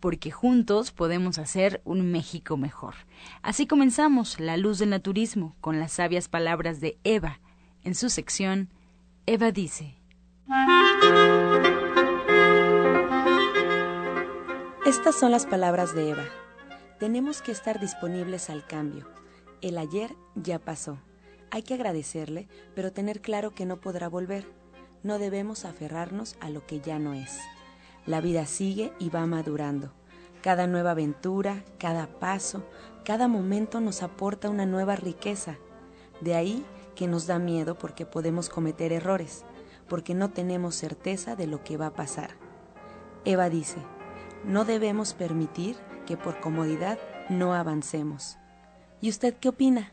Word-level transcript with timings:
porque 0.00 0.30
juntos 0.30 0.90
podemos 0.90 1.38
hacer 1.38 1.80
un 1.84 2.10
México 2.10 2.56
mejor. 2.56 2.94
Así 3.42 3.66
comenzamos 3.66 4.40
La 4.40 4.56
Luz 4.56 4.78
del 4.78 4.90
Naturismo 4.90 5.54
con 5.60 5.78
las 5.78 5.92
sabias 5.92 6.28
palabras 6.28 6.80
de 6.80 6.98
Eva. 7.04 7.40
En 7.84 7.94
su 7.94 8.10
sección, 8.10 8.70
Eva 9.26 9.52
dice. 9.52 9.96
Estas 14.86 15.14
son 15.14 15.30
las 15.30 15.46
palabras 15.46 15.94
de 15.94 16.10
Eva. 16.10 16.24
Tenemos 16.98 17.42
que 17.42 17.52
estar 17.52 17.78
disponibles 17.78 18.50
al 18.50 18.66
cambio. 18.66 19.08
El 19.60 19.78
ayer 19.78 20.16
ya 20.34 20.58
pasó. 20.58 20.98
Hay 21.50 21.62
que 21.62 21.74
agradecerle, 21.74 22.48
pero 22.74 22.92
tener 22.92 23.20
claro 23.20 23.54
que 23.54 23.66
no 23.66 23.80
podrá 23.80 24.08
volver. 24.08 24.46
No 25.02 25.18
debemos 25.18 25.64
aferrarnos 25.64 26.36
a 26.40 26.50
lo 26.50 26.66
que 26.66 26.80
ya 26.80 26.98
no 26.98 27.14
es. 27.14 27.38
La 28.10 28.20
vida 28.20 28.44
sigue 28.44 28.92
y 28.98 29.08
va 29.08 29.24
madurando. 29.26 29.92
Cada 30.42 30.66
nueva 30.66 30.90
aventura, 30.90 31.62
cada 31.78 32.08
paso, 32.08 32.64
cada 33.04 33.28
momento 33.28 33.80
nos 33.80 34.02
aporta 34.02 34.50
una 34.50 34.66
nueva 34.66 34.96
riqueza. 34.96 35.58
De 36.20 36.34
ahí 36.34 36.66
que 36.96 37.06
nos 37.06 37.28
da 37.28 37.38
miedo 37.38 37.78
porque 37.78 38.06
podemos 38.06 38.48
cometer 38.48 38.92
errores, 38.92 39.44
porque 39.88 40.14
no 40.14 40.30
tenemos 40.30 40.74
certeza 40.74 41.36
de 41.36 41.46
lo 41.46 41.62
que 41.62 41.76
va 41.76 41.86
a 41.86 41.94
pasar. 41.94 42.30
Eva 43.24 43.48
dice, 43.48 43.78
no 44.44 44.64
debemos 44.64 45.14
permitir 45.14 45.76
que 46.04 46.16
por 46.16 46.40
comodidad 46.40 46.98
no 47.28 47.54
avancemos. 47.54 48.38
¿Y 49.00 49.08
usted 49.08 49.36
qué 49.36 49.50
opina? 49.50 49.92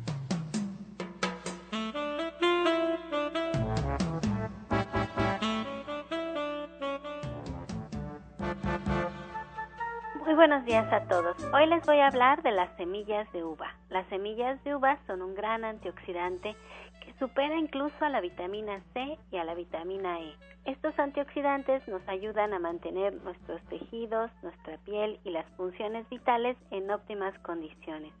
Buenos 10.41 10.65
días 10.65 10.91
a 10.91 11.01
todos. 11.01 11.37
Hoy 11.53 11.67
les 11.67 11.85
voy 11.85 11.99
a 11.99 12.07
hablar 12.07 12.41
de 12.41 12.49
las 12.49 12.75
semillas 12.75 13.31
de 13.31 13.43
uva. 13.43 13.75
Las 13.89 14.07
semillas 14.07 14.57
de 14.63 14.73
uva 14.73 14.97
son 15.05 15.21
un 15.21 15.35
gran 15.35 15.63
antioxidante 15.63 16.55
que 16.99 17.13
supera 17.19 17.55
incluso 17.59 17.93
a 18.03 18.09
la 18.09 18.21
vitamina 18.21 18.81
C 18.91 19.19
y 19.31 19.37
a 19.37 19.43
la 19.43 19.53
vitamina 19.53 20.19
E. 20.19 20.33
Estos 20.65 20.97
antioxidantes 20.97 21.87
nos 21.87 22.01
ayudan 22.07 22.55
a 22.55 22.59
mantener 22.59 23.13
nuestros 23.21 23.61
tejidos, 23.65 24.31
nuestra 24.41 24.77
piel 24.79 25.19
y 25.23 25.29
las 25.29 25.45
funciones 25.57 26.09
vitales 26.09 26.57
en 26.71 26.89
óptimas 26.89 27.37
condiciones. 27.43 28.11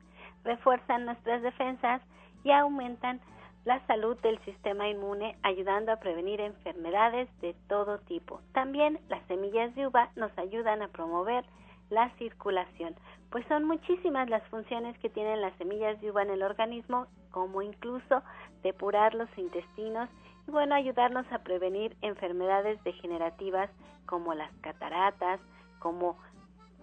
Refuerzan 0.43 1.05
nuestras 1.05 1.41
defensas 1.41 2.03
y 2.43 2.51
aumentan 2.51 3.19
la 3.65 3.83
salud 3.87 4.15
del 4.21 4.37
sistema 4.45 4.87
inmune, 4.87 5.37
ayudando 5.41 5.91
a 5.91 5.97
prevenir 5.97 6.39
enfermedades 6.39 7.29
de 7.41 7.55
todo 7.67 7.97
tipo. 7.97 8.41
También 8.53 8.99
las 9.09 9.25
semillas 9.25 9.73
de 9.73 9.87
uva 9.87 10.11
nos 10.15 10.31
ayudan 10.37 10.83
a 10.83 10.87
promover 10.89 11.45
la 11.91 12.09
circulación, 12.17 12.95
pues 13.29 13.45
son 13.47 13.65
muchísimas 13.65 14.29
las 14.29 14.43
funciones 14.47 14.97
que 14.99 15.09
tienen 15.09 15.41
las 15.41 15.55
semillas 15.57 15.99
de 16.01 16.09
uva 16.09 16.23
en 16.23 16.31
el 16.31 16.41
organismo, 16.41 17.07
como 17.31 17.61
incluso 17.61 18.23
depurar 18.63 19.13
los 19.13 19.29
intestinos 19.37 20.09
y 20.47 20.51
bueno, 20.51 20.73
ayudarnos 20.73 21.25
a 21.31 21.39
prevenir 21.39 21.95
enfermedades 22.01 22.83
degenerativas 22.83 23.69
como 24.05 24.33
las 24.33 24.51
cataratas, 24.61 25.39
como 25.79 26.17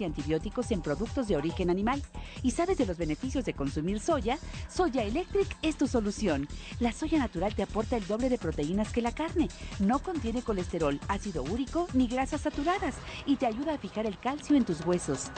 y 0.00 0.04
antibióticos 0.04 0.70
en 0.70 0.82
productos 0.82 1.28
de 1.28 1.36
origen 1.36 1.70
animal. 1.70 2.02
¿Y 2.42 2.50
sabes 2.50 2.78
de 2.78 2.86
los 2.86 2.98
beneficios 2.98 3.44
de 3.44 3.54
consumir 3.54 4.00
soya? 4.00 4.38
Soya 4.68 5.02
Electric 5.02 5.56
es 5.62 5.76
tu 5.76 5.86
solución. 5.86 6.48
La 6.80 6.92
soya 6.92 7.18
natural 7.18 7.54
te 7.54 7.62
aporta 7.62 7.96
el 7.96 8.06
doble 8.06 8.28
de 8.28 8.38
proteínas 8.38 8.92
que 8.92 9.02
la 9.02 9.12
carne. 9.12 9.48
No 9.80 9.98
contiene 10.00 10.42
colesterol, 10.42 11.00
ácido 11.08 11.42
úrico 11.42 11.86
ni 11.94 12.06
grasas 12.06 12.42
saturadas 12.42 12.98
y 13.26 13.36
te 13.36 13.46
ayuda 13.46 13.74
a 13.74 13.78
fijar 13.78 14.06
el 14.06 14.18
calcio 14.18 14.56
en 14.56 14.64
tus 14.64 14.84
huesos. 14.84 15.30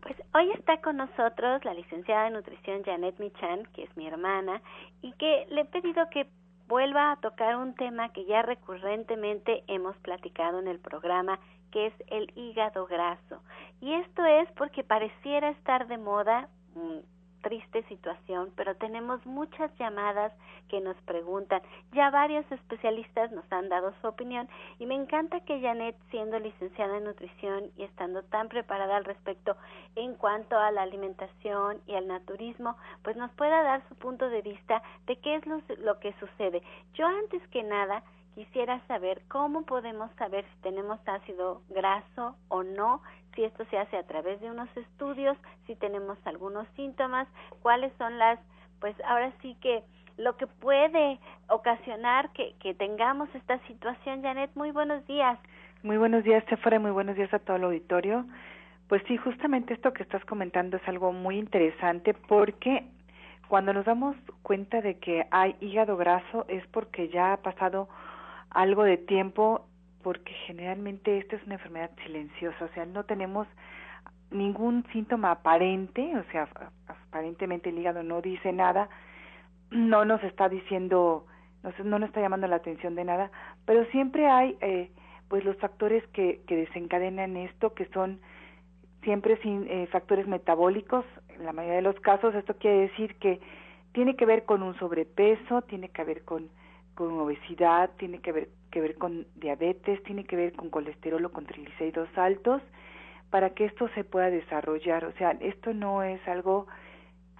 Pues 0.00 0.16
hoy 0.34 0.50
está 0.52 0.80
con 0.80 0.96
nosotros 0.96 1.64
la 1.64 1.74
licenciada 1.74 2.24
de 2.24 2.30
nutrición 2.30 2.82
Janet 2.84 3.18
Michan, 3.18 3.64
que 3.74 3.84
es 3.84 3.96
mi 3.96 4.06
hermana, 4.06 4.60
y 5.02 5.12
que 5.12 5.46
le 5.50 5.62
he 5.62 5.64
pedido 5.66 6.08
que 6.10 6.26
vuelva 6.70 7.10
a 7.10 7.16
tocar 7.16 7.56
un 7.56 7.74
tema 7.74 8.12
que 8.12 8.24
ya 8.26 8.42
recurrentemente 8.42 9.64
hemos 9.66 9.96
platicado 9.98 10.60
en 10.60 10.68
el 10.68 10.78
programa 10.78 11.40
que 11.72 11.88
es 11.88 11.94
el 12.06 12.32
hígado 12.36 12.86
graso. 12.86 13.42
Y 13.80 13.92
esto 13.92 14.24
es 14.24 14.50
porque 14.52 14.84
pareciera 14.84 15.50
estar 15.50 15.88
de 15.88 15.98
moda, 15.98 16.48
mm, 16.76 16.98
triste 17.40 17.82
situación, 17.84 18.52
pero 18.56 18.74
tenemos 18.76 19.24
muchas 19.26 19.70
llamadas 19.78 20.32
que 20.68 20.80
nos 20.80 20.96
preguntan. 21.02 21.62
Ya 21.92 22.10
varios 22.10 22.50
especialistas 22.50 23.32
nos 23.32 23.50
han 23.52 23.68
dado 23.68 23.92
su 24.00 24.06
opinión 24.06 24.48
y 24.78 24.86
me 24.86 24.94
encanta 24.94 25.40
que 25.40 25.60
Janet, 25.60 25.96
siendo 26.10 26.38
licenciada 26.38 26.98
en 26.98 27.04
nutrición 27.04 27.70
y 27.76 27.82
estando 27.82 28.22
tan 28.22 28.48
preparada 28.48 28.96
al 28.96 29.04
respecto 29.04 29.56
en 29.96 30.14
cuanto 30.14 30.58
a 30.58 30.70
la 30.70 30.82
alimentación 30.82 31.80
y 31.86 31.94
al 31.94 32.06
naturismo, 32.06 32.76
pues 33.02 33.16
nos 33.16 33.30
pueda 33.32 33.62
dar 33.62 33.82
su 33.88 33.94
punto 33.96 34.28
de 34.28 34.42
vista 34.42 34.82
de 35.06 35.16
qué 35.16 35.36
es 35.36 35.46
lo, 35.46 35.60
lo 35.78 35.98
que 35.98 36.12
sucede. 36.20 36.62
Yo 36.94 37.06
antes 37.06 37.46
que 37.48 37.62
nada 37.62 38.02
quisiera 38.34 38.80
saber 38.86 39.22
cómo 39.28 39.62
podemos 39.62 40.10
saber 40.12 40.44
si 40.44 40.62
tenemos 40.62 40.98
ácido 41.06 41.62
graso 41.68 42.36
o 42.48 42.62
no, 42.62 43.02
si 43.34 43.44
esto 43.44 43.64
se 43.66 43.78
hace 43.78 43.96
a 43.96 44.06
través 44.06 44.40
de 44.40 44.50
unos 44.50 44.68
estudios, 44.76 45.36
si 45.66 45.74
tenemos 45.76 46.18
algunos 46.24 46.66
síntomas, 46.76 47.28
cuáles 47.62 47.92
son 47.98 48.18
las, 48.18 48.38
pues 48.80 48.94
ahora 49.04 49.32
sí 49.42 49.56
que 49.60 49.82
lo 50.16 50.36
que 50.36 50.46
puede 50.46 51.18
ocasionar 51.48 52.30
que, 52.32 52.54
que 52.60 52.74
tengamos 52.74 53.28
esta 53.34 53.58
situación. 53.66 54.22
Janet, 54.22 54.50
muy 54.54 54.70
buenos 54.70 55.06
días. 55.06 55.38
Muy 55.82 55.96
buenos 55.96 56.24
días, 56.24 56.44
Sephora, 56.48 56.78
muy 56.78 56.90
buenos 56.90 57.16
días 57.16 57.32
a 57.32 57.38
todo 57.38 57.56
el 57.56 57.64
auditorio. 57.64 58.26
Pues 58.88 59.02
sí, 59.06 59.16
justamente 59.16 59.72
esto 59.72 59.92
que 59.92 60.02
estás 60.02 60.24
comentando 60.24 60.76
es 60.76 60.88
algo 60.88 61.12
muy 61.12 61.38
interesante 61.38 62.12
porque 62.12 62.84
cuando 63.48 63.72
nos 63.72 63.84
damos 63.84 64.16
cuenta 64.42 64.80
de 64.80 64.98
que 64.98 65.26
hay 65.30 65.56
hígado 65.60 65.96
graso 65.96 66.44
es 66.48 66.66
porque 66.68 67.08
ya 67.08 67.32
ha 67.32 67.36
pasado 67.38 67.88
algo 68.50 68.84
de 68.84 68.96
tiempo 68.96 69.66
porque 70.02 70.32
generalmente 70.46 71.18
esta 71.18 71.36
es 71.36 71.44
una 71.44 71.54
enfermedad 71.54 71.90
silenciosa, 72.04 72.64
o 72.64 72.68
sea, 72.68 72.86
no 72.86 73.04
tenemos 73.04 73.46
ningún 74.30 74.84
síntoma 74.92 75.32
aparente, 75.32 76.16
o 76.16 76.24
sea, 76.30 76.48
aparentemente 76.86 77.70
el 77.70 77.78
hígado 77.78 78.02
no 78.02 78.22
dice 78.22 78.52
nada, 78.52 78.88
no 79.70 80.04
nos 80.04 80.22
está 80.22 80.48
diciendo, 80.48 81.26
no, 81.62 81.72
no 81.84 81.98
nos 81.98 82.08
está 82.08 82.20
llamando 82.20 82.46
la 82.46 82.56
atención 82.56 82.94
de 82.94 83.04
nada, 83.04 83.30
pero 83.66 83.84
siempre 83.86 84.28
hay 84.28 84.56
eh, 84.60 84.90
pues 85.28 85.44
los 85.44 85.56
factores 85.58 86.06
que, 86.08 86.40
que 86.46 86.56
desencadenan 86.56 87.36
esto, 87.36 87.74
que 87.74 87.86
son 87.86 88.20
siempre 89.02 89.36
sin 89.42 89.66
eh, 89.68 89.86
factores 89.90 90.26
metabólicos, 90.26 91.04
en 91.28 91.44
la 91.44 91.52
mayoría 91.52 91.76
de 91.76 91.82
los 91.82 91.98
casos. 92.00 92.34
Esto 92.34 92.54
quiere 92.56 92.88
decir 92.88 93.14
que 93.16 93.40
tiene 93.92 94.16
que 94.16 94.26
ver 94.26 94.44
con 94.44 94.62
un 94.62 94.78
sobrepeso, 94.78 95.62
tiene 95.62 95.88
que 95.88 96.04
ver 96.04 96.24
con 96.24 96.48
con 97.00 97.18
obesidad, 97.18 97.88
tiene 97.96 98.18
que 98.18 98.30
ver, 98.30 98.48
que 98.70 98.82
ver 98.82 98.96
con 98.96 99.26
diabetes, 99.36 100.02
tiene 100.02 100.24
que 100.24 100.36
ver 100.36 100.52
con 100.52 100.68
colesterol 100.68 101.24
o 101.24 101.32
con 101.32 101.46
triglicéridos 101.46 102.10
altos, 102.14 102.60
para 103.30 103.54
que 103.54 103.64
esto 103.64 103.88
se 103.94 104.04
pueda 104.04 104.28
desarrollar. 104.28 105.06
O 105.06 105.12
sea, 105.12 105.30
esto 105.40 105.72
no 105.72 106.02
es 106.02 106.20
algo 106.28 106.66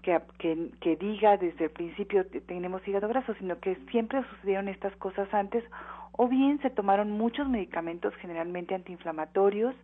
que, 0.00 0.18
que, 0.38 0.70
que 0.80 0.96
diga 0.96 1.36
desde 1.36 1.64
el 1.64 1.70
principio 1.72 2.24
tenemos 2.46 2.88
hígado 2.88 3.06
graso, 3.06 3.34
sino 3.34 3.58
que 3.58 3.76
siempre 3.90 4.24
sucedieron 4.30 4.68
estas 4.68 4.96
cosas 4.96 5.28
antes, 5.34 5.62
o 6.12 6.26
bien 6.26 6.58
se 6.62 6.70
tomaron 6.70 7.10
muchos 7.10 7.46
medicamentos, 7.46 8.14
generalmente 8.14 8.74
antiinflamatorios, 8.74 9.74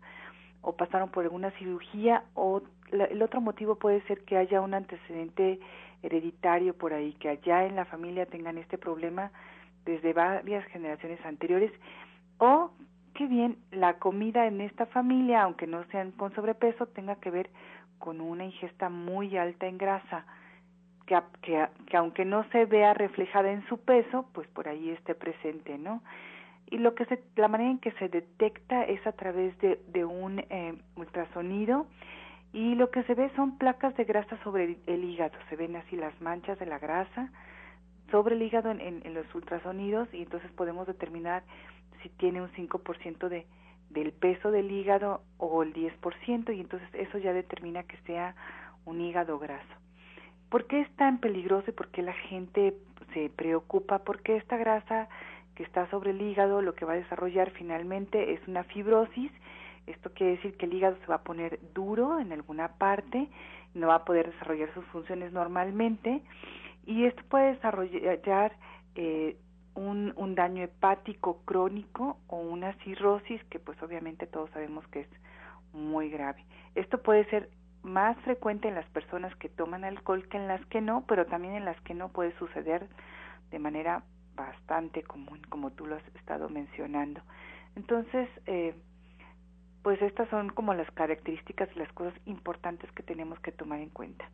o 0.63 0.73
pasaron 0.73 1.11
por 1.11 1.25
alguna 1.25 1.51
cirugía, 1.59 2.25
o 2.33 2.63
el 2.93 3.21
otro 3.21 3.43
motivo 3.43 3.75
puede 3.75 4.01
ser 4.07 4.25
que 4.25 4.39
haya 4.39 4.63
un 4.63 4.73
antecedente 4.73 5.61
hereditario 6.03 6.73
por 6.73 6.95
ahí, 6.95 7.13
que 7.21 7.29
allá 7.29 7.67
en 7.67 7.77
la 7.77 7.85
familia 7.85 8.25
tengan 8.25 8.57
este 8.57 8.79
problema 8.79 9.31
desde 9.87 10.13
varias 10.13 10.65
generaciones 10.67 11.25
anteriores 11.25 11.73
o 12.39 12.71
que 13.15 13.27
bien 13.27 13.57
la 13.71 13.95
comida 13.95 14.47
en 14.47 14.61
esta 14.61 14.85
familia, 14.87 15.43
aunque 15.43 15.67
no 15.67 15.85
sean 15.85 16.13
con 16.13 16.35
sobrepeso, 16.35 16.87
tenga 16.87 17.17
que 17.17 17.31
ver 17.31 17.49
con 17.99 18.21
una 18.21 18.45
ingesta 18.45 18.91
muy 18.91 19.39
alta 19.39 19.67
en 19.67 19.79
grasa, 19.79 20.27
que, 21.07 21.19
que, 21.41 21.67
que 21.87 21.97
aunque 21.97 22.27
no 22.27 22.45
se 22.51 22.67
vea 22.67 22.93
reflejada 22.93 23.51
en 23.51 23.67
su 23.69 23.79
peso, 23.79 24.29
pues 24.35 24.47
por 24.49 24.69
ahí 24.69 24.91
esté 24.91 25.15
presente, 25.15 25.79
¿no? 25.79 26.03
Y 26.69 26.79
lo 26.79 26.95
que 26.95 27.07
se, 27.07 27.23
la 27.37 27.49
manera 27.49 27.71
en 27.71 27.79
que 27.79 27.93
se 27.93 28.09
detecta 28.09 28.83
es 28.85 29.07
a 29.07 29.13
través 29.13 29.57
de, 29.61 29.81
de 29.89 30.05
un 30.05 30.41
eh, 30.41 30.75
ultrasonido 30.97 31.87
y 32.53 32.75
lo 32.75 32.91
que 32.91 33.05
se 33.05 33.15
ve 33.15 33.31
son 33.37 33.57
placas 33.57 33.97
de 33.97 34.05
grasa 34.05 34.37
sobre 34.43 34.77
el 34.87 35.05
hígado, 35.05 35.39
se 35.49 35.57
ven 35.57 35.77
así 35.77 35.97
las 35.97 36.21
manchas 36.21 36.59
de 36.59 36.67
la 36.67 36.79
grasa, 36.79 37.31
sobre 38.11 38.37
el 38.37 38.43
hígado 38.43 38.71
en, 38.71 39.03
los 39.15 39.35
ultrasonidos 39.35 40.09
y 40.13 40.23
entonces 40.23 40.51
podemos 40.53 40.87
determinar 40.87 41.43
si 42.03 42.09
tiene 42.11 42.41
un 42.41 42.51
5% 42.51 43.29
de, 43.29 43.47
del 43.91 44.13
peso 44.13 44.51
del 44.51 44.71
hígado 44.71 45.23
o 45.39 45.63
el 45.63 45.73
10% 45.75 46.57
y 46.57 46.61
entonces 46.61 46.89
eso 46.93 47.19
ya 47.19 47.33
determina 47.33 47.83
que 47.83 47.97
sea 48.07 48.35
un 48.85 49.01
hígado 49.01 49.39
graso. 49.39 49.75
¿Por 50.49 50.67
qué 50.67 50.81
es 50.81 50.91
tan 50.97 51.19
peligroso 51.19 51.71
y 51.71 51.73
por 51.75 51.89
qué 51.89 52.03
la 52.03 52.13
gente 52.13 52.75
se 53.13 53.31
preocupa? 53.31 54.01
Porque 54.01 54.37
esta 54.37 54.57
grasa 54.57 55.09
que 55.57 55.65
está 55.65 55.91
sobre 55.91 56.11
el 56.11 56.23
hígado 56.23 56.63
lo 56.63 56.75
que 56.75 56.85
va 56.85 56.93
a 56.93 56.97
desarrollar 56.97 57.51
finalmente 57.51 58.35
es 58.35 58.41
una 58.47 58.63
fibrosis. 58.65 59.33
Esto 59.87 60.11
quiere 60.13 60.33
decir 60.33 60.57
que 60.57 60.67
el 60.67 60.75
hígado 60.75 60.97
se 61.01 61.07
va 61.07 61.17
a 61.17 61.23
poner 61.23 61.59
duro 61.75 62.21
en 62.21 62.33
alguna 62.33 62.69
parte, 62.69 63.29
no 63.75 63.89
va 63.89 63.97
a 63.97 64.05
poder 64.05 64.31
desarrollar 64.31 64.73
sus 64.75 64.85
funciones 64.87 65.33
normalmente 65.33 66.23
y 66.87 67.05
esto 67.05 67.23
puede 67.29 67.55
desarrollar 67.55 68.53
eh, 68.95 69.37
un, 69.75 70.13
un 70.17 70.35
daño 70.35 70.63
hepático 70.63 71.43
crónico 71.45 72.19
o 72.29 72.39
una 72.39 72.73
cirrosis 72.85 73.43
que 73.45 73.59
pues 73.59 73.81
obviamente 73.83 74.27
todos 74.27 74.51
sabemos 74.51 74.87
que 74.89 75.01
es 75.01 75.09
muy 75.73 76.09
grave. 76.09 76.45
Esto 76.75 77.03
puede 77.03 77.25
ser 77.27 77.51
más 77.83 78.17
frecuente 78.23 78.69
en 78.69 78.75
las 78.75 78.89
personas 78.91 79.35
que 79.37 79.49
toman 79.49 79.85
alcohol 79.85 80.27
que 80.29 80.39
en 80.39 80.49
las 80.49 80.65
que 80.67 80.81
no, 80.81 81.05
pero 81.07 81.27
también 81.27 81.55
en 81.55 81.65
las 81.65 81.81
que 81.83 81.95
no 81.95 82.09
puede 82.09 82.37
suceder 82.39 82.89
de 83.51 83.59
manera 83.59 84.03
bastante 84.35 85.03
común, 85.03 85.41
como 85.49 85.71
tú 85.73 85.87
lo 85.87 85.97
has 85.97 86.07
estado 86.15 86.49
mencionando. 86.49 87.21
Entonces, 87.77 88.29
eh, 88.47 88.75
pues 89.83 90.01
estas 90.03 90.29
son 90.31 90.51
como 90.51 90.75
las 90.75 90.91
características 90.93 91.75
las 91.77 91.93
cosas 91.93 92.15
importantes 92.27 92.91
que 92.93 93.03
tenemos 93.03 93.39
que 93.41 93.53
tomar 93.53 93.81
en 93.81 93.91
cuenta. 93.91 94.29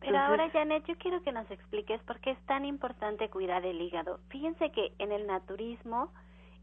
Pero 0.00 0.18
ahora, 0.18 0.48
Janet, 0.50 0.84
yo 0.86 0.96
quiero 0.96 1.22
que 1.22 1.32
nos 1.32 1.50
expliques 1.50 2.00
por 2.02 2.20
qué 2.20 2.30
es 2.30 2.40
tan 2.46 2.64
importante 2.64 3.28
cuidar 3.30 3.66
el 3.66 3.80
hígado. 3.80 4.20
Fíjense 4.28 4.70
que 4.70 4.92
en 4.98 5.12
el 5.12 5.26
naturismo, 5.26 6.12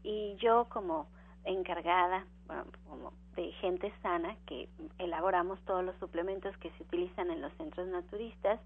y 0.02 0.36
yo 0.36 0.66
como 0.68 1.06
encargada 1.44 2.26
como 2.88 3.12
de 3.34 3.52
gente 3.52 3.92
sana, 4.02 4.36
que 4.46 4.68
elaboramos 4.98 5.60
todos 5.64 5.84
los 5.84 5.96
suplementos 5.96 6.56
que 6.58 6.70
se 6.70 6.82
utilizan 6.82 7.30
en 7.30 7.42
los 7.42 7.52
centros 7.54 7.86
naturistas, 7.88 8.60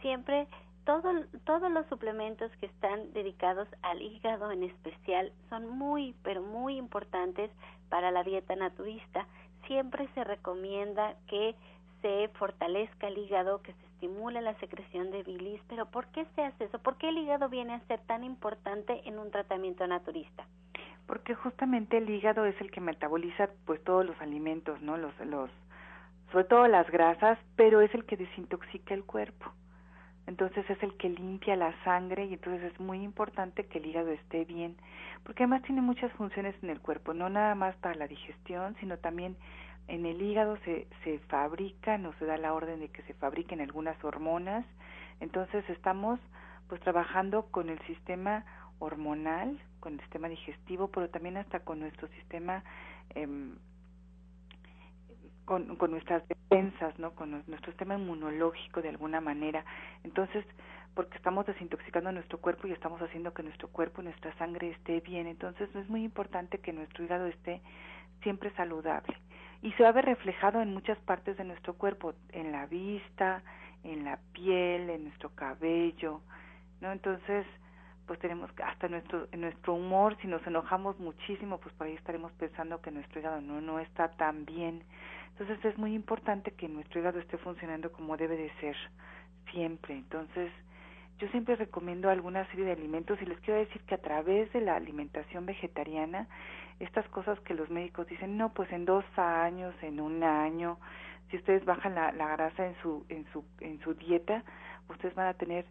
siempre 0.00 0.46
todo, 0.84 1.12
todos 1.44 1.70
los 1.70 1.86
suplementos 1.86 2.50
que 2.60 2.66
están 2.66 3.12
dedicados 3.12 3.68
al 3.82 4.02
hígado 4.02 4.50
en 4.50 4.62
especial 4.64 5.32
son 5.48 5.68
muy, 5.68 6.14
pero 6.22 6.42
muy 6.42 6.76
importantes 6.76 7.50
para 7.88 8.10
la 8.10 8.22
dieta 8.22 8.56
naturista. 8.56 9.26
Siempre 9.66 10.08
se 10.14 10.24
recomienda 10.24 11.16
que 11.28 11.54
se 12.02 12.28
fortalezca 12.34 13.08
el 13.08 13.18
hígado, 13.18 13.62
que 13.62 13.72
se 13.72 13.86
estimule 13.86 14.42
la 14.42 14.54
secreción 14.58 15.10
de 15.10 15.22
bilis, 15.22 15.60
pero 15.68 15.86
¿por 15.86 16.08
qué 16.08 16.26
se 16.34 16.42
hace 16.42 16.64
eso? 16.64 16.78
¿Por 16.80 16.98
qué 16.98 17.08
el 17.08 17.18
hígado 17.18 17.48
viene 17.48 17.74
a 17.74 17.86
ser 17.86 18.00
tan 18.00 18.24
importante 18.24 19.00
en 19.08 19.18
un 19.18 19.30
tratamiento 19.30 19.86
naturista? 19.86 20.44
Porque 21.06 21.34
justamente 21.34 21.98
el 21.98 22.10
hígado 22.10 22.44
es 22.44 22.60
el 22.60 22.70
que 22.70 22.80
metaboliza 22.80 23.48
pues 23.64 23.82
todos 23.84 24.04
los 24.04 24.20
alimentos, 24.20 24.80
¿no? 24.82 24.96
Los 24.96 25.18
los 25.20 25.50
sobre 26.32 26.44
todo 26.44 26.66
las 26.66 26.90
grasas, 26.90 27.38
pero 27.56 27.82
es 27.82 27.94
el 27.94 28.04
que 28.06 28.16
desintoxica 28.16 28.94
el 28.94 29.04
cuerpo. 29.04 29.52
Entonces 30.26 30.68
es 30.70 30.82
el 30.82 30.96
que 30.96 31.10
limpia 31.10 31.56
la 31.56 31.74
sangre 31.84 32.26
y 32.26 32.34
entonces 32.34 32.72
es 32.72 32.80
muy 32.80 33.02
importante 33.02 33.66
que 33.66 33.78
el 33.78 33.86
hígado 33.86 34.08
esté 34.08 34.44
bien, 34.44 34.76
porque 35.24 35.42
además 35.42 35.62
tiene 35.62 35.82
muchas 35.82 36.12
funciones 36.12 36.54
en 36.62 36.70
el 36.70 36.80
cuerpo, 36.80 37.12
no 37.12 37.28
nada 37.28 37.54
más 37.54 37.74
para 37.76 37.96
la 37.96 38.06
digestión, 38.06 38.76
sino 38.80 38.96
también 38.98 39.36
en 39.88 40.06
el 40.06 40.20
hígado 40.22 40.56
se, 40.64 40.86
se 41.04 41.18
fabrican 41.20 42.06
o 42.06 42.12
se 42.14 42.24
da 42.24 42.36
la 42.36 42.54
orden 42.54 42.80
de 42.80 42.88
que 42.88 43.02
se 43.02 43.14
fabriquen 43.14 43.60
algunas 43.60 44.02
hormonas. 44.04 44.64
Entonces 45.20 45.68
estamos 45.68 46.20
pues 46.68 46.80
trabajando 46.80 47.46
con 47.50 47.68
el 47.68 47.78
sistema 47.86 48.44
hormonal, 48.78 49.60
con 49.80 49.94
el 49.94 50.00
sistema 50.00 50.28
digestivo, 50.28 50.88
pero 50.88 51.10
también 51.10 51.36
hasta 51.36 51.60
con 51.60 51.80
nuestro 51.80 52.08
sistema, 52.08 52.64
eh, 53.14 53.28
con, 55.44 55.76
con 55.76 55.90
nuestras 55.90 56.22
defensas, 56.28 56.98
¿no? 56.98 57.14
Con 57.14 57.44
nuestro 57.46 57.72
sistema 57.72 57.96
inmunológico 57.96 58.80
de 58.80 58.88
alguna 58.88 59.20
manera. 59.20 59.64
Entonces, 60.02 60.44
porque 60.94 61.16
estamos 61.16 61.46
desintoxicando 61.46 62.12
nuestro 62.12 62.38
cuerpo 62.38 62.66
y 62.66 62.72
estamos 62.72 63.00
haciendo 63.02 63.32
que 63.34 63.42
nuestro 63.42 63.68
cuerpo, 63.68 64.02
nuestra 64.02 64.34
sangre 64.38 64.70
esté 64.70 65.00
bien. 65.00 65.26
Entonces, 65.26 65.74
es 65.74 65.88
muy 65.88 66.04
importante 66.04 66.58
que 66.58 66.72
nuestro 66.72 67.04
hígado 67.04 67.26
esté 67.26 67.60
siempre 68.22 68.50
saludable 68.54 69.16
y 69.62 69.72
se 69.72 69.82
va 69.84 69.90
a 69.90 69.92
ver 69.92 70.04
reflejado 70.04 70.60
en 70.60 70.74
muchas 70.74 70.98
partes 70.98 71.36
de 71.36 71.44
nuestro 71.44 71.74
cuerpo, 71.74 72.14
en 72.30 72.52
la 72.52 72.66
vista, 72.66 73.42
en 73.84 74.04
la 74.04 74.18
piel, 74.32 74.90
en 74.90 75.04
nuestro 75.04 75.30
cabello, 75.30 76.20
¿no? 76.80 76.92
Entonces, 76.92 77.46
pues 78.06 78.18
tenemos 78.18 78.50
hasta 78.64 78.88
nuestro 78.88 79.28
nuestro 79.32 79.74
humor 79.74 80.16
si 80.20 80.26
nos 80.26 80.44
enojamos 80.46 80.98
muchísimo 80.98 81.58
pues 81.58 81.74
por 81.76 81.86
ahí 81.86 81.94
estaremos 81.94 82.32
pensando 82.32 82.80
que 82.80 82.90
nuestro 82.90 83.20
hígado 83.20 83.40
no 83.40 83.60
no 83.60 83.78
está 83.78 84.08
tan 84.08 84.44
bien 84.44 84.82
entonces 85.30 85.64
es 85.64 85.78
muy 85.78 85.94
importante 85.94 86.50
que 86.50 86.68
nuestro 86.68 87.00
hígado 87.00 87.20
esté 87.20 87.38
funcionando 87.38 87.92
como 87.92 88.16
debe 88.16 88.36
de 88.36 88.50
ser 88.60 88.76
siempre 89.52 89.94
entonces 89.94 90.50
yo 91.18 91.28
siempre 91.28 91.54
recomiendo 91.54 92.10
alguna 92.10 92.44
serie 92.50 92.64
de 92.64 92.72
alimentos 92.72 93.20
y 93.22 93.26
les 93.26 93.38
quiero 93.40 93.60
decir 93.60 93.80
que 93.82 93.94
a 93.94 94.02
través 94.02 94.52
de 94.52 94.60
la 94.60 94.74
alimentación 94.74 95.46
vegetariana 95.46 96.26
estas 96.80 97.06
cosas 97.08 97.38
que 97.40 97.54
los 97.54 97.70
médicos 97.70 98.06
dicen 98.06 98.36
no 98.36 98.52
pues 98.52 98.70
en 98.72 98.84
dos 98.84 99.04
años 99.16 99.74
en 99.82 100.00
un 100.00 100.22
año 100.22 100.78
si 101.30 101.36
ustedes 101.36 101.64
bajan 101.64 101.94
la, 101.94 102.12
la 102.12 102.28
grasa 102.28 102.66
en 102.66 102.74
su 102.82 103.04
en 103.08 103.26
su 103.32 103.44
en 103.60 103.80
su 103.80 103.94
dieta 103.94 104.42
ustedes 104.88 105.14
van 105.14 105.28
a 105.28 105.34
tener 105.34 105.64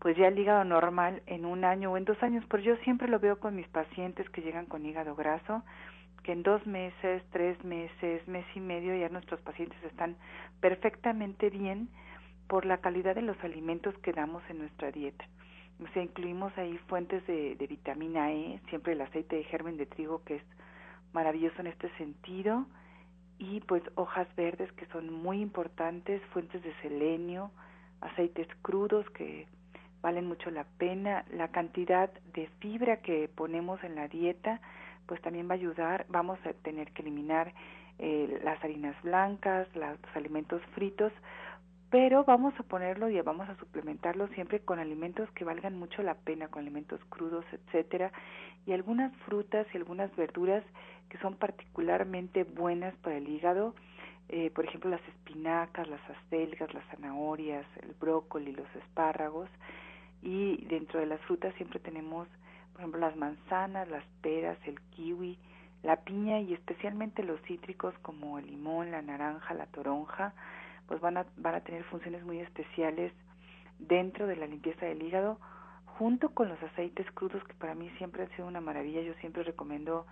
pues 0.00 0.16
ya 0.16 0.28
el 0.28 0.38
hígado 0.38 0.64
normal 0.64 1.22
en 1.26 1.44
un 1.44 1.64
año 1.64 1.92
o 1.92 1.96
en 1.96 2.04
dos 2.04 2.22
años, 2.22 2.44
pero 2.48 2.62
yo 2.62 2.76
siempre 2.78 3.08
lo 3.08 3.18
veo 3.18 3.38
con 3.38 3.56
mis 3.56 3.66
pacientes 3.68 4.28
que 4.30 4.42
llegan 4.42 4.66
con 4.66 4.86
hígado 4.86 5.14
graso, 5.14 5.62
que 6.22 6.32
en 6.32 6.42
dos 6.42 6.64
meses, 6.66 7.22
tres 7.32 7.62
meses, 7.64 8.26
mes 8.28 8.44
y 8.54 8.60
medio 8.60 8.94
ya 8.94 9.08
nuestros 9.08 9.40
pacientes 9.40 9.82
están 9.82 10.16
perfectamente 10.60 11.50
bien 11.50 11.88
por 12.48 12.64
la 12.64 12.78
calidad 12.78 13.14
de 13.14 13.22
los 13.22 13.38
alimentos 13.42 13.96
que 13.98 14.12
damos 14.12 14.42
en 14.48 14.58
nuestra 14.58 14.90
dieta. 14.90 15.24
O 15.82 15.88
sea, 15.92 16.02
incluimos 16.02 16.56
ahí 16.58 16.76
fuentes 16.88 17.26
de, 17.26 17.54
de 17.56 17.66
vitamina 17.66 18.32
E, 18.32 18.60
siempre 18.68 18.94
el 18.94 19.00
aceite 19.00 19.36
de 19.36 19.44
germen 19.44 19.76
de 19.76 19.86
trigo 19.86 20.22
que 20.24 20.36
es 20.36 20.42
maravilloso 21.12 21.60
en 21.60 21.68
este 21.68 21.88
sentido, 21.96 22.66
y 23.38 23.60
pues 23.60 23.82
hojas 23.94 24.26
verdes 24.36 24.70
que 24.72 24.86
son 24.86 25.12
muy 25.12 25.40
importantes, 25.40 26.20
fuentes 26.32 26.62
de 26.62 26.74
selenio, 26.82 27.52
aceites 28.00 28.48
crudos 28.62 29.08
que 29.10 29.46
valen 30.02 30.26
mucho 30.26 30.50
la 30.50 30.64
pena. 30.64 31.24
La 31.30 31.48
cantidad 31.48 32.10
de 32.34 32.48
fibra 32.58 32.98
que 32.98 33.28
ponemos 33.28 33.82
en 33.84 33.94
la 33.94 34.08
dieta, 34.08 34.60
pues 35.06 35.20
también 35.22 35.48
va 35.48 35.52
a 35.52 35.54
ayudar. 35.54 36.06
Vamos 36.08 36.38
a 36.44 36.52
tener 36.52 36.92
que 36.92 37.02
eliminar 37.02 37.52
eh, 37.98 38.40
las 38.42 38.62
harinas 38.62 39.00
blancas, 39.02 39.68
los 39.74 40.16
alimentos 40.16 40.60
fritos, 40.74 41.12
pero 41.90 42.24
vamos 42.24 42.54
a 42.58 42.62
ponerlo 42.62 43.08
y 43.08 43.20
vamos 43.20 43.48
a 43.48 43.56
suplementarlo 43.56 44.28
siempre 44.28 44.60
con 44.60 44.78
alimentos 44.78 45.30
que 45.32 45.44
valgan 45.44 45.78
mucho 45.78 46.02
la 46.02 46.14
pena, 46.14 46.48
con 46.48 46.62
alimentos 46.62 47.00
crudos, 47.08 47.44
etcétera, 47.52 48.12
y 48.66 48.72
algunas 48.72 49.14
frutas 49.24 49.66
y 49.72 49.78
algunas 49.78 50.14
verduras 50.16 50.62
que 51.08 51.18
son 51.18 51.36
particularmente 51.36 52.44
buenas 52.44 52.94
para 52.96 53.16
el 53.16 53.28
hígado, 53.28 53.74
eh, 54.28 54.50
por 54.50 54.66
ejemplo 54.66 54.90
las 54.90 55.06
espinacas, 55.08 55.88
las 55.88 56.02
acelgas, 56.10 56.72
las 56.74 56.84
zanahorias, 56.88 57.64
el 57.82 57.94
brócoli, 57.98 58.52
los 58.52 58.68
espárragos, 58.76 59.48
y 60.22 60.64
dentro 60.66 61.00
de 61.00 61.06
las 61.06 61.20
frutas 61.22 61.54
siempre 61.54 61.78
tenemos, 61.80 62.28
por 62.72 62.80
ejemplo, 62.80 63.00
las 63.00 63.16
manzanas, 63.16 63.88
las 63.88 64.04
peras, 64.20 64.58
el 64.66 64.80
kiwi, 64.90 65.38
la 65.82 65.96
piña 65.96 66.40
y 66.40 66.54
especialmente 66.54 67.22
los 67.22 67.40
cítricos 67.42 67.94
como 68.02 68.38
el 68.38 68.46
limón, 68.46 68.90
la 68.90 69.00
naranja, 69.00 69.54
la 69.54 69.66
toronja, 69.66 70.34
pues 70.88 71.00
van 71.00 71.18
a, 71.18 71.26
van 71.36 71.54
a 71.54 71.60
tener 71.60 71.84
funciones 71.84 72.24
muy 72.24 72.40
especiales 72.40 73.12
dentro 73.78 74.26
de 74.26 74.36
la 74.36 74.46
limpieza 74.46 74.86
del 74.86 75.02
hígado, 75.02 75.38
junto 75.84 76.30
con 76.30 76.48
los 76.48 76.60
aceites 76.62 77.06
crudos 77.12 77.44
que 77.44 77.54
para 77.54 77.74
mí 77.74 77.90
siempre 77.98 78.22
han 78.22 78.30
sido 78.30 78.48
una 78.48 78.60
maravilla. 78.60 79.02
Yo 79.02 79.14
siempre 79.20 79.44
recomiendo 79.44 80.06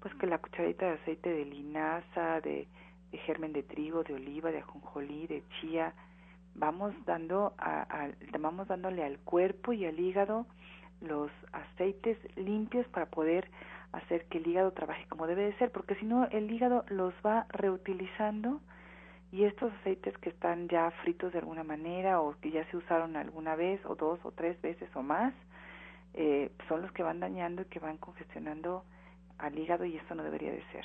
pues 0.00 0.14
que 0.14 0.26
la 0.26 0.38
cucharadita 0.38 0.86
de 0.86 0.92
aceite 0.92 1.30
de 1.30 1.44
linaza, 1.44 2.40
de, 2.40 2.66
de 3.10 3.18
germen 3.18 3.52
de 3.52 3.62
trigo, 3.62 4.02
de 4.04 4.14
oliva, 4.14 4.50
de 4.50 4.60
ajonjolí, 4.60 5.26
de 5.26 5.42
chía, 5.60 5.92
vamos 6.54 6.94
dando 7.06 7.54
a, 7.58 8.08
vamos 8.38 8.68
dándole 8.68 9.04
al 9.04 9.18
cuerpo 9.18 9.72
y 9.72 9.84
al 9.84 9.98
hígado 9.98 10.46
los 11.00 11.30
aceites 11.52 12.18
limpios 12.36 12.86
para 12.88 13.06
poder 13.06 13.48
hacer 13.92 14.26
que 14.26 14.38
el 14.38 14.46
hígado 14.46 14.72
trabaje 14.72 15.06
como 15.08 15.26
debe 15.26 15.44
de 15.44 15.58
ser, 15.58 15.70
porque 15.72 15.94
si 15.96 16.06
no 16.06 16.26
el 16.26 16.50
hígado 16.50 16.84
los 16.88 17.14
va 17.24 17.46
reutilizando 17.50 18.60
y 19.32 19.44
estos 19.44 19.72
aceites 19.74 20.16
que 20.18 20.30
están 20.30 20.68
ya 20.68 20.90
fritos 21.02 21.32
de 21.32 21.38
alguna 21.38 21.62
manera 21.62 22.20
o 22.20 22.34
que 22.40 22.50
ya 22.50 22.68
se 22.70 22.76
usaron 22.76 23.16
alguna 23.16 23.54
vez 23.54 23.80
o 23.86 23.94
dos 23.94 24.18
o 24.24 24.32
tres 24.32 24.60
veces 24.60 24.88
o 24.96 25.02
más, 25.02 25.32
eh, 26.14 26.50
son 26.68 26.82
los 26.82 26.92
que 26.92 27.02
van 27.02 27.20
dañando 27.20 27.62
y 27.62 27.66
que 27.66 27.78
van 27.78 27.98
congestionando 27.98 28.84
al 29.38 29.56
hígado 29.58 29.84
y 29.84 29.96
esto 29.96 30.14
no 30.14 30.22
debería 30.22 30.50
de 30.50 30.64
ser. 30.72 30.84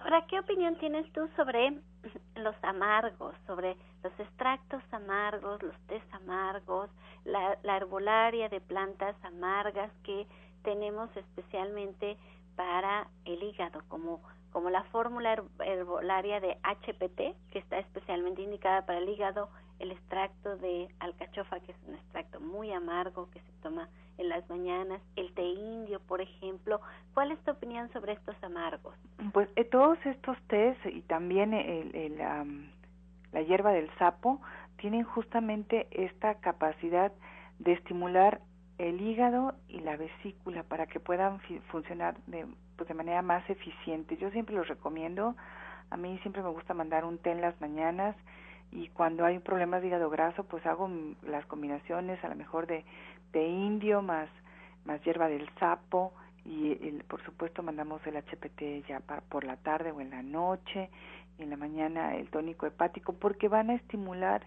Ahora, 0.00 0.26
¿qué 0.26 0.38
opinión 0.38 0.76
tienes 0.78 1.10
tú 1.12 1.28
sobre 1.36 1.80
los 2.36 2.54
amargos, 2.62 3.34
sobre 3.46 3.76
los 4.02 4.12
extractos 4.20 4.82
amargos, 4.92 5.62
los 5.62 5.76
tés 5.86 6.02
amargos, 6.12 6.90
la, 7.24 7.58
la 7.62 7.76
herbolaria 7.78 8.48
de 8.48 8.60
plantas 8.60 9.16
amargas 9.24 9.90
que 10.04 10.26
tenemos 10.62 11.08
especialmente 11.16 12.16
para 12.54 13.08
el 13.24 13.42
hígado, 13.42 13.82
como, 13.88 14.20
como 14.52 14.70
la 14.70 14.84
fórmula 14.84 15.42
herbolaria 15.64 16.40
de 16.40 16.56
HPT, 16.62 17.36
que 17.52 17.58
está 17.58 17.78
especialmente 17.78 18.42
indicada 18.42 18.86
para 18.86 18.98
el 18.98 19.08
hígado, 19.08 19.48
el 19.78 19.92
extracto 19.92 20.56
de 20.56 20.88
alcachofa, 21.00 21.60
que 21.60 21.72
es 21.72 21.78
un 21.86 21.94
extracto 21.94 22.40
muy 22.40 22.72
amargo 22.72 23.30
que 23.30 23.40
se 23.40 23.52
toma 23.62 23.88
en 24.18 24.28
las 24.28 24.48
mañanas, 24.48 25.00
el 25.16 25.32
té 25.34 25.42
indio, 25.42 26.00
por 26.00 26.20
ejemplo. 26.20 26.80
¿Cuál 27.14 27.30
es 27.32 27.38
tu 27.44 27.52
opinión 27.52 27.90
sobre 27.92 28.12
estos 28.12 28.34
amargos? 28.42 28.94
Pues 29.32 29.48
eh, 29.56 29.64
todos 29.64 29.98
estos 30.04 30.36
tés 30.48 30.76
y 30.86 31.02
también 31.02 31.54
el, 31.54 31.94
el 31.94 32.18
la 33.32 33.42
hierba 33.42 33.72
del 33.72 33.90
sapo 33.98 34.40
tienen 34.78 35.04
justamente 35.04 35.86
esta 35.90 36.36
capacidad 36.36 37.12
de 37.58 37.72
estimular 37.72 38.40
el 38.78 39.00
hígado 39.00 39.54
y 39.68 39.80
la 39.80 39.96
vesícula 39.96 40.62
para 40.62 40.86
que 40.86 41.00
puedan 41.00 41.40
funcionar 41.70 42.16
de, 42.26 42.46
pues 42.78 42.88
de 42.88 42.94
manera 42.94 43.20
más 43.20 43.48
eficiente. 43.50 44.16
Yo 44.16 44.30
siempre 44.30 44.54
los 44.54 44.66
recomiendo. 44.66 45.36
A 45.90 45.98
mí 45.98 46.18
siempre 46.22 46.42
me 46.42 46.48
gusta 46.48 46.72
mandar 46.72 47.04
un 47.04 47.18
té 47.18 47.32
en 47.32 47.42
las 47.42 47.60
mañanas 47.60 48.16
y 48.72 48.88
cuando 48.88 49.26
hay 49.26 49.38
problemas 49.40 49.82
de 49.82 49.88
hígado 49.88 50.08
graso, 50.08 50.44
pues 50.44 50.64
hago 50.64 50.88
las 51.26 51.44
combinaciones 51.46 52.22
a 52.24 52.28
lo 52.28 52.36
mejor 52.36 52.66
de 52.66 52.84
de 53.32 53.46
indio 53.46 54.02
más 54.02 54.28
más 54.84 55.02
hierba 55.04 55.28
del 55.28 55.48
sapo 55.58 56.12
y 56.44 56.72
el, 56.72 57.04
por 57.04 57.22
supuesto 57.24 57.62
mandamos 57.62 58.00
el 58.06 58.16
HPT 58.16 58.88
ya 58.88 59.00
por 59.28 59.44
la 59.44 59.56
tarde 59.56 59.92
o 59.92 60.00
en 60.00 60.10
la 60.10 60.22
noche 60.22 60.88
y 61.38 61.42
en 61.42 61.50
la 61.50 61.56
mañana 61.56 62.16
el 62.16 62.30
tónico 62.30 62.66
hepático 62.66 63.12
porque 63.12 63.48
van 63.48 63.70
a 63.70 63.74
estimular 63.74 64.46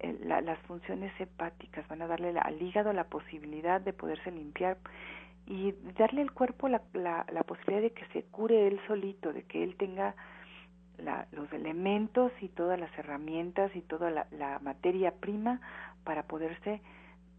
eh, 0.00 0.16
las 0.24 0.58
funciones 0.60 1.12
hepáticas, 1.20 1.86
van 1.88 2.02
a 2.02 2.06
darle 2.06 2.36
al 2.38 2.60
hígado 2.60 2.92
la 2.92 3.04
posibilidad 3.04 3.80
de 3.80 3.92
poderse 3.92 4.30
limpiar 4.30 4.78
y 5.48 5.72
darle 5.96 6.20
al 6.20 6.32
cuerpo 6.32 6.68
la, 6.68 6.82
la, 6.92 7.24
la 7.32 7.42
posibilidad 7.42 7.80
de 7.80 7.92
que 7.92 8.06
se 8.08 8.22
cure 8.24 8.68
él 8.68 8.78
solito, 8.86 9.32
de 9.32 9.44
que 9.44 9.64
él 9.64 9.76
tenga 9.76 10.14
la, 10.98 11.26
los 11.32 11.50
elementos 11.54 12.32
y 12.42 12.48
todas 12.48 12.78
las 12.78 12.96
herramientas 12.98 13.74
y 13.74 13.80
toda 13.80 14.10
la, 14.10 14.58
materia 14.60 15.12
prima 15.12 15.60
para 16.04 16.24
poderse 16.24 16.82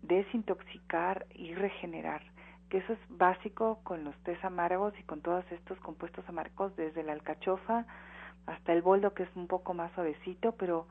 desintoxicar 0.01 1.27
y 1.35 1.53
regenerar, 1.53 2.23
que 2.69 2.79
eso 2.79 2.93
es 2.93 2.99
básico 3.09 3.79
con 3.83 4.03
los 4.03 4.15
tés 4.23 4.43
amargos 4.43 4.93
y 4.99 5.03
con 5.03 5.21
todos 5.21 5.45
estos 5.51 5.77
compuestos 5.79 6.27
amargos, 6.27 6.75
desde 6.77 7.03
la 7.03 7.13
alcachofa 7.13 7.85
hasta 8.47 8.73
el 8.73 8.81
boldo, 8.81 9.13
que 9.13 9.23
es 9.23 9.29
un 9.35 9.45
poco 9.45 9.75
más 9.75 9.91
suavecito, 9.93 10.53
pero 10.53 10.87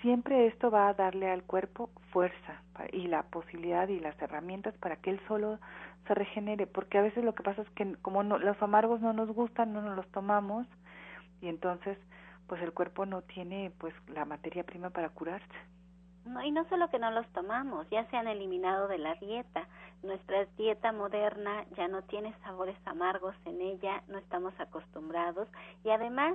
siempre 0.00 0.46
esto 0.46 0.70
va 0.70 0.88
a 0.88 0.94
darle 0.94 1.30
al 1.30 1.42
cuerpo 1.42 1.90
fuerza 2.10 2.62
y 2.92 3.06
la 3.08 3.22
posibilidad 3.24 3.88
y 3.88 4.00
las 4.00 4.20
herramientas 4.20 4.74
para 4.78 4.96
que 4.96 5.10
él 5.10 5.20
solo 5.26 5.58
se 6.06 6.14
regenere, 6.14 6.66
porque 6.66 6.98
a 6.98 7.02
veces 7.02 7.24
lo 7.24 7.34
que 7.34 7.42
pasa 7.42 7.62
es 7.62 7.70
que 7.70 7.96
como 8.02 8.22
no, 8.22 8.38
los 8.38 8.60
amargos 8.62 9.00
no 9.00 9.12
nos 9.12 9.30
gustan, 9.30 9.72
no 9.72 9.80
nos 9.80 9.96
los 9.96 10.06
tomamos 10.08 10.66
y 11.40 11.48
entonces 11.48 11.98
pues 12.46 12.60
el 12.62 12.72
cuerpo 12.72 13.06
no 13.06 13.22
tiene 13.22 13.72
pues 13.78 13.94
la 14.08 14.24
materia 14.24 14.64
prima 14.64 14.90
para 14.90 15.08
curarse. 15.08 15.46
No, 16.26 16.42
y 16.42 16.50
no 16.50 16.66
solo 16.68 16.88
que 16.88 16.98
no 16.98 17.10
los 17.10 17.26
tomamos, 17.28 17.88
ya 17.90 18.06
se 18.06 18.16
han 18.16 18.28
eliminado 18.28 18.88
de 18.88 18.98
la 18.98 19.14
dieta. 19.16 19.66
Nuestra 20.02 20.46
dieta 20.56 20.92
moderna 20.92 21.64
ya 21.76 21.86
no 21.88 22.02
tiene 22.02 22.34
sabores 22.44 22.76
amargos 22.86 23.34
en 23.44 23.60
ella, 23.60 24.02
no 24.08 24.18
estamos 24.18 24.58
acostumbrados 24.58 25.48
y 25.84 25.90
además 25.90 26.34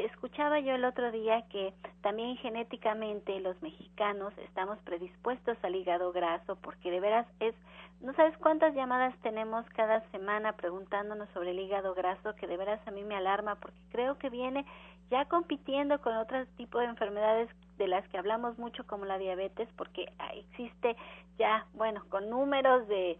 escuchaba 0.00 0.58
yo 0.60 0.74
el 0.74 0.84
otro 0.84 1.12
día 1.12 1.42
que 1.50 1.74
también 2.00 2.36
genéticamente 2.38 3.38
los 3.40 3.60
mexicanos 3.60 4.32
estamos 4.38 4.78
predispuestos 4.80 5.58
al 5.62 5.74
hígado 5.74 6.12
graso 6.12 6.56
porque 6.56 6.90
de 6.90 7.00
veras 7.00 7.26
es 7.40 7.54
no 8.00 8.14
sabes 8.14 8.36
cuántas 8.38 8.74
llamadas 8.74 9.14
tenemos 9.22 9.64
cada 9.70 10.00
semana 10.10 10.54
preguntándonos 10.54 11.28
sobre 11.34 11.50
el 11.50 11.60
hígado 11.60 11.94
graso 11.94 12.34
que 12.36 12.46
de 12.46 12.56
veras 12.56 12.80
a 12.86 12.90
mí 12.90 13.04
me 13.04 13.16
alarma 13.16 13.56
porque 13.56 13.78
creo 13.90 14.18
que 14.18 14.30
viene 14.30 14.64
ya 15.10 15.26
compitiendo 15.26 16.00
con 16.00 16.16
otros 16.16 16.48
tipos 16.56 16.80
de 16.80 16.88
enfermedades 16.88 17.50
de 17.82 17.88
las 17.88 18.06
que 18.10 18.18
hablamos 18.18 18.58
mucho 18.58 18.86
como 18.86 19.06
la 19.06 19.18
diabetes, 19.18 19.68
porque 19.76 20.12
existe 20.34 20.96
ya, 21.36 21.66
bueno, 21.74 22.04
con 22.10 22.30
números 22.30 22.86
de 22.86 23.18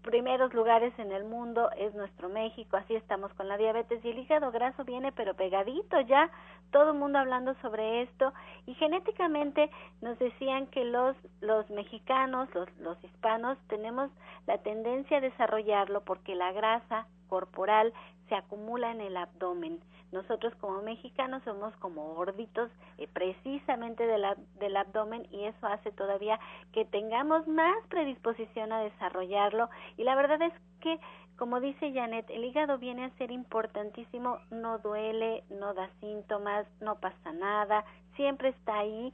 primeros 0.00 0.54
lugares 0.54 0.98
en 0.98 1.12
el 1.12 1.24
mundo 1.24 1.70
es 1.76 1.94
nuestro 1.94 2.30
México, 2.30 2.78
así 2.78 2.94
estamos 2.94 3.30
con 3.34 3.48
la 3.48 3.58
diabetes 3.58 4.02
y 4.02 4.08
el 4.08 4.18
hígado 4.20 4.50
graso 4.50 4.82
viene 4.84 5.12
pero 5.12 5.34
pegadito 5.34 6.00
ya, 6.00 6.30
todo 6.70 6.92
el 6.92 6.98
mundo 6.98 7.18
hablando 7.18 7.54
sobre 7.60 8.00
esto 8.00 8.32
y 8.64 8.72
genéticamente 8.74 9.70
nos 10.00 10.18
decían 10.18 10.68
que 10.68 10.84
los 10.84 11.14
los 11.42 11.68
mexicanos, 11.68 12.48
los 12.54 12.68
los 12.78 12.96
hispanos 13.04 13.58
tenemos 13.68 14.10
la 14.46 14.56
tendencia 14.58 15.18
a 15.18 15.20
desarrollarlo 15.20 16.00
porque 16.04 16.34
la 16.34 16.52
grasa 16.52 17.06
corporal 17.28 17.92
se 18.28 18.34
acumula 18.34 18.90
en 18.90 19.00
el 19.00 19.16
abdomen. 19.16 19.80
Nosotros 20.12 20.54
como 20.56 20.82
mexicanos 20.82 21.42
somos 21.44 21.74
como 21.76 22.14
gorditos 22.14 22.70
eh, 22.96 23.06
precisamente 23.12 24.06
del, 24.06 24.76
abdomen 24.76 25.26
y 25.30 25.44
eso 25.44 25.66
hace 25.66 25.92
todavía 25.92 26.40
que 26.72 26.84
tengamos 26.86 27.46
más 27.46 27.76
predisposición 27.88 28.72
a 28.72 28.80
desarrollarlo 28.80 29.68
y 29.96 30.04
la 30.04 30.14
verdad 30.14 30.40
es 30.42 30.52
que 30.80 30.98
como 31.36 31.60
dice 31.60 31.92
Janet, 31.92 32.28
el 32.30 32.42
hígado 32.42 32.78
viene 32.78 33.04
a 33.04 33.16
ser 33.16 33.30
importantísimo, 33.30 34.38
no 34.50 34.78
duele, 34.78 35.44
no 35.50 35.72
da 35.72 35.88
síntomas, 36.00 36.66
no 36.80 36.96
pasa 36.96 37.32
nada, 37.32 37.84
siempre 38.16 38.48
está 38.48 38.78
ahí, 38.78 39.12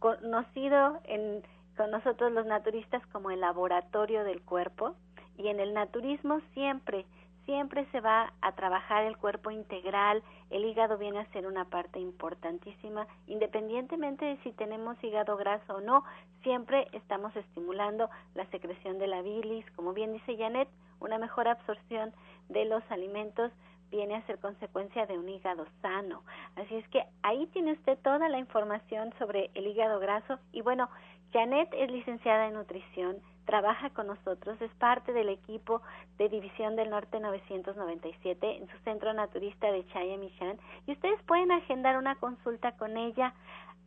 conocido 0.00 0.98
en, 1.04 1.44
con 1.76 1.92
nosotros 1.92 2.32
los 2.32 2.44
naturistas 2.44 3.06
como 3.08 3.30
el 3.30 3.40
laboratorio 3.40 4.24
del 4.24 4.42
cuerpo 4.42 4.96
y 5.38 5.46
en 5.46 5.60
el 5.60 5.72
naturismo 5.72 6.40
siempre 6.54 7.06
siempre 7.44 7.86
se 7.92 8.00
va 8.00 8.32
a 8.40 8.52
trabajar 8.52 9.04
el 9.04 9.16
cuerpo 9.16 9.50
integral, 9.50 10.22
el 10.50 10.64
hígado 10.64 10.98
viene 10.98 11.20
a 11.20 11.30
ser 11.32 11.46
una 11.46 11.64
parte 11.64 11.98
importantísima, 11.98 13.06
independientemente 13.26 14.24
de 14.24 14.36
si 14.38 14.52
tenemos 14.52 15.02
hígado 15.02 15.36
graso 15.36 15.76
o 15.76 15.80
no, 15.80 16.04
siempre 16.42 16.88
estamos 16.92 17.34
estimulando 17.36 18.10
la 18.34 18.46
secreción 18.46 18.98
de 18.98 19.06
la 19.06 19.22
bilis, 19.22 19.64
como 19.72 19.92
bien 19.92 20.12
dice 20.12 20.36
Janet, 20.36 20.68
una 21.00 21.18
mejor 21.18 21.48
absorción 21.48 22.12
de 22.48 22.64
los 22.66 22.82
alimentos 22.90 23.52
viene 23.90 24.14
a 24.14 24.26
ser 24.26 24.38
consecuencia 24.38 25.06
de 25.06 25.18
un 25.18 25.28
hígado 25.28 25.66
sano. 25.82 26.22
Así 26.56 26.76
es 26.76 26.88
que 26.88 27.04
ahí 27.22 27.46
tiene 27.48 27.72
usted 27.72 27.98
toda 28.02 28.28
la 28.28 28.38
información 28.38 29.12
sobre 29.18 29.50
el 29.54 29.66
hígado 29.66 29.98
graso 29.98 30.38
y 30.52 30.60
bueno, 30.62 30.88
Janet 31.32 31.68
es 31.72 31.90
licenciada 31.90 32.48
en 32.48 32.54
nutrición, 32.54 33.16
trabaja 33.50 33.90
con 33.90 34.06
nosotros, 34.06 34.62
es 34.62 34.70
parte 34.74 35.12
del 35.12 35.28
equipo 35.28 35.82
de 36.18 36.28
División 36.28 36.76
del 36.76 36.88
Norte 36.88 37.18
997 37.18 38.58
en 38.58 38.68
su 38.68 38.78
centro 38.84 39.12
naturista 39.12 39.72
de 39.72 39.84
Chayamichán 39.88 40.56
y 40.86 40.92
ustedes 40.92 41.20
pueden 41.24 41.50
agendar 41.50 41.98
una 41.98 42.14
consulta 42.14 42.70
con 42.76 42.96
ella 42.96 43.34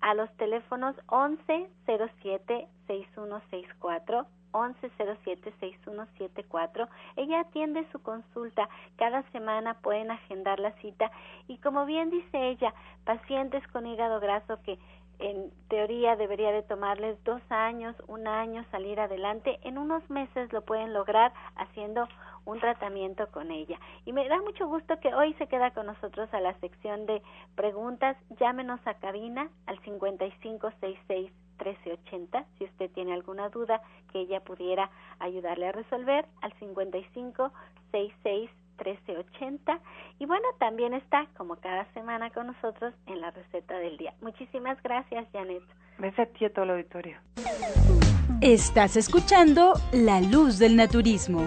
a 0.02 0.16
los 0.16 0.30
teléfonos 0.36 0.98
1107 1.10 2.68
6164 2.88 4.26
1107-6174. 4.52 6.90
Ella 7.16 7.40
atiende 7.40 7.88
su 7.92 8.00
consulta. 8.04 8.70
Cada 8.98 9.24
semana 9.32 9.80
pueden 9.82 10.12
agendar 10.12 10.60
la 10.60 10.74
cita. 10.74 11.10
Y 11.48 11.58
como 11.58 11.88
bien 11.88 12.12
dice 12.12 12.50
ella, 12.50 12.72
pacientes 13.04 13.68
con 13.70 13.88
hígado 13.88 14.20
graso 14.20 14.62
que 14.62 14.78
en 15.20 15.52
teoría 15.70 16.16
debería 16.16 16.52
de 16.52 16.64
tomarles 16.64 17.24
dos 17.24 17.42
años, 17.50 17.96
un 18.08 18.28
año 18.28 18.66
salir 18.72 19.00
adelante. 19.00 19.60
En 19.64 19.78
unos 19.78 20.08
meses 20.10 20.52
lo 20.52 20.62
pueden 20.62 20.94
lograr 20.94 21.32
haciendo 21.56 22.08
un 22.46 22.60
tratamiento 22.60 23.28
con 23.32 23.52
ella. 23.52 23.80
Y 24.06 24.14
me 24.14 24.28
da 24.28 24.42
mucho 24.42 24.68
gusto 24.68 25.00
que 25.00 25.14
hoy 25.14 25.34
se 25.36 25.48
queda 25.48 25.72
con 25.72 25.86
nosotros 25.86 26.34
a 26.34 26.42
la 26.42 26.54
sección 26.60 27.06
de 27.06 27.22
preguntas. 27.56 28.18
Llámenos 28.40 28.80
a 28.86 28.96
cabina 28.96 29.50
al 29.66 29.80
5566 29.80 31.32
1380 31.60 32.46
si 32.58 32.66
usted 32.66 32.92
tiene 32.92 33.14
alguna 33.14 33.50
duda 33.50 33.82
que 34.12 34.20
ella 34.22 34.42
pudiera 34.42 34.90
ayudarle 35.20 35.68
a 35.68 35.72
resolver 35.72 36.26
al 36.42 36.52
5566 36.54 38.50
1380 38.86 39.80
y 40.20 40.26
bueno, 40.26 40.46
también 40.60 40.94
está 40.94 41.28
como 41.38 41.56
cada 41.58 41.86
semana 41.94 42.30
con 42.32 42.48
nosotros 42.48 42.94
en 43.08 43.22
la 43.22 43.32
receta 43.32 43.78
del 43.78 43.98
día. 43.98 44.14
Muchísimas 44.22 44.82
gracias, 44.84 45.26
Janet. 45.32 45.64
Gracias 45.98 46.28
a 46.28 46.32
ti 46.32 46.50
todo 46.50 46.66
el 46.66 46.72
auditorio. 46.72 47.18
Estás 48.42 48.98
escuchando 48.98 49.74
La 49.92 50.20
Luz 50.20 50.60
del 50.60 50.76
Naturismo. 50.76 51.46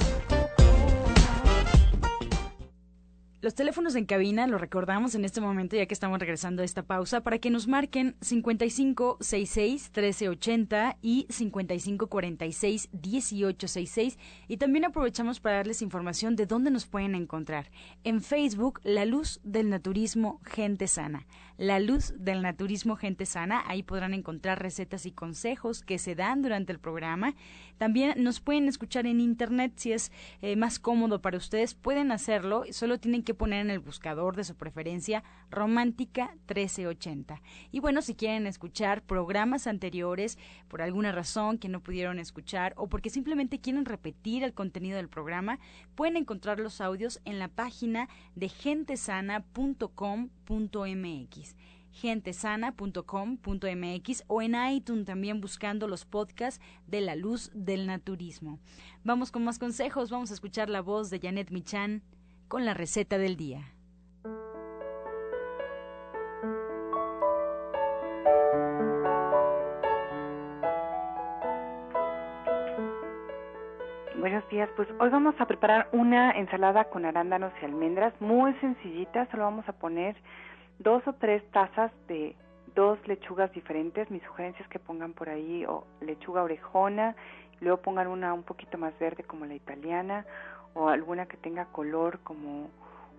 Los 3.42 3.54
teléfonos 3.54 3.94
en 3.96 4.06
cabina 4.06 4.46
los 4.46 4.62
recordamos 4.62 5.14
en 5.14 5.26
este 5.26 5.42
momento 5.42 5.76
ya 5.76 5.84
que 5.84 5.92
estamos 5.92 6.18
regresando 6.18 6.62
a 6.62 6.64
esta 6.64 6.84
pausa 6.84 7.20
para 7.20 7.38
que 7.38 7.50
nos 7.50 7.68
marquen 7.68 8.16
5566 8.22 9.90
1380 9.94 10.96
y 11.02 11.26
5546 11.28 12.88
1866 12.92 14.18
y 14.48 14.56
también 14.56 14.86
aprovechamos 14.86 15.40
para 15.40 15.56
darles 15.56 15.82
información 15.82 16.34
de 16.34 16.46
dónde 16.46 16.70
nos 16.70 16.86
pueden 16.86 17.14
encontrar. 17.14 17.70
En 18.04 18.22
Facebook, 18.22 18.80
La 18.84 19.04
Luz 19.04 19.38
del 19.44 19.68
Naturismo 19.68 20.40
Gente 20.42 20.88
Sana. 20.88 21.26
La 21.58 21.80
Luz 21.80 22.12
del 22.18 22.42
Naturismo 22.42 22.96
Gente 22.96 23.24
Sana, 23.24 23.64
ahí 23.66 23.82
podrán 23.82 24.12
encontrar 24.12 24.60
recetas 24.60 25.06
y 25.06 25.10
consejos 25.10 25.80
que 25.80 25.98
se 25.98 26.14
dan 26.14 26.42
durante 26.42 26.70
el 26.70 26.78
programa. 26.78 27.34
También 27.78 28.22
nos 28.22 28.40
pueden 28.40 28.68
escuchar 28.68 29.06
en 29.06 29.20
internet 29.20 29.72
si 29.76 29.92
es 29.92 30.12
eh, 30.42 30.54
más 30.56 30.78
cómodo 30.78 31.22
para 31.22 31.38
ustedes, 31.38 31.72
pueden 31.72 32.12
hacerlo, 32.12 32.64
solo 32.72 33.00
tienen 33.00 33.22
que 33.22 33.32
poner 33.32 33.62
en 33.62 33.70
el 33.70 33.78
buscador 33.78 34.36
de 34.36 34.44
su 34.44 34.54
preferencia 34.54 35.24
Romántica 35.50 36.32
1380. 36.46 37.40
Y 37.72 37.80
bueno, 37.80 38.02
si 38.02 38.14
quieren 38.14 38.46
escuchar 38.46 39.00
programas 39.00 39.66
anteriores 39.66 40.36
por 40.68 40.82
alguna 40.82 41.10
razón 41.10 41.56
que 41.56 41.70
no 41.70 41.80
pudieron 41.80 42.18
escuchar 42.18 42.74
o 42.76 42.88
porque 42.88 43.08
simplemente 43.08 43.60
quieren 43.60 43.86
repetir 43.86 44.44
el 44.44 44.52
contenido 44.52 44.98
del 44.98 45.08
programa, 45.08 45.58
pueden 45.94 46.18
encontrar 46.18 46.60
los 46.60 46.82
audios 46.82 47.22
en 47.24 47.38
la 47.38 47.48
página 47.48 48.10
de 48.34 48.50
gentesana.com.mx 50.46 51.56
gentesana.com.mx 51.92 54.24
o 54.26 54.42
en 54.42 54.54
iTunes 54.70 55.06
también 55.06 55.40
buscando 55.40 55.88
los 55.88 56.04
podcasts 56.04 56.60
de 56.86 57.00
la 57.00 57.16
luz 57.16 57.50
del 57.54 57.86
naturismo. 57.86 58.60
Vamos 59.02 59.30
con 59.30 59.44
más 59.44 59.58
consejos, 59.58 60.10
vamos 60.10 60.30
a 60.30 60.34
escuchar 60.34 60.68
la 60.68 60.82
voz 60.82 61.08
de 61.10 61.20
Janet 61.20 61.50
Michan 61.50 62.02
con 62.48 62.66
la 62.66 62.74
receta 62.74 63.16
del 63.18 63.36
día. 63.36 63.75
Buenos 74.46 74.68
días, 74.68 74.76
pues 74.76 74.88
hoy 75.00 75.10
vamos 75.10 75.34
a 75.40 75.46
preparar 75.46 75.88
una 75.90 76.30
ensalada 76.30 76.84
con 76.84 77.04
arándanos 77.04 77.52
y 77.60 77.64
almendras, 77.64 78.14
muy 78.20 78.54
sencillita, 78.60 79.26
solo 79.32 79.42
vamos 79.42 79.68
a 79.68 79.72
poner 79.72 80.14
dos 80.78 81.04
o 81.08 81.14
tres 81.14 81.42
tazas 81.50 81.90
de 82.06 82.36
dos 82.76 82.96
lechugas 83.08 83.52
diferentes, 83.52 84.08
mi 84.08 84.20
sugerencia 84.20 84.62
es 84.62 84.68
que 84.68 84.78
pongan 84.78 85.14
por 85.14 85.30
ahí 85.30 85.64
o 85.64 85.84
lechuga 86.00 86.44
orejona, 86.44 87.16
luego 87.60 87.78
pongan 87.78 88.06
una 88.06 88.32
un 88.34 88.44
poquito 88.44 88.78
más 88.78 88.96
verde 89.00 89.24
como 89.24 89.46
la 89.46 89.54
italiana, 89.54 90.24
o 90.74 90.90
alguna 90.90 91.26
que 91.26 91.36
tenga 91.38 91.64
color 91.72 92.20
como 92.20 92.70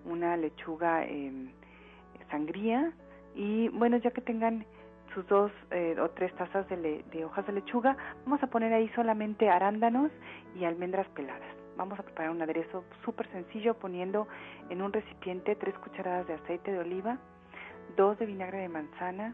una 0.06 0.38
lechuga 0.38 1.04
eh, 1.04 1.50
sangría 2.32 2.94
y 3.36 3.68
bueno 3.68 3.98
ya 3.98 4.12
que 4.12 4.22
tengan 4.22 4.66
sus 5.18 5.28
dos 5.28 5.52
eh, 5.72 5.96
o 6.00 6.12
tres 6.12 6.32
tazas 6.36 6.70
de, 6.70 7.04
de 7.12 7.26
hojas 7.26 7.48
de 7.48 7.54
lechuga 7.54 7.98
vamos 8.24 8.44
a 8.44 8.48
poner 8.48 8.72
ahí 8.72 8.88
solamente 8.90 9.50
arándanos 9.50 10.12
y 10.56 10.64
almendras 10.64 11.08
peladas 11.16 11.56
vamos 11.76 12.00
a 12.00 12.04
preparar 12.04 12.30
un 12.30 12.40
aderezo 12.40 12.84
súper 13.04 13.28
sencillo 13.32 13.74
poniendo 13.74 14.28
en 14.70 14.80
un 14.84 14.94
recipiente 14.94 15.56
tres 15.56 15.74
cucharadas 15.80 16.28
de 16.28 16.36
aceite 16.36 16.72
de 16.72 16.78
oliva 16.78 17.18
dos 17.96 18.20
de 18.20 18.28
vinagre 18.28 18.60
de 18.60 18.70
manzana 18.70 19.34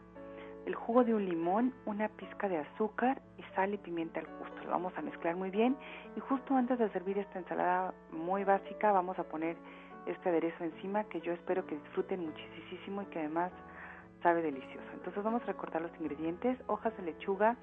el 0.66 0.76
jugo 0.76 1.04
de 1.04 1.14
un 1.14 1.26
limón, 1.26 1.74
una 1.86 2.08
pizca 2.08 2.48
de 2.48 2.60
azúcar 2.60 3.22
y 3.38 3.44
sal 3.54 3.74
y 3.74 3.78
pimienta 3.78 4.22
al 4.22 4.28
gusto. 4.40 4.64
Lo 4.64 4.72
vamos 4.72 4.94
a 4.98 5.02
mezclar 5.02 5.36
muy 5.36 5.50
bien 5.50 5.76
y 6.16 6.22
justo 6.22 6.56
antes 6.56 6.80
de 6.80 6.90
servir 6.92 7.18
esta 7.18 7.40
ensalada 7.40 7.94
muy 8.14 8.46
básica 8.46 8.94
vamos 8.94 9.20
a 9.20 9.26
poner 9.26 9.58
este 10.06 10.30
aderezo 10.30 10.64
encima 10.64 11.04
que 11.04 11.20
yo 11.20 11.34
espero 11.34 11.66
que 11.66 11.76
disfruten 11.76 12.22
muchísimo 12.26 13.02
y 13.02 13.06
que 13.08 13.20
además 13.20 13.52
sabe 14.24 14.42
delicioso. 14.42 14.88
Entonces 14.94 15.24
vamos 15.24 15.44
a 15.44 15.48
recortar 15.48 15.82
los 15.82 15.92
ingredientes, 16.00 16.58
hojas 16.68 16.96
de 16.98 17.04
lechuga, 17.04 17.56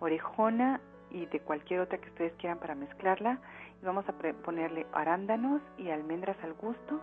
orejona 0.00 0.80
y 1.10 1.26
de 1.26 1.40
cualquier 1.40 1.80
otra 1.80 1.98
que 1.98 2.08
ustedes 2.08 2.32
quieran 2.38 2.58
para 2.58 2.74
mezclarla 2.74 3.38
y 3.80 3.84
vamos 3.84 4.04
a 4.08 4.12
ponerle 4.12 4.86
arándanos 4.92 5.60
y 5.78 5.90
almendras 5.90 6.36
al 6.42 6.54
gusto, 6.54 7.00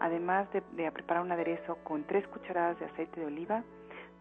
además 0.00 0.46
de, 0.52 0.60
preparar 0.92 1.22
un 1.22 1.32
aderezo 1.32 1.76
con 1.84 2.04
tres 2.04 2.26
cucharadas 2.28 2.78
de 2.78 2.86
aceite 2.86 3.20
de 3.20 3.26
oliva, 3.26 3.64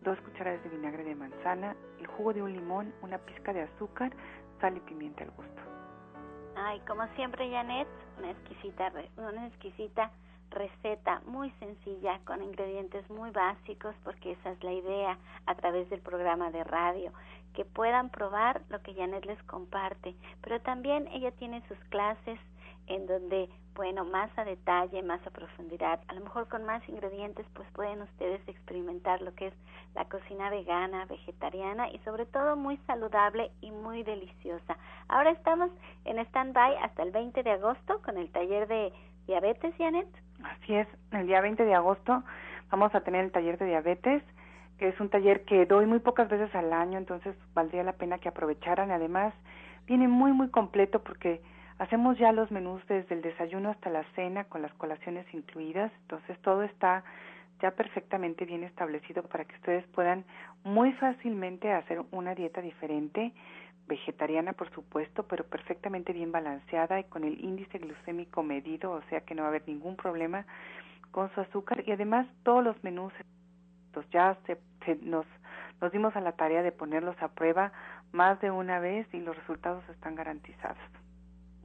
dos 0.01 0.19
cucharadas 0.21 0.63
de 0.63 0.69
vinagre 0.69 1.03
de 1.03 1.15
manzana, 1.15 1.75
el 1.99 2.07
jugo 2.07 2.33
de 2.33 2.41
un 2.41 2.53
limón, 2.53 2.93
una 3.01 3.17
pizca 3.19 3.53
de 3.53 3.61
azúcar, 3.61 4.11
sal 4.59 4.77
y 4.77 4.79
pimienta 4.81 5.23
al 5.23 5.31
gusto. 5.31 5.61
Ay, 6.55 6.79
como 6.87 7.07
siempre, 7.15 7.49
Janet, 7.49 7.87
una 8.17 8.31
exquisita, 8.31 8.91
una 9.17 9.47
exquisita 9.47 10.11
receta 10.49 11.21
muy 11.25 11.51
sencilla 11.59 12.19
con 12.25 12.41
ingredientes 12.43 13.09
muy 13.09 13.31
básicos 13.31 13.95
porque 14.03 14.33
esa 14.33 14.51
es 14.51 14.63
la 14.63 14.73
idea 14.73 15.17
a 15.45 15.55
través 15.55 15.89
del 15.89 16.01
programa 16.01 16.51
de 16.51 16.63
radio 16.63 17.11
que 17.53 17.65
puedan 17.65 18.09
probar 18.09 18.61
lo 18.69 18.81
que 18.81 18.93
Janet 18.93 19.25
les 19.25 19.41
comparte 19.43 20.15
pero 20.41 20.61
también 20.61 21.07
ella 21.07 21.31
tiene 21.31 21.61
sus 21.67 21.77
clases 21.89 22.39
en 22.87 23.07
donde 23.07 23.49
bueno, 23.75 24.05
más 24.05 24.29
a 24.37 24.43
detalle, 24.43 25.01
más 25.01 25.25
a 25.25 25.31
profundidad, 25.31 25.99
a 26.07 26.13
lo 26.13 26.21
mejor 26.21 26.47
con 26.47 26.63
más 26.63 26.87
ingredientes, 26.87 27.45
pues 27.53 27.67
pueden 27.71 28.01
ustedes 28.01 28.41
experimentar 28.47 29.21
lo 29.21 29.33
que 29.33 29.47
es 29.47 29.53
la 29.95 30.05
cocina 30.05 30.49
vegana, 30.49 31.05
vegetariana 31.05 31.89
y 31.89 31.97
sobre 31.99 32.25
todo 32.25 32.55
muy 32.55 32.77
saludable 32.85 33.51
y 33.61 33.71
muy 33.71 34.03
deliciosa. 34.03 34.77
Ahora 35.07 35.31
estamos 35.31 35.71
en 36.05 36.19
stand-by 36.19 36.77
hasta 36.77 37.03
el 37.03 37.11
20 37.11 37.41
de 37.43 37.51
agosto 37.51 38.01
con 38.03 38.17
el 38.17 38.31
taller 38.31 38.67
de 38.67 38.93
diabetes, 39.27 39.73
Janet. 39.77 40.07
Así 40.43 40.75
es, 40.75 40.87
el 41.11 41.27
día 41.27 41.41
20 41.41 41.63
de 41.63 41.73
agosto 41.73 42.23
vamos 42.69 42.93
a 42.95 43.01
tener 43.01 43.25
el 43.25 43.31
taller 43.31 43.57
de 43.57 43.65
diabetes, 43.65 44.23
que 44.77 44.89
es 44.89 44.99
un 44.99 45.09
taller 45.09 45.45
que 45.45 45.65
doy 45.65 45.85
muy 45.85 45.99
pocas 45.99 46.29
veces 46.29 46.53
al 46.55 46.73
año, 46.73 46.97
entonces 46.97 47.35
valdría 47.53 47.83
la 47.83 47.93
pena 47.93 48.17
que 48.17 48.29
aprovecharan. 48.29 48.91
Además, 48.91 49.33
viene 49.87 50.07
muy, 50.07 50.31
muy 50.33 50.49
completo 50.49 51.03
porque 51.03 51.41
Hacemos 51.79 52.17
ya 52.17 52.31
los 52.31 52.51
menús 52.51 52.81
desde 52.87 53.15
el 53.15 53.21
desayuno 53.21 53.69
hasta 53.69 53.89
la 53.89 54.03
cena 54.15 54.43
con 54.45 54.61
las 54.61 54.73
colaciones 54.75 55.25
incluidas, 55.33 55.91
entonces 56.03 56.39
todo 56.41 56.63
está 56.63 57.03
ya 57.61 57.71
perfectamente 57.71 58.45
bien 58.45 58.63
establecido 58.63 59.23
para 59.23 59.45
que 59.45 59.55
ustedes 59.55 59.85
puedan 59.87 60.23
muy 60.63 60.93
fácilmente 60.93 61.71
hacer 61.71 62.01
una 62.11 62.35
dieta 62.35 62.61
diferente, 62.61 63.33
vegetariana 63.87 64.53
por 64.53 64.69
supuesto, 64.71 65.23
pero 65.23 65.43
perfectamente 65.45 66.13
bien 66.13 66.31
balanceada 66.31 66.99
y 66.99 67.03
con 67.05 67.23
el 67.23 67.43
índice 67.43 67.77
glucémico 67.79 68.43
medido, 68.43 68.91
o 68.91 69.01
sea 69.09 69.21
que 69.21 69.35
no 69.35 69.41
va 69.43 69.47
a 69.47 69.49
haber 69.49 69.67
ningún 69.67 69.95
problema 69.95 70.45
con 71.11 71.33
su 71.33 71.41
azúcar 71.41 71.83
y 71.85 71.91
además 71.91 72.27
todos 72.43 72.63
los 72.63 72.81
menús 72.83 73.13
ya 74.11 74.37
se, 74.45 74.57
nos 75.01 75.25
nos 75.81 75.91
dimos 75.91 76.15
a 76.15 76.21
la 76.21 76.31
tarea 76.31 76.63
de 76.63 76.71
ponerlos 76.71 77.21
a 77.21 77.27
prueba 77.27 77.71
más 78.13 78.39
de 78.39 78.51
una 78.51 78.79
vez 78.79 79.05
y 79.13 79.19
los 79.19 79.35
resultados 79.35 79.83
están 79.89 80.15
garantizados. 80.15 80.77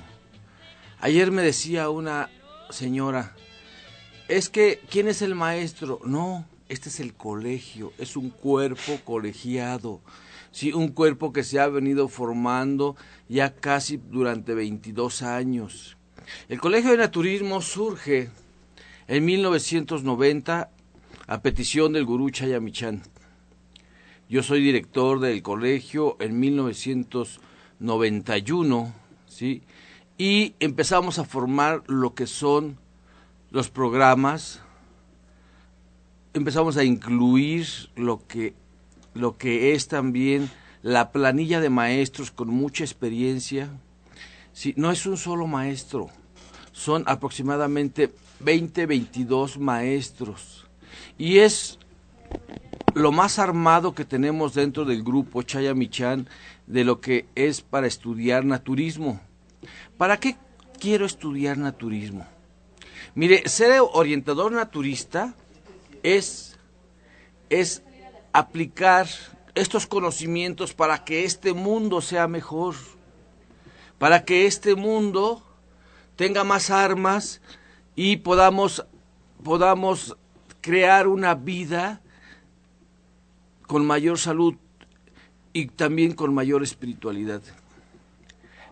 Ayer 1.00 1.32
me 1.32 1.42
decía 1.42 1.90
una 1.90 2.30
señora, 2.70 3.36
es 4.28 4.50
que, 4.50 4.82
¿quién 4.88 5.08
es 5.08 5.24
el 5.24 5.34
maestro? 5.34 6.00
No, 6.06 6.46
este 6.70 6.90
es 6.90 7.00
el 7.00 7.16
colegio, 7.16 7.92
es 7.98 8.16
un 8.16 8.30
cuerpo 8.30 9.00
colegiado 9.04 10.00
¿sí? 10.54 10.72
un 10.72 10.88
cuerpo 10.90 11.34
que 11.34 11.44
se 11.44 11.60
ha 11.60 11.68
venido 11.68 12.08
formando 12.08 12.96
ya 13.28 13.54
casi 13.54 13.98
durante 13.98 14.54
22 14.54 15.24
años. 15.24 15.98
El 16.48 16.62
Colegio 16.62 16.92
de 16.92 16.98
Naturismo 16.98 17.60
surge 17.60 18.30
en 19.08 19.26
1990 19.26 20.70
a 21.28 21.42
petición 21.42 21.94
del 21.94 22.06
gurú 22.06 22.30
Chayamichan. 22.30 23.02
Yo 24.30 24.44
soy 24.44 24.64
director 24.64 25.20
del 25.20 25.42
colegio 25.42 26.16
en 26.20 26.40
1991, 26.40 28.94
¿sí? 29.28 29.64
Y 30.18 30.56
empezamos 30.60 31.20
a 31.20 31.26
formar 31.26 31.84
lo 31.88 32.14
que 32.14 32.28
son 32.28 32.78
los 33.52 33.70
programas, 33.70 34.62
empezamos 36.34 36.78
a 36.78 36.84
incluir 36.84 37.68
lo 37.96 38.26
que, 38.26 38.56
lo 39.14 39.38
que 39.38 39.74
es 39.74 39.88
también 39.88 40.50
la 40.82 41.12
planilla 41.12 41.60
de 41.60 41.70
maestros 41.70 42.32
con 42.32 42.50
mucha 42.50 42.84
experiencia. 42.84 43.70
Sí, 44.52 44.74
no 44.78 44.92
es 44.92 45.06
un 45.06 45.18
solo 45.18 45.48
maestro, 45.48 46.10
son 46.72 47.04
aproximadamente 47.08 48.14
20, 48.40 48.86
22 48.86 49.58
maestros. 49.58 50.68
Y 51.18 51.40
es 51.40 51.80
lo 52.94 53.12
más 53.12 53.40
armado 53.40 53.96
que 53.96 54.06
tenemos 54.06 54.54
dentro 54.54 54.86
del 54.86 55.04
grupo 55.04 55.42
Chayamichan 55.42 56.28
de 56.68 56.84
lo 56.84 57.02
que 57.02 57.26
es 57.36 57.62
para 57.62 57.88
estudiar 57.88 58.46
naturismo. 58.46 59.20
¿Para 59.98 60.18
qué 60.20 60.38
quiero 60.80 61.06
estudiar 61.06 61.58
naturismo? 61.58 62.28
Mire, 63.16 63.48
ser 63.48 63.80
orientador 63.94 64.52
naturista 64.52 65.36
es, 66.02 66.58
es 67.50 67.84
aplicar 68.34 69.08
estos 69.56 69.86
conocimientos 69.88 70.74
para 70.74 71.06
que 71.06 71.24
este 71.24 71.54
mundo 71.54 72.02
sea 72.02 72.28
mejor, 72.28 72.76
para 74.00 74.26
que 74.26 74.48
este 74.48 74.76
mundo 74.76 75.44
tenga 76.16 76.44
más 76.44 76.72
armas 76.72 77.42
y 77.96 78.18
podamos, 78.18 78.86
podamos 79.44 80.18
crear 80.62 81.08
una 81.08 81.36
vida 81.36 82.02
con 83.68 83.86
mayor 83.86 84.18
salud 84.18 84.56
y 85.54 85.68
también 85.68 86.14
con 86.14 86.34
mayor 86.34 86.64
espiritualidad. 86.64 87.42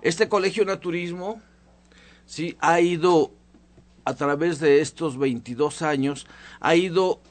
Este 0.01 0.27
colegio 0.27 0.65
naturismo 0.65 1.39
sí 2.25 2.57
ha 2.59 2.81
ido 2.81 3.31
a 4.03 4.15
través 4.15 4.59
de 4.59 4.81
estos 4.81 5.17
22 5.17 5.83
años 5.83 6.25
ha 6.59 6.75
ido 6.75 7.21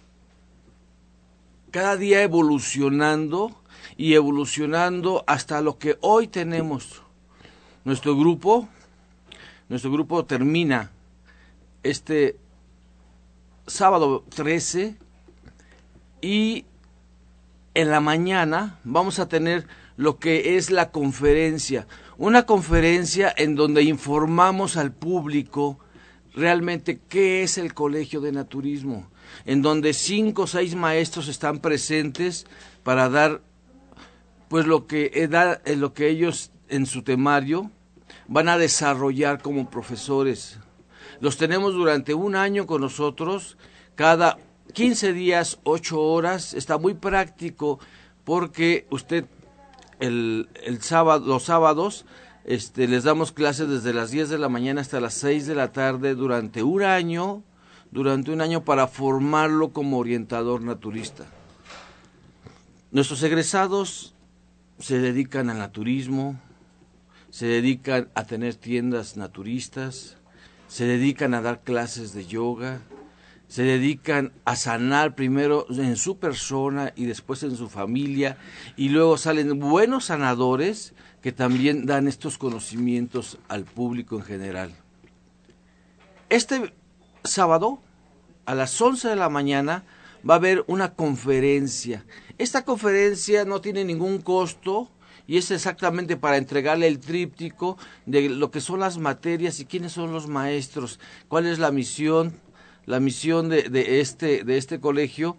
cada 1.71 1.97
día 1.97 2.23
evolucionando 2.23 3.57
y 3.97 4.15
evolucionando 4.15 5.25
hasta 5.27 5.61
lo 5.61 5.79
que 5.79 5.99
hoy 6.01 6.29
tenemos. 6.29 7.03
Nuestro 7.85 8.17
grupo, 8.17 8.69
nuestro 9.69 9.91
grupo 9.91 10.25
termina 10.25 10.91
este 11.83 12.37
sábado 13.67 14.25
13 14.35 14.97
y 16.21 16.65
en 17.75 17.91
la 17.91 18.01
mañana 18.01 18.79
vamos 18.85 19.19
a 19.19 19.29
tener 19.29 19.67
lo 19.97 20.19
que 20.19 20.57
es 20.57 20.71
la 20.71 20.91
conferencia, 20.91 21.87
una 22.19 22.45
conferencia 22.47 23.33
en 23.37 23.55
donde 23.55 23.83
informamos 23.83 24.77
al 24.77 24.93
público 24.93 25.79
realmente 26.35 27.01
qué 27.09 27.43
es 27.43 27.59
el 27.59 27.75
colegio 27.75 28.21
de 28.21 28.33
naturismo, 28.33 29.09
en 29.45 29.63
donde 29.63 29.93
cinco 29.93 30.43
o 30.43 30.47
seis 30.47 30.75
maestros 30.75 31.29
están 31.29 31.59
presentes 31.61 32.47
para 32.83 33.09
dar 33.09 33.43
pues 34.49 34.67
lo 34.67 34.87
que, 34.87 35.11
eh, 35.15 35.77
lo 35.77 35.95
que 35.95 36.09
ellos 36.09 36.51
en 36.69 36.87
su 36.87 37.03
temario 37.03 37.71
van 38.27 38.49
a 38.49 38.59
desarrollar 38.59 39.43
como 39.43 39.71
profesores. 39.71 40.59
Los 41.21 41.37
tenemos 41.37 41.75
durante 41.75 42.15
un 42.15 42.35
año 42.35 42.67
con 42.67 42.81
nosotros, 42.81 43.57
cada 43.95 44.39
15 44.73 45.13
días, 45.13 45.59
8 45.65 46.01
horas, 46.01 46.55
está 46.55 46.79
muy 46.79 46.95
práctico 46.95 47.79
porque 48.25 48.87
usted 48.91 49.27
el, 49.99 50.49
el 50.65 50.81
sábado, 50.83 51.27
los 51.27 51.45
sábados 51.45 52.07
este, 52.45 52.89
les 52.89 53.05
damos 53.05 53.33
clases 53.33 53.69
desde 53.69 53.93
las 53.93 54.11
10 54.11 54.31
de 54.31 54.39
la 54.39 54.49
mañana 54.49 54.81
hasta 54.81 55.01
las 55.01 55.15
6 55.15 55.47
de 55.47 55.55
la 55.55 55.73
tarde 55.73 56.15
durante 56.15 56.63
un 56.63 56.83
año, 56.83 57.43
durante 57.91 58.31
un 58.31 58.41
año 58.41 58.65
para 58.65 58.87
formarlo 58.87 59.73
como 59.73 59.99
orientador 59.99 60.63
naturista. 60.63 61.27
Nuestros 62.91 63.23
egresados 63.23 64.15
se 64.79 64.99
dedican 64.99 65.51
al 65.51 65.59
naturismo, 65.59 66.41
se 67.31 67.47
dedican 67.47 68.09
a 68.15 68.25
tener 68.25 68.55
tiendas 68.55 69.17
naturistas, 69.17 70.17
se 70.69 70.85
dedican 70.85 71.35
a 71.35 71.43
dar 71.43 71.63
clases 71.63 72.13
de 72.13 72.27
yoga, 72.27 72.81
se 73.49 73.65
dedican 73.65 74.33
a 74.45 74.55
sanar 74.55 75.17
primero 75.17 75.67
en 75.71 75.97
su 75.97 76.19
persona 76.19 76.93
y 76.95 77.07
después 77.07 77.43
en 77.43 77.57
su 77.57 77.69
familia 77.69 78.39
y 78.77 78.91
luego 78.91 79.19
salen 79.19 79.59
buenos 79.59 80.07
sanadores 80.07 80.95
que 81.21 81.33
también 81.33 81.85
dan 81.85 82.07
estos 82.07 82.39
conocimientos 82.39 83.39
al 83.49 83.65
público 83.65 84.17
en 84.17 84.23
general. 84.23 84.73
Este 86.29 86.73
sábado, 87.25 87.81
a 88.47 88.55
las 88.55 88.81
11 88.81 89.09
de 89.09 89.17
la 89.17 89.29
mañana, 89.29 89.85
va 90.29 90.35
a 90.35 90.37
haber 90.39 90.65
una 90.67 90.95
conferencia. 90.95 92.05
Esta 92.39 92.65
conferencia 92.65 93.45
no 93.45 93.61
tiene 93.61 93.85
ningún 93.85 94.21
costo 94.21 94.91
y 95.27 95.37
es 95.37 95.51
exactamente 95.51 96.17
para 96.17 96.37
entregarle 96.37 96.87
el 96.87 96.99
tríptico 96.99 97.79
de 98.07 98.29
lo 98.29 98.51
que 98.51 98.61
son 98.61 98.81
las 98.81 98.99
materias 98.99 99.61
y 99.61 99.67
quiénes 99.67 99.93
son 99.93 100.13
los 100.13 100.27
maestros, 100.27 100.99
cuál 101.29 101.47
es 101.47 101.59
la 101.59 101.71
misión, 101.71 102.33
la 102.87 103.01
misión 103.01 103.49
de, 103.49 103.65
de 103.69 104.01
este, 104.01 104.45
de 104.45 104.59
este 104.59 104.81
colegio. 104.81 105.37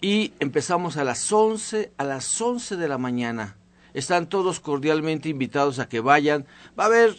Y 0.00 0.32
empezamos 0.38 0.96
a 0.96 1.04
las 1.04 1.32
11, 1.32 1.92
a 1.96 2.04
las 2.04 2.40
11 2.40 2.76
de 2.76 2.88
la 2.88 2.98
mañana 2.98 3.56
están 3.94 4.28
todos 4.28 4.60
cordialmente 4.60 5.28
invitados 5.28 5.78
a 5.78 5.88
que 5.88 6.00
vayan. 6.00 6.46
Va 6.78 6.84
a 6.84 6.86
haber 6.86 7.16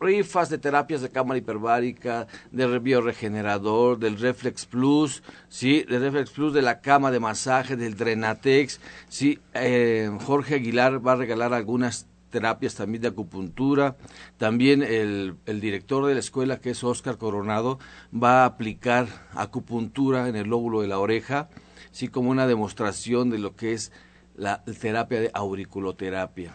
rifas 0.00 0.48
de 0.48 0.58
terapias 0.58 1.00
de 1.00 1.10
cámara 1.10 1.38
hiperbárica, 1.38 2.26
del 2.50 2.80
bioregenerador, 2.80 3.98
del 3.98 4.18
Reflex 4.18 4.66
Plus, 4.66 5.22
sí, 5.48 5.84
del 5.88 6.02
Reflex 6.02 6.30
Plus, 6.30 6.52
de 6.52 6.62
la 6.62 6.80
cama 6.80 7.10
de 7.10 7.20
masaje, 7.20 7.76
del 7.76 7.96
Drenatex, 7.96 8.80
sí, 9.08 9.38
eh, 9.54 10.10
Jorge 10.24 10.56
Aguilar 10.56 11.06
va 11.06 11.12
a 11.12 11.16
regalar 11.16 11.52
algunas 11.52 12.06
terapias 12.30 12.74
también 12.74 13.02
de 13.02 13.08
acupuntura, 13.08 13.96
también 14.36 14.82
el, 14.82 15.36
el 15.46 15.60
director 15.60 16.06
de 16.06 16.14
la 16.14 16.20
escuela, 16.20 16.60
que 16.60 16.70
es 16.70 16.84
Oscar 16.84 17.16
Coronado, 17.16 17.78
va 18.12 18.42
a 18.42 18.46
aplicar 18.46 19.08
acupuntura 19.32 20.28
en 20.28 20.36
el 20.36 20.48
lóbulo 20.48 20.82
de 20.82 20.88
la 20.88 20.98
oreja, 20.98 21.48
sí, 21.90 22.08
como 22.08 22.30
una 22.30 22.46
demostración 22.46 23.30
de 23.30 23.38
lo 23.38 23.56
que 23.56 23.72
es 23.72 23.92
la 24.36 24.62
terapia 24.64 25.20
de 25.20 25.30
auriculoterapia. 25.34 26.54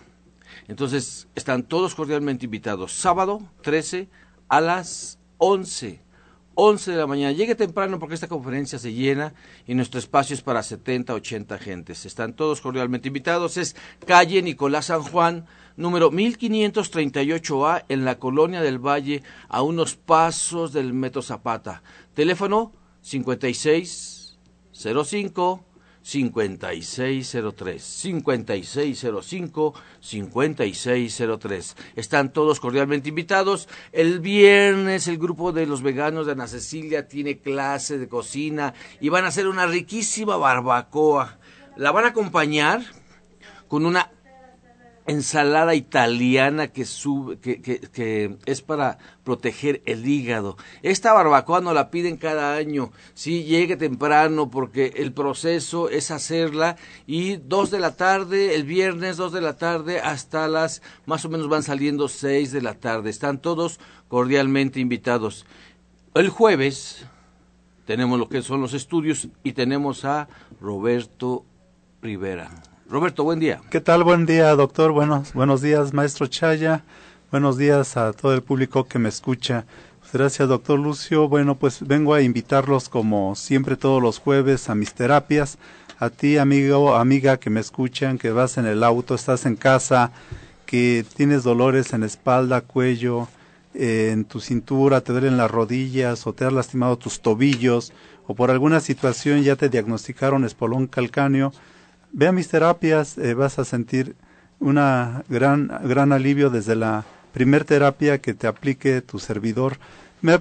Entonces, 0.67 1.27
están 1.35 1.63
todos 1.63 1.95
cordialmente 1.95 2.45
invitados. 2.45 2.93
Sábado 2.93 3.41
13 3.61 4.09
a 4.47 4.61
las 4.61 5.19
11. 5.37 6.01
11 6.55 6.91
de 6.91 6.97
la 6.97 7.07
mañana. 7.07 7.31
Llegue 7.31 7.55
temprano 7.55 7.97
porque 7.99 8.15
esta 8.15 8.27
conferencia 8.27 8.77
se 8.77 8.91
llena 8.93 9.33
y 9.65 9.73
nuestro 9.73 9.99
espacio 9.99 10.35
es 10.35 10.41
para 10.41 10.61
70, 10.61 11.13
80 11.13 11.57
gentes. 11.57 12.05
Están 12.05 12.33
todos 12.33 12.59
cordialmente 12.61 13.07
invitados. 13.07 13.55
Es 13.57 13.77
calle 14.05 14.41
Nicolás 14.41 14.87
San 14.87 15.03
Juan, 15.03 15.45
número 15.75 16.11
1538A, 16.11 17.85
en 17.89 18.05
la 18.05 18.19
colonia 18.19 18.61
del 18.61 18.77
Valle, 18.77 19.23
a 19.49 19.63
unos 19.63 19.95
pasos 19.95 20.73
del 20.73 20.93
Metro 20.93 21.21
Zapata. 21.21 21.81
Teléfono 22.13 22.71
5605 23.01 25.65
5603, 26.03 27.81
5605, 27.81 29.73
5603. 30.01 31.75
Están 31.95 32.33
todos 32.33 32.59
cordialmente 32.59 33.09
invitados. 33.09 33.69
El 33.93 34.19
viernes 34.19 35.07
el 35.07 35.17
grupo 35.17 35.53
de 35.53 35.65
los 35.65 35.81
veganos 35.81 36.25
de 36.25 36.33
Ana 36.33 36.47
Cecilia 36.47 37.07
tiene 37.07 37.39
clase 37.39 37.97
de 37.97 38.09
cocina 38.09 38.73
y 38.99 39.09
van 39.09 39.23
a 39.23 39.29
hacer 39.29 39.47
una 39.47 39.65
riquísima 39.65 40.35
barbacoa. 40.35 41.39
La 41.77 41.91
van 41.91 42.05
a 42.05 42.09
acompañar 42.09 42.81
con 43.67 43.85
una 43.85 44.11
ensalada 45.05 45.75
italiana 45.75 46.67
que, 46.67 46.85
sube, 46.85 47.37
que, 47.37 47.61
que, 47.61 48.37
es 48.45 48.61
para 48.61 48.97
proteger 49.23 49.81
el 49.85 50.07
hígado. 50.07 50.57
Esta 50.81 51.13
barbacoa 51.13 51.61
no 51.61 51.73
la 51.73 51.91
piden 51.91 52.17
cada 52.17 52.55
año, 52.55 52.91
sí, 53.13 53.43
llegue 53.43 53.77
temprano 53.77 54.49
porque 54.49 54.93
el 54.97 55.13
proceso 55.13 55.89
es 55.89 56.11
hacerla 56.11 56.77
y 57.05 57.37
dos 57.37 57.71
de 57.71 57.79
la 57.79 57.95
tarde, 57.95 58.55
el 58.55 58.63
viernes 58.63 59.17
dos 59.17 59.33
de 59.33 59.41
la 59.41 59.57
tarde 59.57 59.99
hasta 59.99 60.47
las 60.47 60.81
más 61.05 61.25
o 61.25 61.29
menos 61.29 61.49
van 61.49 61.63
saliendo 61.63 62.07
seis 62.07 62.51
de 62.51 62.61
la 62.61 62.75
tarde. 62.75 63.09
Están 63.09 63.39
todos 63.39 63.79
cordialmente 64.07 64.79
invitados. 64.79 65.45
El 66.13 66.29
jueves 66.29 67.05
tenemos 67.85 68.19
lo 68.19 68.29
que 68.29 68.41
son 68.41 68.61
los 68.61 68.73
estudios 68.73 69.27
y 69.43 69.53
tenemos 69.53 70.05
a 70.05 70.27
Roberto 70.61 71.45
Rivera. 72.01 72.72
Roberto, 72.89 73.23
buen 73.23 73.39
día. 73.39 73.61
¿Qué 73.69 73.81
tal? 73.81 74.03
Buen 74.03 74.25
día, 74.25 74.55
doctor. 74.55 74.91
Buenos, 74.91 75.33
buenos 75.33 75.61
días, 75.61 75.93
maestro 75.93 76.27
Chaya. 76.27 76.83
Buenos 77.31 77.57
días 77.57 77.97
a 77.97 78.13
todo 78.13 78.33
el 78.33 78.43
público 78.43 78.85
que 78.85 78.99
me 78.99 79.09
escucha. 79.09 79.65
Gracias, 80.11 80.47
doctor 80.47 80.77
Lucio. 80.77 81.27
Bueno, 81.27 81.55
pues 81.55 81.85
vengo 81.87 82.13
a 82.13 82.21
invitarlos 82.21 82.89
como 82.89 83.35
siempre 83.35 83.77
todos 83.77 84.01
los 84.01 84.19
jueves 84.19 84.69
a 84.69 84.75
mis 84.75 84.93
terapias. 84.93 85.57
A 85.97 86.09
ti, 86.09 86.37
amigo, 86.37 86.95
amiga 86.95 87.37
que 87.37 87.49
me 87.49 87.61
escuchan, 87.61 88.17
que 88.17 88.31
vas 88.31 88.57
en 88.57 88.65
el 88.65 88.83
auto, 88.83 89.15
estás 89.15 89.45
en 89.45 89.55
casa, 89.55 90.11
que 90.65 91.05
tienes 91.15 91.43
dolores 91.43 91.93
en 91.93 92.03
espalda, 92.03 92.61
cuello, 92.61 93.27
eh, 93.73 94.09
en 94.11 94.25
tu 94.25 94.39
cintura, 94.39 95.01
te 95.01 95.13
duelen 95.13 95.37
las 95.37 95.49
rodillas 95.49 96.27
o 96.27 96.33
te 96.33 96.45
has 96.45 96.53
lastimado 96.53 96.97
tus 96.97 97.21
tobillos 97.21 97.91
o 98.27 98.35
por 98.35 98.51
alguna 98.51 98.79
situación 98.79 99.41
ya 99.41 99.55
te 99.55 99.69
diagnosticaron 99.69 100.45
espolón 100.45 100.87
calcáneo, 100.87 101.53
ve 102.13 102.27
a 102.27 102.31
mis 102.31 102.47
terapias, 102.47 103.17
eh, 103.17 103.33
vas 103.33 103.59
a 103.59 103.65
sentir 103.65 104.15
una 104.59 105.23
gran, 105.27 105.69
gran 105.83 106.13
alivio 106.13 106.49
desde 106.49 106.75
la 106.75 107.03
primer 107.33 107.65
terapia 107.65 108.19
que 108.19 108.33
te 108.33 108.47
aplique 108.47 109.01
tu 109.01 109.19
servidor 109.19 109.77
me, 110.23 110.39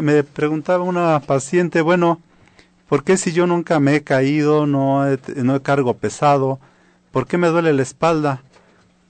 me 0.00 0.22
preguntaba 0.22 0.84
una 0.84 1.18
paciente, 1.18 1.80
bueno, 1.80 2.20
¿por 2.88 3.02
qué 3.02 3.16
si 3.16 3.32
yo 3.32 3.48
nunca 3.48 3.80
me 3.80 3.96
he 3.96 4.04
caído, 4.04 4.64
no 4.64 5.06
he, 5.06 5.18
no 5.42 5.56
he 5.56 5.60
cargo 5.60 5.94
pesado, 5.94 6.60
¿por 7.10 7.26
qué 7.26 7.36
me 7.36 7.48
duele 7.48 7.72
la 7.72 7.82
espalda? 7.82 8.42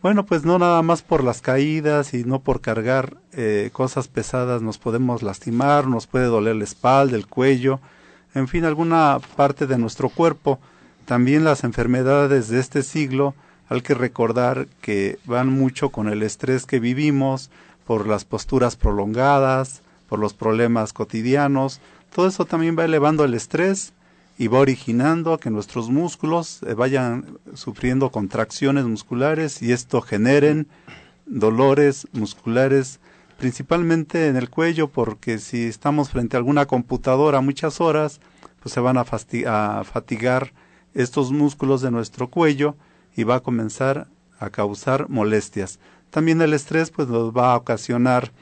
Bueno, 0.01 0.25
pues 0.25 0.45
no 0.45 0.59
nada 0.59 0.81
más 0.81 1.03
por 1.03 1.23
las 1.23 1.43
caídas 1.43 2.15
y 2.15 2.25
no 2.25 2.41
por 2.41 2.63
cargar 2.63 3.19
eh, 3.33 3.69
cosas 3.75 4.09
pesadas 4.09 4.63
nos 4.63 4.79
podemos 4.79 5.23
lastimar, 5.23 5.87
nos 5.87 6.07
puede 6.07 6.27
doler 6.27 6.57
la 6.57 6.65
espalda, 6.65 7.17
el 7.17 7.27
cuello, 7.27 7.81
en 8.35 8.49
fin, 8.49 8.65
alguna 8.65 9.19
parte 9.37 9.67
de 9.67 9.77
nuestro 9.77 10.09
cuerpo. 10.09 10.59
También 11.05 11.45
las 11.45 11.65
enfermedades 11.65 12.49
de 12.49 12.61
este 12.61 12.83
siglo 12.83 13.35
hay 13.69 13.81
que 13.81 13.95
recordar 13.95 14.69
que 14.81 15.19
van 15.27 15.49
mucho 15.49 15.91
con 15.91 16.09
el 16.09 16.23
estrés 16.23 16.67
que 16.67 16.81
vivimos, 16.81 17.51
por 17.87 18.07
las 18.07 18.25
posturas 18.25 18.77
prolongadas, 18.77 19.83
por 20.09 20.19
los 20.19 20.35
problemas 20.35 20.93
cotidianos. 20.93 21.81
Todo 22.15 22.27
eso 22.27 22.45
también 22.45 22.79
va 22.79 22.85
elevando 22.85 23.25
el 23.25 23.35
estrés 23.35 23.93
y 24.39 24.49
va 24.49 24.59
originando 24.59 25.39
que 25.39 25.51
nuestros 25.51 25.91
músculos 25.91 26.63
eh, 26.63 26.75
vayan 26.75 27.39
sufriendo 27.55 28.11
contracciones 28.11 28.85
musculares 28.85 29.63
y 29.63 29.73
esto 29.73 30.01
generen 30.01 30.67
dolores 31.27 32.09
musculares 32.13 33.01
principalmente 33.39 34.29
en 34.29 34.37
el 34.37 34.51
cuello 34.51 34.89
porque 34.89 35.39
si 35.39 35.65
estamos 35.65 36.11
frente 36.11 36.37
a 36.37 36.39
alguna 36.39 36.67
computadora 36.67 37.41
muchas 37.41 37.81
horas 37.81 38.21
pues 38.61 38.73
se 38.73 38.81
van 38.81 38.99
a, 38.99 39.03
a 39.03 39.85
fatigar 39.85 40.53
estos 40.95 41.33
músculos 41.33 41.83
de 41.83 41.91
nuestro 41.91 42.29
cuello 42.29 42.77
y 43.17 43.25
va 43.25 43.37
a 43.37 43.41
comenzar 43.41 44.09
a 44.39 44.51
causar 44.51 45.09
molestias. 45.09 45.79
También 46.11 46.41
el 46.43 46.55
estrés 46.55 46.91
pues 46.91 47.09
nos 47.09 47.37
va 47.37 47.53
a 47.53 47.57
ocasionar 47.57 48.33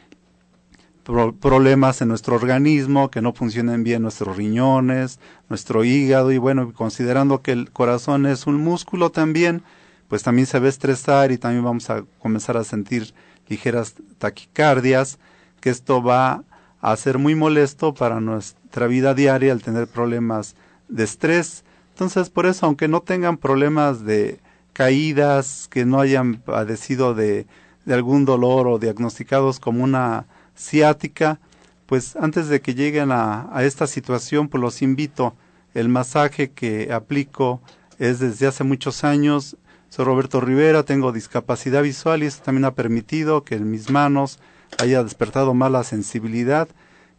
problemas 1.40 2.00
en 2.00 2.08
nuestro 2.08 2.36
organismo, 2.36 3.10
que 3.10 3.22
no 3.22 3.32
funcionen 3.32 3.82
bien 3.82 4.02
nuestros 4.02 4.36
riñones, 4.36 5.18
nuestro 5.48 5.84
hígado 5.84 6.30
y 6.30 6.38
bueno, 6.38 6.72
considerando 6.72 7.42
que 7.42 7.52
el 7.52 7.70
corazón 7.72 8.26
es 8.26 8.46
un 8.46 8.56
músculo 8.56 9.10
también, 9.10 9.62
pues 10.08 10.22
también 10.22 10.46
se 10.46 10.60
va 10.60 10.66
a 10.66 10.68
estresar 10.68 11.32
y 11.32 11.38
también 11.38 11.64
vamos 11.64 11.90
a 11.90 12.04
comenzar 12.18 12.56
a 12.56 12.64
sentir 12.64 13.14
ligeras 13.48 13.94
taquicardias, 14.18 15.18
que 15.60 15.70
esto 15.70 16.02
va 16.02 16.44
a 16.80 16.96
ser 16.96 17.18
muy 17.18 17.34
molesto 17.34 17.94
para 17.94 18.20
nuestra 18.20 18.86
vida 18.86 19.14
diaria 19.14 19.52
al 19.52 19.62
tener 19.62 19.88
problemas 19.88 20.54
de 20.88 21.04
estrés. 21.04 21.64
Entonces, 22.02 22.30
por 22.30 22.46
eso, 22.46 22.66
aunque 22.66 22.88
no 22.88 23.00
tengan 23.00 23.36
problemas 23.36 24.04
de 24.04 24.40
caídas, 24.72 25.68
que 25.70 25.84
no 25.84 26.00
hayan 26.00 26.34
padecido 26.34 27.14
de, 27.14 27.46
algún 27.86 28.24
dolor 28.24 28.66
o 28.66 28.80
diagnosticados 28.80 29.60
como 29.60 29.84
una 29.84 30.26
ciática, 30.56 31.38
pues 31.86 32.16
antes 32.16 32.48
de 32.48 32.60
que 32.60 32.74
lleguen 32.74 33.12
a, 33.12 33.52
esta 33.60 33.86
situación, 33.86 34.48
pues 34.48 34.60
los 34.60 34.82
invito. 34.82 35.36
El 35.74 35.88
masaje 35.88 36.50
que 36.50 36.92
aplico 36.92 37.62
es 38.00 38.18
desde 38.18 38.48
hace 38.48 38.64
muchos 38.64 39.04
años. 39.04 39.56
Soy 39.88 40.04
Roberto 40.04 40.40
Rivera, 40.40 40.82
tengo 40.82 41.12
discapacidad 41.12 41.84
visual 41.84 42.24
y 42.24 42.26
esto 42.26 42.42
también 42.42 42.64
ha 42.64 42.74
permitido 42.74 43.44
que 43.44 43.54
en 43.54 43.70
mis 43.70 43.90
manos 43.90 44.40
haya 44.80 45.04
despertado 45.04 45.54
más 45.54 45.70
la 45.70 45.84
sensibilidad. 45.84 46.66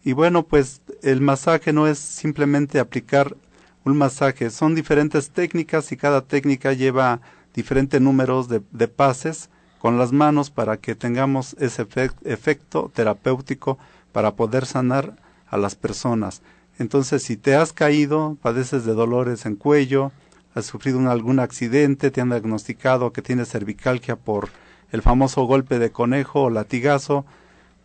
Y 0.03 0.11
bueno, 0.11 0.43
pues 0.43 0.81
el 1.03 1.21
masaje 1.21 1.71
no 1.71 1.87
es 1.87 1.99
simplemente 1.99 2.79
aplicar 2.79 3.37
un 3.85 3.97
masaje, 3.97 4.49
son 4.49 4.75
diferentes 4.75 5.31
técnicas 5.31 5.91
y 5.91 5.97
cada 5.97 6.21
técnica 6.21 6.73
lleva 6.73 7.19
diferentes 7.53 8.01
números 8.01 8.47
de, 8.47 8.87
pases 8.87 9.49
con 9.79 9.97
las 9.97 10.11
manos 10.11 10.49
para 10.49 10.77
que 10.77 10.95
tengamos 10.95 11.55
ese 11.59 11.85
efecto 12.23 12.91
terapéutico 12.93 13.77
para 14.11 14.35
poder 14.35 14.65
sanar 14.65 15.17
a 15.47 15.57
las 15.57 15.75
personas. 15.75 16.41
Entonces, 16.79 17.23
si 17.23 17.37
te 17.37 17.55
has 17.55 17.73
caído, 17.73 18.37
padeces 18.41 18.85
de 18.85 18.93
dolores 18.93 19.45
en 19.45 19.55
cuello, 19.55 20.11
has 20.55 20.65
sufrido 20.65 20.99
algún 21.11 21.39
accidente, 21.39 22.11
te 22.11 22.21
han 22.21 22.29
diagnosticado 22.29 23.11
que 23.11 23.21
tienes 23.21 23.49
cervicalgia 23.49 24.15
por 24.15 24.49
el 24.91 25.01
famoso 25.01 25.43
golpe 25.43 25.79
de 25.79 25.91
conejo 25.91 26.43
o 26.43 26.49
latigazo, 26.49 27.25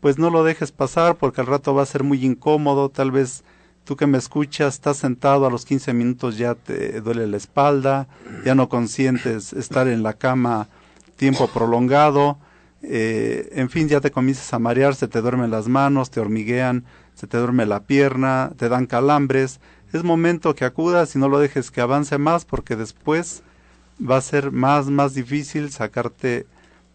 pues 0.00 0.18
no 0.18 0.30
lo 0.30 0.44
dejes 0.44 0.72
pasar 0.72 1.16
porque 1.16 1.40
al 1.40 1.46
rato 1.46 1.74
va 1.74 1.82
a 1.82 1.86
ser 1.86 2.04
muy 2.04 2.24
incómodo, 2.24 2.88
tal 2.88 3.10
vez 3.10 3.42
tú 3.88 3.96
que 3.96 4.06
me 4.06 4.18
escuchas, 4.18 4.74
estás 4.74 4.98
sentado 4.98 5.46
a 5.46 5.50
los 5.50 5.64
15 5.64 5.94
minutos 5.94 6.36
ya 6.36 6.54
te 6.54 7.00
duele 7.00 7.26
la 7.26 7.38
espalda, 7.38 8.06
ya 8.44 8.54
no 8.54 8.68
consientes 8.68 9.54
estar 9.54 9.88
en 9.88 10.02
la 10.02 10.12
cama 10.12 10.68
tiempo 11.16 11.46
prolongado, 11.48 12.36
eh, 12.82 13.48
en 13.52 13.70
fin, 13.70 13.88
ya 13.88 14.02
te 14.02 14.10
comienzas 14.10 14.52
a 14.52 14.58
marear, 14.58 14.94
se 14.94 15.08
te 15.08 15.22
duermen 15.22 15.50
las 15.50 15.68
manos, 15.68 16.10
te 16.10 16.20
hormiguean, 16.20 16.84
se 17.14 17.26
te 17.26 17.38
duerme 17.38 17.64
la 17.64 17.80
pierna, 17.80 18.52
te 18.58 18.68
dan 18.68 18.84
calambres. 18.84 19.58
Es 19.94 20.04
momento 20.04 20.54
que 20.54 20.66
acudas 20.66 21.16
y 21.16 21.18
no 21.18 21.30
lo 21.30 21.38
dejes 21.38 21.70
que 21.70 21.80
avance 21.80 22.18
más 22.18 22.44
porque 22.44 22.76
después 22.76 23.42
va 23.98 24.18
a 24.18 24.20
ser 24.20 24.52
más, 24.52 24.88
más 24.88 25.14
difícil 25.14 25.70
sacarte 25.70 26.44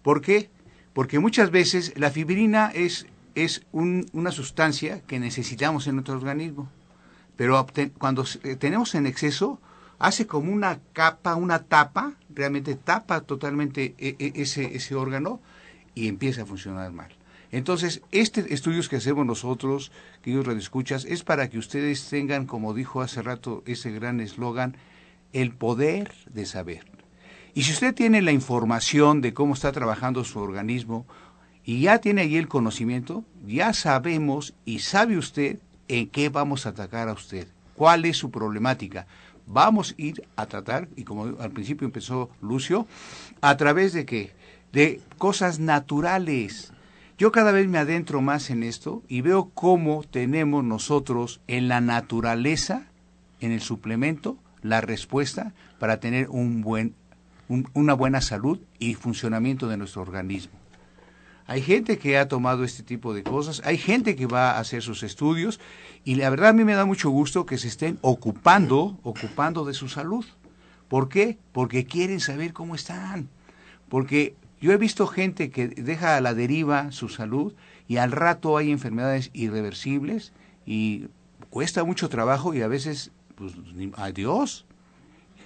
¿Por 0.03 0.21
qué? 0.21 0.51
Porque 0.93 1.19
muchas 1.19 1.51
veces 1.51 1.93
la 1.97 2.11
fibrina 2.11 2.71
es, 2.75 3.07
es 3.35 3.63
una 3.73 4.31
sustancia 4.31 5.01
que 5.03 5.19
necesitamos 5.19 5.87
en 5.87 5.97
nuestro 5.97 6.15
organismo, 6.15 6.69
pero 7.37 7.67
cuando 7.99 8.25
tenemos 8.59 8.95
en 8.95 9.07
exceso, 9.07 9.61
hace 9.99 10.27
como 10.27 10.53
una 10.53 10.81
capa, 10.93 11.35
una 11.35 11.65
tapa, 11.65 12.15
realmente 12.31 12.75
tapa 12.75 13.21
totalmente 13.23 13.95
e, 13.99 14.17
e, 14.19 14.33
ese, 14.43 14.77
ese 14.77 14.95
órgano 14.95 15.41
y 15.95 16.09
empieza 16.09 16.43
a 16.43 16.47
funcionar 16.47 16.93
mal. 16.93 17.11
Entonces, 17.51 18.03
este 18.11 18.53
estudios 18.53 18.89
que 18.89 18.97
hacemos 18.97 19.25
nosotros, 19.25 19.93
que 20.23 20.33
ellos 20.33 20.49
escuchas, 20.57 21.05
es 21.05 21.23
para 21.23 21.49
que 21.49 21.59
ustedes 21.59 22.09
tengan, 22.09 22.47
como 22.47 22.75
dijo 22.75 23.01
hace 23.01 23.23
rato 23.23 23.63
ese 23.65 23.93
gran 23.93 24.21
eslogan, 24.21 24.77
el 25.33 25.53
poder 25.53 26.13
de 26.33 26.47
saber. 26.47 26.85
Y 27.55 27.63
si 27.63 27.73
usted 27.73 27.95
tiene 27.95 28.23
la 28.23 28.33
información 28.33 29.21
de 29.21 29.33
cómo 29.33 29.55
está 29.55 29.71
trabajando 29.71 30.25
su 30.25 30.41
organismo 30.41 31.07
y 31.65 31.81
ya 31.81 31.99
tiene 31.99 32.23
ahí 32.23 32.37
el 32.37 32.49
conocimiento, 32.49 33.25
ya 33.47 33.73
sabemos 33.73 34.55
y 34.65 34.81
sabe 34.81 35.17
usted 35.17 35.59
en 35.89 36.09
qué 36.09 36.29
vamos 36.29 36.67
a 36.67 36.71
atacar 36.71 37.09
a 37.09 37.13
usted, 37.15 37.49
cuál 37.75 38.05
es 38.05 38.17
su 38.17 38.31
problemática. 38.31 39.07
Vamos 39.47 39.95
a 39.99 40.03
ir 40.03 40.27
a 40.37 40.47
tratar, 40.47 40.89
y 40.97 41.05
como 41.05 41.25
al 41.41 41.51
principio 41.51 41.87
empezó 41.87 42.31
Lucio, 42.41 42.87
a 43.41 43.57
través 43.57 43.93
de 43.93 44.07
qué? 44.07 44.33
De 44.73 45.01
cosas 45.19 45.59
naturales. 45.59 46.73
Yo 47.19 47.31
cada 47.31 47.53
vez 47.53 47.69
me 47.69 47.79
adentro 47.79 48.21
más 48.21 48.51
en 48.51 48.63
esto 48.63 49.03
y 49.09 49.21
veo 49.21 49.51
cómo 49.55 50.03
tenemos 50.03 50.65
nosotros 50.65 51.41
en 51.47 51.69
la 51.69 51.81
naturaleza, 51.81 52.87
en 53.41 53.53
el 53.53 53.61
suplemento, 53.61 54.37
la 54.63 54.81
respuesta 54.81 55.53
para 55.79 56.01
tener 56.01 56.29
un 56.31 56.63
buen, 56.63 56.95
una 57.75 57.95
buena 57.95 58.21
salud 58.21 58.59
y 58.79 58.95
funcionamiento 58.95 59.69
de 59.69 59.77
nuestro 59.77 60.03
organismo. 60.03 60.64
Hay 61.47 61.61
gente 61.61 61.99
que 61.99 62.17
ha 62.17 62.27
tomado 62.29 62.65
este 62.65 62.83
tipo 62.83 63.13
de 63.13 63.23
cosas, 63.23 63.61
hay 63.65 63.77
gente 63.77 64.17
que 64.17 64.27
va 64.27 64.53
a 64.53 64.61
hacer 64.61 64.83
sus 64.83 65.03
estudios 65.03 65.61
y 66.03 66.15
la 66.15 66.31
verdad 66.31 66.51
a 66.51 66.53
mí 66.55 66.65
me 66.65 66.75
da 66.75 66.87
mucho 66.87 67.11
gusto 67.11 67.45
que 67.45 67.59
se 67.59 67.69
estén 67.69 67.99
ocupando, 68.01 68.99
ocupando 69.03 69.65
de 69.65 69.75
su 69.75 69.89
salud. 69.89 70.25
¿Por 70.89 71.09
qué? 71.09 71.39
Porque 71.53 71.85
quieren 71.85 72.21
saber 72.21 72.53
cómo 72.55 72.75
están. 72.75 73.29
Porque 73.91 74.37
yo 74.61 74.73
he 74.73 74.79
visto 74.79 75.07
gente 75.07 75.51
que 75.51 75.69
deja 75.69 76.17
a 76.17 76.21
la 76.23 76.33
deriva 76.33 76.93
su 76.93 77.11
salud 77.11 77.53
y 77.89 77.99
al 77.99 78.13
rato 78.13 78.57
hay 78.57 78.71
enfermedades 78.71 79.31
irreversibles 79.35 80.33
y 80.65 81.09
cuesta 81.51 81.85
mucho 81.85 82.09
trabajo 82.09 82.55
y 82.55 82.63
a 82.63 82.69
veces, 82.69 83.11
pues, 83.35 83.53
adiós. 83.97 84.65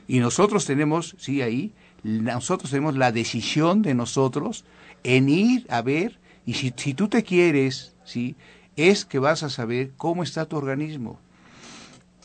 Y 0.06 0.20
nosotros 0.20 0.64
tenemos, 0.64 1.16
sí, 1.18 1.42
ahí, 1.42 1.72
nosotros 2.04 2.70
tenemos 2.70 2.96
la 2.96 3.10
decisión 3.10 3.82
de 3.82 3.94
nosotros 3.94 4.64
en 5.08 5.30
ir 5.30 5.66
a 5.70 5.80
ver, 5.80 6.18
y 6.44 6.52
si, 6.52 6.70
tú 6.70 7.08
te 7.08 7.22
quieres, 7.22 7.94
¿sí? 8.04 8.36
es 8.76 9.06
que 9.06 9.18
vas 9.18 9.42
a 9.42 9.48
saber 9.48 9.92
cómo 9.96 10.22
está 10.22 10.44
tu 10.44 10.56
organismo. 10.58 11.18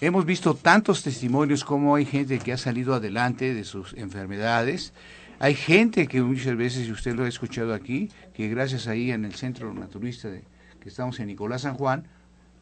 Hemos 0.01 0.25
visto 0.25 0.53
tantos 0.53 1.01
testimonios 1.01 1.63
como 1.63 1.95
hay 1.95 2.03
gente 2.03 2.39
que 2.39 2.51
ha 2.51 2.57
salido 2.57 2.93
adelante 2.93 3.53
de 3.53 3.63
sus 3.63 3.93
enfermedades. 3.93 4.91
Hay 5.39 5.55
gente 5.55 6.07
que 6.07 6.21
muchas 6.21 6.57
veces, 6.57 6.89
y 6.89 6.91
usted 6.91 7.15
lo 7.15 7.23
ha 7.23 7.29
escuchado 7.29 7.73
aquí, 7.73 8.09
que 8.33 8.49
gracias 8.49 8.87
ahí 8.87 9.11
en 9.11 9.23
el 9.23 9.33
centro 9.33 9.73
naturista 9.73 10.29
de, 10.29 10.43
que 10.81 10.89
estamos 10.89 11.21
en 11.21 11.27
Nicolás 11.27 11.61
San 11.61 11.75
Juan, 11.75 12.05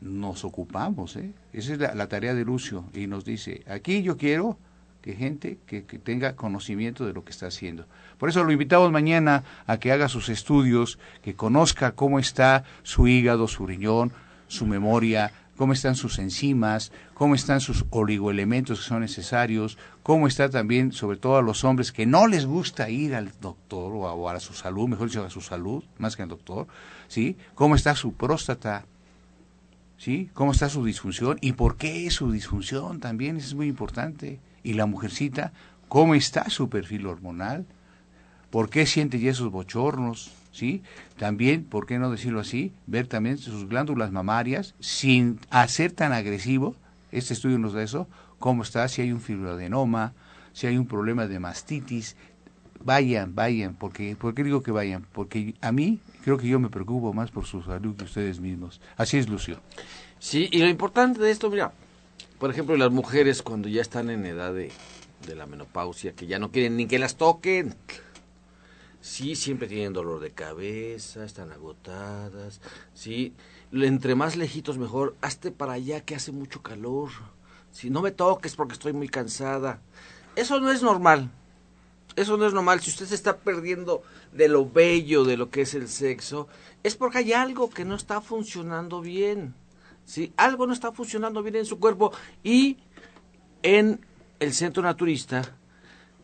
nos 0.01 0.45
ocupamos. 0.45 1.15
¿eh? 1.15 1.31
Esa 1.51 1.73
es 1.73 1.79
la, 1.79 1.95
la 1.95 2.07
tarea 2.07 2.35
de 2.35 2.45
Lucio. 2.45 2.85
Y 2.93 3.07
nos 3.07 3.25
dice, 3.25 3.63
aquí 3.65 4.03
yo 4.03 4.17
quiero 4.17 4.59
que 5.01 5.15
gente 5.15 5.57
que, 5.65 5.81
tenga 5.81 6.35
conocimiento 6.35 7.05
de 7.05 7.13
lo 7.13 7.23
que 7.23 7.31
está 7.31 7.47
haciendo. 7.47 7.85
Por 8.17 8.29
eso 8.29 8.43
lo 8.43 8.51
invitamos 8.51 8.91
mañana 8.91 9.43
a 9.65 9.77
que 9.77 9.91
haga 9.91 10.07
sus 10.07 10.29
estudios, 10.29 10.99
que 11.23 11.35
conozca 11.35 11.93
cómo 11.93 12.19
está 12.19 12.63
su 12.83 13.07
hígado, 13.07 13.47
su 13.47 13.65
riñón, 13.65 14.11
su 14.47 14.67
memoria, 14.67 15.31
cómo 15.57 15.73
están 15.73 15.95
sus 15.95 16.19
enzimas, 16.19 16.91
cómo 17.13 17.35
están 17.35 17.61
sus 17.61 17.85
oligoelementos 17.89 18.79
que 18.79 18.85
son 18.85 19.01
necesarios, 19.01 19.77
cómo 20.03 20.27
está 20.27 20.49
también, 20.49 20.91
sobre 20.91 21.17
todo 21.17 21.37
a 21.37 21.41
los 21.41 21.63
hombres 21.63 21.91
que 21.91 22.05
no 22.05 22.27
les 22.27 22.45
gusta 22.45 22.89
ir 22.89 23.15
al 23.15 23.31
doctor 23.41 23.91
o 23.93 24.29
a, 24.29 24.39
su 24.39 24.53
salud, 24.53 24.87
mejor 24.87 25.07
dicho, 25.07 25.23
a 25.23 25.29
su 25.29 25.41
salud, 25.41 25.83
más 25.97 26.15
que 26.15 26.23
al 26.23 26.29
doctor, 26.29 26.67
¿sí? 27.07 27.37
Cómo 27.55 27.75
está 27.75 27.95
su 27.95 28.13
próstata, 28.13 28.85
¿sí? 29.97 30.29
Cómo 30.33 30.51
está 30.51 30.69
su 30.69 30.85
disfunción 30.85 31.37
y 31.41 31.53
por 31.53 31.77
qué 31.77 32.09
su 32.11 32.31
disfunción 32.31 32.99
también, 32.99 33.37
es 33.37 33.53
muy 33.55 33.67
importante 33.67 34.39
y 34.63 34.73
la 34.73 34.85
mujercita, 34.85 35.51
cómo 35.87 36.15
está 36.15 36.49
su 36.49 36.69
perfil 36.69 37.07
hormonal, 37.07 37.65
por 38.49 38.69
qué 38.69 38.85
siente 38.85 39.19
ya 39.19 39.31
esos 39.31 39.51
bochornos, 39.51 40.31
¿sí? 40.51 40.83
También, 41.17 41.63
¿por 41.63 41.85
qué 41.85 41.99
no 41.99 42.11
decirlo 42.11 42.39
así? 42.39 42.73
Ver 42.87 43.07
también 43.07 43.37
sus 43.37 43.67
glándulas 43.67 44.11
mamarias 44.11 44.75
sin 44.79 45.39
hacer 45.49 45.91
tan 45.91 46.13
agresivo, 46.13 46.75
este 47.11 47.33
estudio 47.33 47.57
nos 47.57 47.73
da 47.73 47.83
eso, 47.83 48.07
cómo 48.39 48.63
está, 48.63 48.87
si 48.87 49.01
hay 49.01 49.11
un 49.11 49.21
fibroadenoma, 49.21 50.13
si 50.53 50.67
hay 50.67 50.77
un 50.77 50.87
problema 50.87 51.27
de 51.27 51.39
mastitis, 51.39 52.15
vayan, 52.83 53.35
vayan, 53.35 53.75
porque, 53.75 54.15
¿por 54.15 54.33
qué 54.33 54.43
digo 54.43 54.63
que 54.63 54.71
vayan? 54.71 55.05
Porque 55.11 55.55
a 55.61 55.71
mí 55.71 55.99
creo 56.23 56.37
que 56.37 56.47
yo 56.47 56.59
me 56.59 56.69
preocupo 56.69 57.13
más 57.13 57.31
por 57.31 57.45
su 57.45 57.61
salud 57.63 57.95
que 57.95 58.05
ustedes 58.05 58.39
mismos. 58.39 58.81
Así 58.97 59.17
es, 59.17 59.29
Lucio. 59.29 59.59
Sí, 60.19 60.49
y 60.51 60.59
lo 60.59 60.67
importante 60.67 61.19
de 61.21 61.31
esto, 61.31 61.49
mira, 61.49 61.71
por 62.41 62.49
ejemplo, 62.49 62.75
las 62.75 62.89
mujeres 62.89 63.43
cuando 63.43 63.69
ya 63.69 63.83
están 63.83 64.09
en 64.09 64.25
edad 64.25 64.51
de, 64.51 64.71
la 65.35 65.45
menopausia, 65.45 66.15
que 66.15 66.25
ya 66.25 66.39
no 66.39 66.49
quieren 66.49 66.75
ni 66.75 66.87
que 66.87 66.97
las 66.97 67.15
toquen, 67.15 67.75
sí, 68.99 69.35
siempre 69.35 69.67
tienen 69.67 69.93
dolor 69.93 70.19
de 70.19 70.31
cabeza, 70.31 71.23
están 71.23 71.51
agotadas, 71.51 72.59
sí, 72.95 73.35
entre 73.71 74.15
más 74.15 74.37
lejitos 74.37 74.79
mejor, 74.79 75.15
hazte 75.21 75.51
para 75.51 75.73
allá 75.73 76.01
que 76.01 76.15
hace 76.15 76.31
mucho 76.31 76.63
calor, 76.63 77.11
si 77.71 77.91
no 77.91 78.01
me 78.01 78.09
toques 78.09 78.55
porque 78.55 78.73
estoy 78.73 78.93
muy 78.93 79.07
cansada, 79.07 79.79
eso 80.35 80.59
no 80.59 80.71
es 80.71 80.81
normal, 80.81 81.29
eso 82.15 82.37
no 82.37 82.47
es 82.47 82.55
normal, 82.55 82.81
si 82.81 82.89
usted 82.89 83.05
se 83.05 83.13
está 83.13 83.37
perdiendo 83.37 84.01
de 84.31 84.47
lo 84.47 84.67
bello 84.67 85.25
de 85.25 85.37
lo 85.37 85.51
que 85.51 85.61
es 85.61 85.75
el 85.75 85.87
sexo, 85.87 86.47
es 86.81 86.95
porque 86.95 87.19
hay 87.19 87.33
algo 87.33 87.69
que 87.69 87.85
no 87.85 87.93
está 87.93 88.19
funcionando 88.19 88.99
bien. 88.99 89.60
¿Sí? 90.05 90.33
Algo 90.37 90.67
no 90.67 90.73
está 90.73 90.91
funcionando 90.91 91.43
bien 91.43 91.55
en 91.57 91.65
su 91.65 91.79
cuerpo 91.79 92.11
y 92.43 92.77
en 93.63 94.05
el 94.39 94.53
centro 94.53 94.81
naturista, 94.81 95.55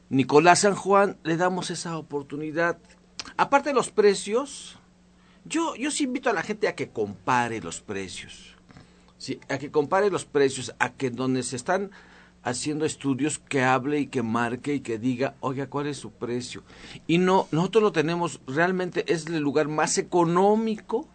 Nicolás 0.09 0.59
San 0.59 0.75
Juan, 0.75 1.17
le 1.23 1.37
damos 1.37 1.69
esa 1.69 1.97
oportunidad. 1.97 2.79
Aparte 3.35 3.69
de 3.69 3.75
los 3.75 3.91
precios, 3.91 4.79
yo, 5.45 5.75
yo 5.75 5.91
sí 5.91 6.05
invito 6.05 6.29
a 6.29 6.33
la 6.33 6.43
gente 6.43 6.67
a 6.67 6.75
que 6.75 6.89
compare 6.89 7.61
los 7.61 7.81
precios. 7.81 8.55
A 9.49 9.57
que 9.57 9.71
compare 9.71 10.09
los 10.09 10.25
precios, 10.25 10.73
a 10.79 10.93
que 10.93 11.09
donde 11.09 11.43
se 11.43 11.55
están 11.55 11.91
haciendo 12.43 12.85
estudios 12.85 13.39
que 13.39 13.63
hable 13.63 13.99
y 13.99 14.07
que 14.07 14.23
marque 14.23 14.75
y 14.75 14.79
que 14.79 14.97
diga, 14.97 15.35
oiga, 15.41 15.67
¿cuál 15.67 15.87
es 15.87 15.97
su 15.97 16.11
precio? 16.11 16.63
Y 17.05 17.17
no, 17.17 17.47
nosotros 17.51 17.83
lo 17.83 17.91
tenemos, 17.91 18.39
realmente 18.47 19.11
es 19.11 19.27
el 19.27 19.39
lugar 19.39 19.67
más 19.67 19.97
económico 19.97 21.07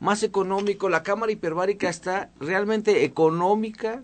más 0.00 0.22
económico, 0.22 0.88
la 0.88 1.02
cámara 1.02 1.32
hiperbárica 1.32 1.88
está 1.88 2.30
realmente 2.40 3.04
económica. 3.04 4.02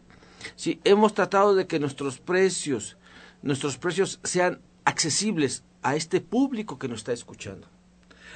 Sí, 0.57 0.80
hemos 0.84 1.14
tratado 1.14 1.55
de 1.55 1.66
que 1.66 1.78
nuestros 1.78 2.18
precios, 2.18 2.97
nuestros 3.43 3.78
precios 3.78 4.20
sean 4.22 4.61
accesibles 4.84 5.64
a 5.82 5.97
este 5.97 6.20
público 6.20 6.78
que 6.78 6.88
nos 6.88 7.01
está 7.01 7.12
escuchando. 7.12 7.68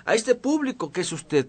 A 0.04 0.14
este 0.14 0.34
público 0.34 0.92
que 0.92 1.00
es 1.00 1.12
usted, 1.12 1.48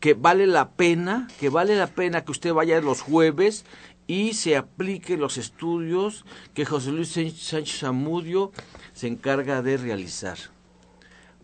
que 0.00 0.14
vale 0.14 0.46
la 0.46 0.70
pena, 0.70 1.28
que 1.38 1.48
vale 1.48 1.76
la 1.76 1.86
pena 1.86 2.24
que 2.24 2.32
usted 2.32 2.52
vaya 2.52 2.80
los 2.80 3.00
jueves 3.00 3.64
y 4.06 4.34
se 4.34 4.56
aplique 4.56 5.16
los 5.16 5.36
estudios 5.36 6.24
que 6.54 6.64
José 6.64 6.92
Luis 6.92 7.10
Sánchez 7.10 7.80
Zamudio 7.80 8.52
se 8.92 9.08
encarga 9.08 9.62
de 9.62 9.76
realizar. 9.76 10.38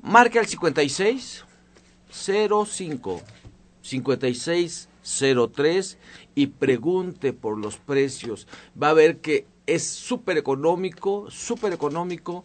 Marca 0.00 0.40
el 0.40 0.46
56 0.46 1.44
05 2.10 3.22
5603 3.82 5.98
y 6.34 6.48
pregunte 6.48 7.32
por 7.32 7.56
los 7.58 7.76
precios. 7.76 8.48
Va 8.80 8.90
a 8.90 8.94
ver 8.94 9.18
que 9.18 9.46
es 9.66 9.86
súper 9.86 10.38
económico, 10.38 11.30
súper 11.30 11.72
económico 11.72 12.44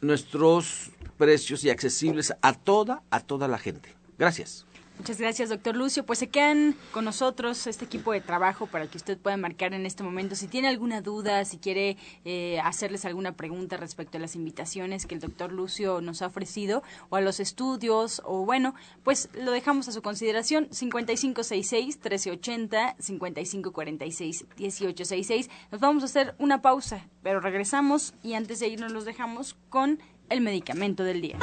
nuestros 0.00 0.90
precios 1.16 1.64
y 1.64 1.70
accesibles 1.70 2.34
a 2.42 2.52
toda, 2.52 3.02
a 3.10 3.20
toda 3.20 3.48
la 3.48 3.58
gente. 3.58 3.94
Gracias. 4.18 4.67
Muchas 4.98 5.18
gracias, 5.18 5.48
doctor 5.48 5.74
Lucio. 5.76 6.04
Pues 6.04 6.18
se 6.18 6.28
quedan 6.28 6.74
con 6.90 7.04
nosotros 7.04 7.68
este 7.68 7.84
equipo 7.84 8.10
de 8.12 8.20
trabajo 8.20 8.66
para 8.66 8.88
que 8.88 8.96
usted 8.96 9.16
pueda 9.16 9.36
marcar 9.36 9.72
en 9.72 9.86
este 9.86 10.02
momento. 10.02 10.34
Si 10.34 10.48
tiene 10.48 10.66
alguna 10.66 11.02
duda, 11.02 11.44
si 11.44 11.58
quiere 11.58 11.96
eh, 12.24 12.58
hacerles 12.64 13.04
alguna 13.04 13.36
pregunta 13.36 13.76
respecto 13.76 14.18
a 14.18 14.20
las 14.20 14.34
invitaciones 14.34 15.06
que 15.06 15.14
el 15.14 15.20
doctor 15.20 15.52
Lucio 15.52 16.00
nos 16.00 16.20
ha 16.20 16.26
ofrecido 16.26 16.82
o 17.10 17.16
a 17.16 17.20
los 17.20 17.38
estudios, 17.38 18.20
o 18.24 18.44
bueno, 18.44 18.74
pues 19.04 19.28
lo 19.34 19.52
dejamos 19.52 19.86
a 19.88 19.92
su 19.92 20.02
consideración. 20.02 20.68
5566-1380, 20.70 22.96
5546-1866. 22.96 25.48
Nos 25.70 25.80
vamos 25.80 26.02
a 26.02 26.06
hacer 26.06 26.34
una 26.38 26.60
pausa, 26.60 27.06
pero 27.22 27.38
regresamos 27.38 28.14
y 28.24 28.34
antes 28.34 28.58
de 28.58 28.66
irnos 28.66 28.90
los 28.90 29.04
dejamos 29.04 29.56
con 29.68 30.00
el 30.28 30.40
medicamento 30.40 31.04
del 31.04 31.20
día. 31.20 31.38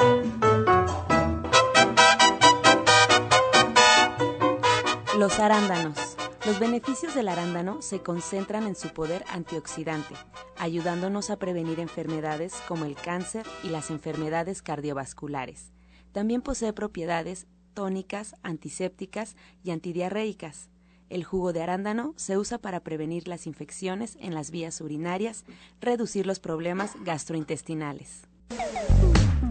Los 5.16 5.38
arándanos. 5.38 5.96
Los 6.44 6.60
beneficios 6.60 7.14
del 7.14 7.28
arándano 7.28 7.80
se 7.80 8.00
concentran 8.00 8.66
en 8.66 8.76
su 8.76 8.90
poder 8.90 9.24
antioxidante, 9.30 10.14
ayudándonos 10.58 11.30
a 11.30 11.38
prevenir 11.38 11.80
enfermedades 11.80 12.52
como 12.68 12.84
el 12.84 12.96
cáncer 12.96 13.46
y 13.62 13.70
las 13.70 13.90
enfermedades 13.90 14.60
cardiovasculares. 14.60 15.72
También 16.12 16.42
posee 16.42 16.74
propiedades 16.74 17.46
tónicas, 17.72 18.34
antisépticas 18.42 19.36
y 19.64 19.70
antidiarreicas. 19.70 20.68
El 21.08 21.24
jugo 21.24 21.54
de 21.54 21.62
arándano 21.62 22.12
se 22.16 22.36
usa 22.36 22.58
para 22.58 22.80
prevenir 22.80 23.26
las 23.26 23.46
infecciones 23.46 24.18
en 24.20 24.34
las 24.34 24.50
vías 24.50 24.82
urinarias, 24.82 25.46
reducir 25.80 26.26
los 26.26 26.40
problemas 26.40 26.92
gastrointestinales. 27.04 28.24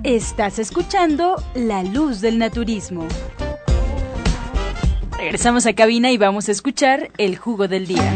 Estás 0.03 0.59
escuchando 0.59 1.37
La 1.55 1.81
Luz 1.81 2.21
del 2.21 2.37
Naturismo. 2.37 3.07
Regresamos 5.25 5.65
a 5.65 5.73
cabina 5.73 6.11
y 6.11 6.19
vamos 6.19 6.49
a 6.49 6.51
escuchar 6.51 7.09
el 7.17 7.35
jugo 7.35 7.67
del 7.67 7.87
día. 7.87 8.13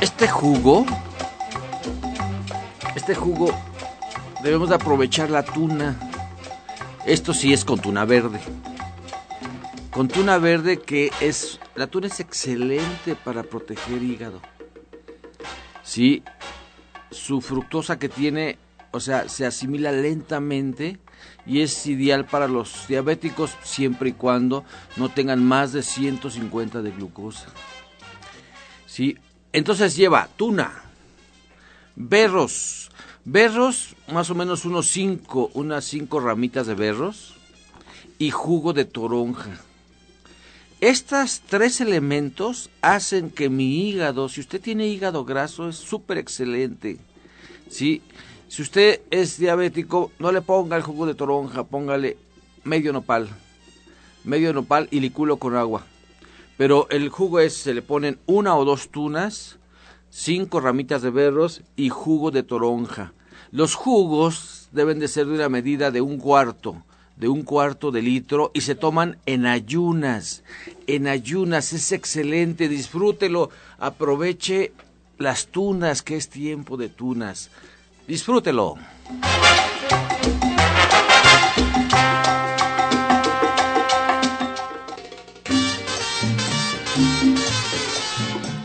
Este 0.00 0.26
jugo, 0.26 0.84
este 2.96 3.14
jugo, 3.14 3.54
debemos 4.42 4.70
de 4.70 4.74
aprovechar 4.74 5.30
la 5.30 5.44
tuna. 5.44 5.96
Esto 7.06 7.32
sí 7.32 7.52
es 7.52 7.64
con 7.64 7.78
tuna 7.78 8.04
verde. 8.04 8.40
Con 9.92 10.08
tuna 10.08 10.38
verde 10.38 10.80
que 10.80 11.12
es, 11.20 11.60
la 11.76 11.86
tuna 11.86 12.08
es 12.08 12.18
excelente 12.18 13.14
para 13.14 13.44
proteger 13.44 14.02
hígado. 14.02 14.40
Sí, 15.94 16.24
su 17.12 17.40
fructosa 17.40 18.00
que 18.00 18.08
tiene, 18.08 18.58
o 18.90 18.98
sea, 18.98 19.28
se 19.28 19.46
asimila 19.46 19.92
lentamente 19.92 20.98
y 21.46 21.60
es 21.60 21.86
ideal 21.86 22.24
para 22.26 22.48
los 22.48 22.88
diabéticos 22.88 23.52
siempre 23.62 24.08
y 24.08 24.12
cuando 24.12 24.64
no 24.96 25.08
tengan 25.08 25.44
más 25.44 25.72
de 25.72 25.84
150 25.84 26.82
de 26.82 26.90
glucosa. 26.90 27.46
Sí, 28.86 29.16
entonces 29.52 29.94
lleva 29.94 30.28
tuna, 30.36 30.82
berros, 31.94 32.90
berros, 33.24 33.94
más 34.12 34.30
o 34.30 34.34
menos 34.34 34.64
unos 34.64 34.88
5, 34.88 35.52
unas 35.54 35.84
5 35.84 36.18
ramitas 36.18 36.66
de 36.66 36.74
berros 36.74 37.36
y 38.18 38.32
jugo 38.32 38.72
de 38.72 38.84
toronja. 38.84 39.60
Estos 40.84 41.40
tres 41.40 41.80
elementos 41.80 42.68
hacen 42.82 43.30
que 43.30 43.48
mi 43.48 43.88
hígado, 43.88 44.28
si 44.28 44.42
usted 44.42 44.60
tiene 44.60 44.86
hígado 44.86 45.24
graso, 45.24 45.70
es 45.70 45.76
súper 45.76 46.18
excelente. 46.18 46.98
¿sí? 47.70 48.02
Si 48.48 48.60
usted 48.60 49.00
es 49.10 49.38
diabético, 49.38 50.12
no 50.18 50.30
le 50.30 50.42
ponga 50.42 50.76
el 50.76 50.82
jugo 50.82 51.06
de 51.06 51.14
toronja, 51.14 51.64
póngale 51.64 52.18
medio 52.64 52.92
nopal. 52.92 53.30
Medio 54.24 54.52
nopal 54.52 54.88
y 54.90 55.00
licúlo 55.00 55.38
con 55.38 55.56
agua. 55.56 55.86
Pero 56.58 56.86
el 56.90 57.08
jugo 57.08 57.40
es, 57.40 57.54
se 57.54 57.72
le 57.72 57.80
ponen 57.80 58.18
una 58.26 58.54
o 58.54 58.66
dos 58.66 58.90
tunas, 58.90 59.58
cinco 60.10 60.60
ramitas 60.60 61.00
de 61.00 61.08
berros 61.08 61.62
y 61.76 61.88
jugo 61.88 62.30
de 62.30 62.42
toronja. 62.42 63.14
Los 63.52 63.74
jugos 63.74 64.68
deben 64.70 64.98
de 64.98 65.08
ser 65.08 65.28
de 65.28 65.32
una 65.36 65.48
medida 65.48 65.90
de 65.90 66.02
un 66.02 66.18
cuarto 66.18 66.84
de 67.16 67.28
un 67.28 67.42
cuarto 67.42 67.90
de 67.90 68.02
litro 68.02 68.50
y 68.54 68.62
se 68.62 68.74
toman 68.74 69.18
en 69.26 69.46
ayunas. 69.46 70.42
En 70.86 71.06
ayunas 71.06 71.72
es 71.72 71.92
excelente, 71.92 72.68
disfrútelo, 72.68 73.50
aproveche 73.78 74.72
las 75.18 75.46
tunas, 75.46 76.02
que 76.02 76.16
es 76.16 76.28
tiempo 76.28 76.76
de 76.76 76.88
tunas. 76.88 77.50
Disfrútelo. 78.06 78.76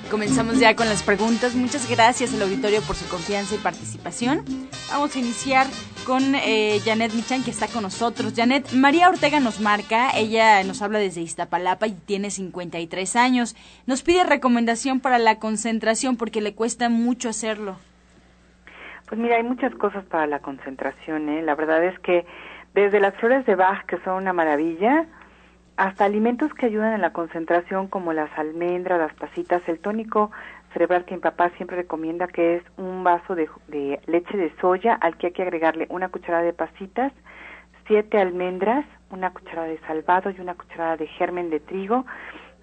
Comenzamos 0.09 0.59
ya 0.59 0.75
con 0.75 0.89
las 0.89 1.03
preguntas. 1.03 1.55
Muchas 1.55 1.89
gracias 1.89 2.33
al 2.33 2.41
auditorio 2.41 2.81
por 2.81 2.95
su 2.95 3.05
confianza 3.07 3.55
y 3.55 3.57
participación. 3.59 4.43
Vamos 4.89 5.15
a 5.15 5.19
iniciar 5.19 5.67
con 6.09 6.33
eh, 6.33 6.79
Janet 6.83 7.13
Michan, 7.13 7.43
que 7.43 7.51
está 7.51 7.67
con 7.67 7.83
nosotros. 7.83 8.33
Janet, 8.35 8.73
María 8.73 9.09
Ortega 9.09 9.39
nos 9.39 9.61
marca, 9.61 10.09
ella 10.17 10.63
nos 10.63 10.81
habla 10.81 10.97
desde 10.97 11.21
Iztapalapa 11.21 11.85
y 11.85 11.91
tiene 11.91 12.31
53 12.31 13.15
años. 13.15 13.55
Nos 13.85 14.01
pide 14.01 14.23
recomendación 14.23 15.01
para 15.01 15.19
la 15.19 15.37
concentración 15.37 16.17
porque 16.17 16.41
le 16.41 16.55
cuesta 16.55 16.89
mucho 16.89 17.29
hacerlo. 17.29 17.77
Pues 19.07 19.21
mira, 19.21 19.35
hay 19.35 19.43
muchas 19.43 19.71
cosas 19.75 20.03
para 20.05 20.25
la 20.25 20.39
concentración. 20.39 21.29
¿eh? 21.29 21.43
La 21.43 21.53
verdad 21.53 21.83
es 21.83 21.99
que 21.99 22.25
desde 22.73 22.99
las 22.99 23.13
flores 23.17 23.45
de 23.45 23.53
Bach, 23.53 23.85
que 23.85 23.99
son 23.99 24.15
una 24.15 24.33
maravilla, 24.33 25.05
hasta 25.77 26.05
alimentos 26.05 26.51
que 26.55 26.65
ayudan 26.65 26.93
en 26.93 27.01
la 27.01 27.13
concentración 27.13 27.87
como 27.87 28.13
las 28.13 28.35
almendras, 28.35 28.97
las 28.97 29.13
pasitas, 29.13 29.61
el 29.67 29.77
tónico 29.77 30.31
cerebral 30.73 31.05
que 31.05 31.15
mi 31.15 31.21
papá 31.21 31.49
siempre 31.57 31.77
recomienda 31.77 32.27
que 32.27 32.57
es 32.57 32.63
un 32.77 33.03
vaso 33.03 33.35
de, 33.35 33.49
leche 34.05 34.37
de 34.37 34.53
soya 34.59 34.95
al 34.95 35.17
que 35.17 35.27
hay 35.27 35.33
que 35.33 35.41
agregarle 35.41 35.87
una 35.89 36.09
cucharada 36.09 36.43
de 36.43 36.53
pasitas, 36.53 37.11
siete 37.87 38.19
almendras, 38.19 38.85
una 39.09 39.31
cucharada 39.31 39.67
de 39.67 39.79
salvado 39.79 40.29
y 40.29 40.39
una 40.39 40.55
cucharada 40.55 40.97
de 40.97 41.07
germen 41.07 41.49
de 41.49 41.59
trigo. 41.59 42.05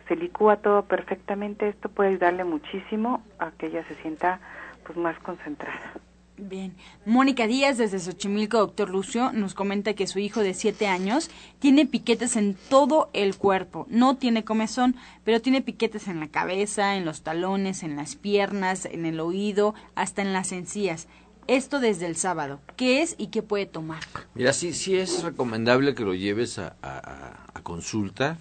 Se 0.09 0.15
licúa 0.15 0.57
todo 0.57 0.83
perfectamente. 0.85 1.69
Esto 1.69 1.89
puede 1.89 2.11
ayudarle 2.11 2.45
muchísimo 2.45 3.23
a 3.39 3.51
que 3.53 3.67
ella 3.67 3.85
se 3.89 3.95
sienta 3.97 4.41
pues 4.85 4.97
más 4.97 5.19
concentrada. 5.19 5.93
Bien. 6.39 6.75
Mónica 7.07 7.47
Díaz, 7.47 7.79
desde 7.79 7.99
Xochimilco, 7.99 8.59
doctor 8.59 8.91
Lucio, 8.91 9.33
nos 9.33 9.55
comenta 9.55 9.95
que 9.95 10.07
su 10.07 10.19
hijo 10.19 10.41
de 10.41 10.53
siete 10.53 10.87
años 10.87 11.31
tiene 11.61 11.87
piquetes 11.87 12.37
en 12.37 12.55
todo 12.69 13.09
el 13.15 13.37
cuerpo. 13.37 13.87
No 13.89 14.17
tiene 14.17 14.45
comezón, 14.45 14.97
pero 15.25 15.41
tiene 15.41 15.63
piquetes 15.63 16.09
en 16.09 16.21
la 16.21 16.29
cabeza, 16.29 16.97
en 16.97 17.07
los 17.07 17.23
talones, 17.23 17.83
en 17.83 17.97
las 17.97 18.17
piernas, 18.17 18.85
en 18.85 19.07
el 19.07 19.19
oído, 19.21 19.75
hasta 19.95 20.21
en 20.21 20.35
las 20.35 20.53
encías. 20.53 21.09
Esto 21.47 21.81
desde 21.81 22.07
el 22.07 22.17
sábado. 22.17 22.61
¿Qué 22.77 23.01
es 23.01 23.15
y 23.17 23.29
qué 23.29 23.43
puede 23.43 23.65
tomar? 23.65 24.03
Mira, 24.35 24.53
sí, 24.53 24.75
sí 24.75 24.97
es 24.97 25.23
recomendable 25.23 25.95
que 25.95 26.05
lo 26.05 26.13
lleves 26.13 26.59
a, 26.59 26.77
a 26.83 27.63
consulta, 27.63 28.37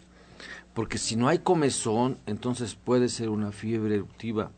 porque 0.74 0.98
si 0.98 1.16
no 1.16 1.30
hay 1.30 1.40
comezón, 1.40 2.18
entonces 2.26 2.76
puede 2.76 3.08
ser 3.08 3.30
una 3.30 3.54
fiebre 3.54 3.96
eruptiva. 3.96 4.52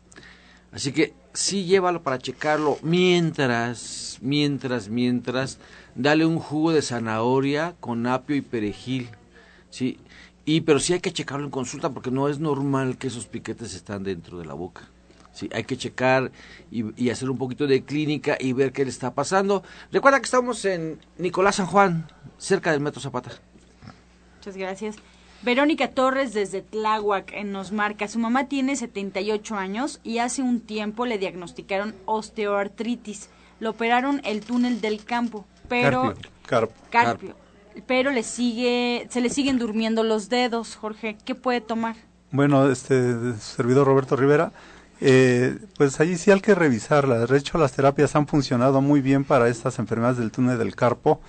Así 0.72 0.92
que 0.92 1.14
sí 1.32 1.64
llévalo 1.64 2.02
para 2.02 2.18
checarlo. 2.18 2.78
Mientras, 2.82 4.18
mientras, 4.20 4.88
mientras, 4.88 5.58
dale 5.94 6.26
un 6.26 6.38
jugo 6.38 6.72
de 6.72 6.82
zanahoria 6.82 7.74
con 7.80 8.06
apio 8.06 8.36
y 8.36 8.40
perejil. 8.40 9.08
Sí, 9.70 9.98
y 10.44 10.62
pero 10.62 10.78
sí 10.78 10.94
hay 10.94 11.00
que 11.00 11.12
checarlo 11.12 11.44
en 11.44 11.50
consulta 11.50 11.90
porque 11.90 12.10
no 12.10 12.28
es 12.28 12.38
normal 12.38 12.98
que 12.98 13.08
esos 13.08 13.26
piquetes 13.26 13.74
están 13.74 14.04
dentro 14.04 14.38
de 14.38 14.46
la 14.46 14.54
boca. 14.54 14.88
Sí, 15.32 15.48
hay 15.52 15.64
que 15.64 15.76
checar 15.76 16.32
y, 16.70 17.00
y, 17.00 17.10
hacer 17.10 17.30
un 17.30 17.38
poquito 17.38 17.68
de 17.68 17.84
clínica 17.84 18.36
y 18.40 18.54
ver 18.54 18.72
qué 18.72 18.84
le 18.84 18.90
está 18.90 19.14
pasando. 19.14 19.62
Recuerda 19.92 20.18
que 20.18 20.24
estamos 20.24 20.64
en 20.64 20.98
Nicolás 21.16 21.56
San 21.56 21.66
Juan, 21.66 22.08
cerca 22.38 22.72
del 22.72 22.80
Metro 22.80 23.00
Zapata. 23.00 23.30
Muchas 24.38 24.56
gracias. 24.56 24.96
Verónica 25.42 25.88
Torres 25.90 26.34
desde 26.34 26.62
Tláhuac 26.62 27.32
nos 27.44 27.70
marca, 27.70 28.08
su 28.08 28.18
mamá 28.18 28.48
tiene 28.48 28.74
78 28.74 29.54
años 29.54 30.00
y 30.02 30.18
hace 30.18 30.42
un 30.42 30.60
tiempo 30.60 31.06
le 31.06 31.18
diagnosticaron 31.18 31.94
osteoartritis. 32.06 33.30
Le 33.60 33.68
operaron 33.68 34.20
el 34.24 34.40
túnel 34.40 34.80
del 34.80 35.04
campo, 35.04 35.46
pero 35.68 36.14
Carpio. 36.46 36.76
Carpio. 36.90 37.36
Pero 37.86 38.10
le 38.10 38.24
sigue 38.24 39.06
se 39.10 39.20
le 39.20 39.30
siguen 39.30 39.58
durmiendo 39.58 40.02
los 40.02 40.28
dedos, 40.28 40.74
Jorge. 40.74 41.16
¿Qué 41.24 41.34
puede 41.34 41.60
tomar? 41.60 41.96
Bueno, 42.32 42.68
este 42.70 43.34
servidor 43.38 43.86
Roberto 43.86 44.16
Rivera, 44.16 44.52
eh, 45.00 45.56
pues 45.76 46.00
allí 46.00 46.16
sí 46.16 46.32
hay 46.32 46.40
que 46.40 46.54
revisarla. 46.54 47.26
De 47.26 47.38
hecho, 47.38 47.58
las 47.58 47.72
terapias 47.72 48.16
han 48.16 48.26
funcionado 48.26 48.80
muy 48.80 49.00
bien 49.00 49.24
para 49.24 49.48
estas 49.48 49.78
enfermedades 49.78 50.18
del 50.18 50.32
túnel 50.32 50.58
del 50.58 50.74
carpo 50.74 51.20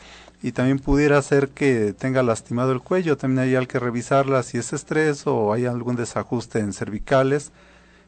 y 0.42 0.54
también 0.54 0.80
pudiera 0.80 1.22
ser 1.22 1.50
que 1.50 1.94
tenga 1.94 2.24
lastimado 2.24 2.72
el 2.72 2.82
cuello. 2.82 3.18
También 3.18 3.58
hay 3.58 3.68
que 3.68 3.80
revisarla 3.80 4.42
si 4.44 4.58
es 4.58 4.72
estrés 4.74 5.28
o 5.28 5.52
hay 5.52 5.66
algún 5.66 5.96
desajuste 5.96 6.60
en 6.60 6.74
cervicales. 6.74 7.52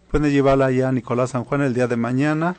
Pueden 0.09 0.31
llevarla 0.31 0.71
ya 0.71 0.89
a 0.89 0.91
Nicolás 0.91 1.31
San 1.31 1.43
Juan 1.43 1.61
el 1.61 1.73
día 1.73 1.87
de 1.87 1.97
mañana 1.97 2.55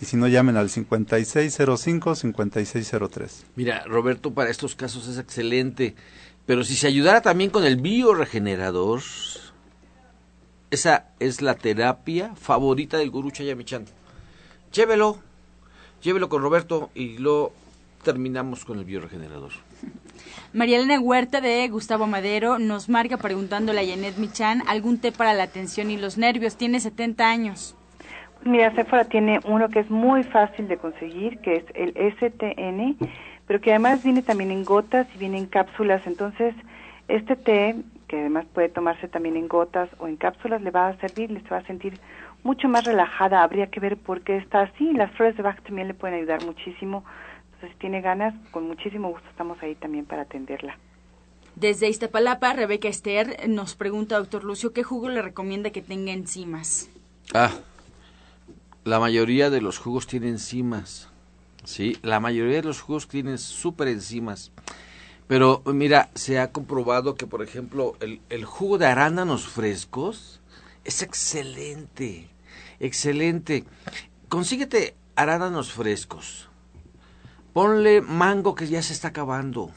y 0.00 0.06
si 0.06 0.16
no 0.16 0.26
llamen 0.26 0.56
al 0.56 0.68
5605-5603. 0.68 3.44
Mira, 3.54 3.84
Roberto, 3.86 4.34
para 4.34 4.50
estos 4.50 4.74
casos 4.74 5.06
es 5.06 5.18
excelente, 5.18 5.94
pero 6.44 6.64
si 6.64 6.74
se 6.74 6.88
ayudara 6.88 7.22
también 7.22 7.50
con 7.50 7.64
el 7.64 7.76
bioregenerador, 7.76 9.02
esa 10.72 11.06
es 11.20 11.42
la 11.42 11.54
terapia 11.54 12.34
favorita 12.34 12.98
del 12.98 13.10
gurú 13.10 13.30
Chayamichan. 13.30 13.84
Llévelo, 14.72 15.18
llévelo 16.02 16.28
con 16.28 16.42
Roberto 16.42 16.90
y 16.96 17.18
lo 17.18 17.52
terminamos 18.02 18.64
con 18.64 18.78
el 18.78 18.84
bioregenerador. 18.84 19.52
María 20.52 20.78
Elena 20.78 21.00
Huerta 21.00 21.40
de 21.40 21.66
Gustavo 21.68 22.06
Madero 22.06 22.58
nos 22.58 22.88
marca 22.88 23.16
preguntándole 23.16 23.80
a 23.80 23.86
Janet 23.86 24.16
Michan 24.18 24.62
algún 24.68 24.98
té 24.98 25.12
para 25.12 25.34
la 25.34 25.46
tensión 25.46 25.90
y 25.90 25.96
los 25.96 26.18
nervios. 26.18 26.56
Tiene 26.56 26.80
70 26.80 27.28
años. 27.28 27.76
Mira, 28.44 28.74
Sephora 28.74 29.04
tiene 29.04 29.40
uno 29.44 29.68
que 29.68 29.80
es 29.80 29.90
muy 29.90 30.24
fácil 30.24 30.66
de 30.66 30.76
conseguir, 30.76 31.38
que 31.38 31.56
es 31.56 31.64
el 31.74 31.94
STN, 32.16 32.96
pero 33.46 33.60
que 33.60 33.70
además 33.70 34.02
viene 34.02 34.22
también 34.22 34.50
en 34.50 34.64
gotas 34.64 35.06
y 35.14 35.18
viene 35.18 35.38
en 35.38 35.46
cápsulas. 35.46 36.04
Entonces, 36.06 36.54
este 37.06 37.36
té, 37.36 37.76
que 38.08 38.18
además 38.18 38.44
puede 38.52 38.68
tomarse 38.68 39.06
también 39.06 39.36
en 39.36 39.46
gotas 39.46 39.88
o 39.98 40.08
en 40.08 40.16
cápsulas, 40.16 40.60
le 40.60 40.72
va 40.72 40.88
a 40.88 40.96
servir, 40.98 41.30
le 41.30 41.40
va 41.42 41.58
a 41.58 41.66
sentir 41.66 42.00
mucho 42.42 42.68
más 42.68 42.84
relajada, 42.84 43.44
habría 43.44 43.68
que 43.68 43.78
ver 43.78 43.96
por 43.96 44.22
qué 44.22 44.36
está 44.38 44.62
así. 44.62 44.92
Las 44.92 45.12
flores 45.12 45.36
de 45.36 45.44
Bach 45.44 45.62
también 45.62 45.86
le 45.86 45.94
pueden 45.94 46.16
ayudar 46.16 46.44
muchísimo. 46.44 47.04
Entonces, 47.62 47.76
si 47.76 47.80
tiene 47.80 48.00
ganas, 48.00 48.34
con 48.50 48.66
muchísimo 48.66 49.10
gusto 49.10 49.28
estamos 49.30 49.56
ahí 49.62 49.76
también 49.76 50.04
para 50.04 50.22
atenderla. 50.22 50.76
Desde 51.54 51.88
Iztapalapa, 51.88 52.54
Rebeca 52.54 52.88
Esther 52.88 53.48
nos 53.48 53.76
pregunta, 53.76 54.18
doctor 54.18 54.42
Lucio, 54.42 54.72
¿qué 54.72 54.82
jugo 54.82 55.08
le 55.08 55.22
recomienda 55.22 55.70
que 55.70 55.80
tenga 55.80 56.10
enzimas? 56.10 56.90
Ah, 57.32 57.52
la 58.82 58.98
mayoría 58.98 59.48
de 59.48 59.60
los 59.60 59.78
jugos 59.78 60.08
tienen 60.08 60.30
enzimas. 60.30 61.08
Sí, 61.62 61.96
la 62.02 62.18
mayoría 62.18 62.56
de 62.56 62.64
los 62.64 62.80
jugos 62.80 63.06
tienen 63.06 63.38
súper 63.38 63.86
enzimas. 63.86 64.50
Pero 65.28 65.62
mira, 65.66 66.08
se 66.16 66.40
ha 66.40 66.50
comprobado 66.50 67.14
que, 67.14 67.28
por 67.28 67.44
ejemplo, 67.44 67.94
el, 68.00 68.20
el 68.28 68.44
jugo 68.44 68.78
de 68.78 68.86
arándanos 68.86 69.46
frescos 69.46 70.40
es 70.82 71.00
excelente, 71.00 72.28
excelente. 72.80 73.62
Consíguete 74.28 74.96
arándanos 75.14 75.72
frescos. 75.72 76.48
Ponle 77.52 78.00
mango 78.00 78.54
que 78.54 78.66
ya 78.66 78.82
se 78.82 78.92
está 78.92 79.08
acabando. 79.08 79.70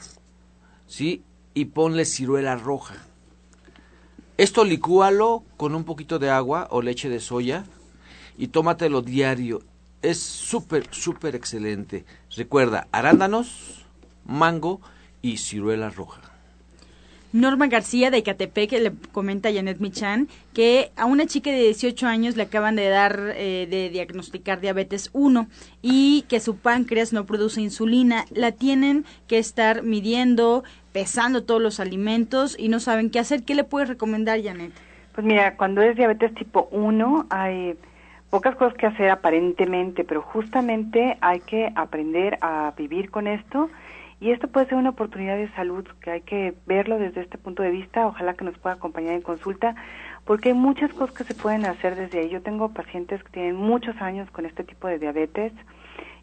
¿Sí? 0.88 1.24
Y 1.54 1.66
ponle 1.66 2.06
ciruela 2.06 2.56
roja. 2.56 2.96
Esto 4.38 4.66
licúalo 4.66 5.44
con 5.58 5.76
un 5.76 5.86
poquito 5.86 6.20
de 6.20 6.30
agua 6.30 6.68
o 6.72 6.82
leche 6.82 7.10
de 7.10 7.20
soya 7.20 7.66
y 8.38 8.48
tómatelo 8.48 9.02
diario. 9.02 9.62
Es 10.02 10.20
súper, 10.20 10.88
súper 10.92 11.36
excelente. 11.36 12.06
Recuerda, 12.36 12.88
arándanos, 12.92 13.86
mango 14.26 14.82
y 15.22 15.38
ciruela 15.38 15.90
roja. 15.90 16.35
Norma 17.36 17.68
García 17.68 18.12
de 18.12 18.20
Icatepec 18.20 18.72
le 18.72 18.94
comenta 19.12 19.50
a 19.50 19.54
Janet 19.54 19.80
Michan 19.80 20.30
que 20.54 20.92
a 20.96 21.04
una 21.04 21.26
chica 21.26 21.52
de 21.52 21.64
18 21.64 22.08
años 22.08 22.38
le 22.38 22.44
acaban 22.44 22.78
de 22.78 22.88
dar, 22.88 23.34
eh, 23.36 23.68
de 23.70 23.90
diagnosticar 23.90 24.62
diabetes 24.62 25.10
1 25.12 25.46
y 25.82 26.24
que 26.30 26.40
su 26.40 26.56
páncreas 26.56 27.12
no 27.12 27.26
produce 27.26 27.60
insulina. 27.60 28.24
La 28.34 28.54
tienen 28.54 29.04
que 29.28 29.38
estar 29.38 29.84
midiendo, 29.84 30.64
pesando 30.94 31.44
todos 31.44 31.62
los 31.62 31.82
alimentos 31.82 32.56
y 32.58 32.70
no 32.70 32.80
saben 32.80 33.10
qué 33.10 33.20
hacer. 33.20 33.44
¿Qué 33.44 33.54
le 33.54 33.66
puedes 33.66 33.90
recomendar, 33.90 34.42
Janet? 34.42 34.72
Pues 35.14 35.28
mira, 35.28 35.58
cuando 35.58 35.82
es 35.82 35.98
diabetes 35.98 36.34
tipo 36.36 36.70
1 36.72 37.28
hay 37.30 37.76
pocas 38.30 38.56
cosas 38.56 38.78
que 38.78 38.86
hacer 38.86 39.10
aparentemente, 39.10 40.06
pero 40.06 40.22
justamente 40.22 41.18
hay 41.20 41.42
que 41.42 41.70
aprender 41.76 42.38
a 42.40 42.74
vivir 42.78 43.12
con 43.12 43.28
esto 43.28 43.70
y 44.22 44.32
esto 44.32 44.48
puede 44.48 44.68
ser 44.68 44.78
una 44.78 44.92
oportunidad 44.92 45.36
de 45.36 45.52
salud 45.52 45.86
que 46.02 46.10
hay 46.10 46.22
que 46.22 46.54
verlo 46.66 46.98
desde 46.98 47.22
este 47.22 47.38
punto 47.38 47.64
de 47.64 47.72
vista. 47.72 48.08
Ojalá 48.08 48.34
que 48.34 48.46
nos 48.46 48.58
pueda 48.58 48.76
acompañar 48.76 49.14
en 49.14 49.22
consulta, 49.22 49.76
porque 50.24 50.50
hay 50.50 50.56
muchas 50.56 50.94
cosas 50.94 51.16
que 51.16 51.24
se 51.26 51.36
pueden 51.36 51.66
hacer 51.66 51.96
desde 51.96 52.20
ahí. 52.20 52.30
Yo 52.30 52.42
tengo 52.42 52.70
pacientes 52.70 53.22
que 53.24 53.32
tienen 53.32 53.56
muchos 53.56 54.02
años 54.02 54.30
con 54.32 54.46
este 54.46 54.64
tipo 54.64 54.88
de 54.88 55.00
diabetes 55.00 55.52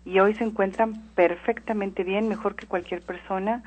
y 0.07 0.18
hoy 0.20 0.34
se 0.34 0.45
encuentran 0.45 0.95
perfectamente 1.14 2.03
bien, 2.03 2.28
mejor 2.28 2.57
que 2.57 2.66
cualquier 2.66 3.03
persona, 3.03 3.62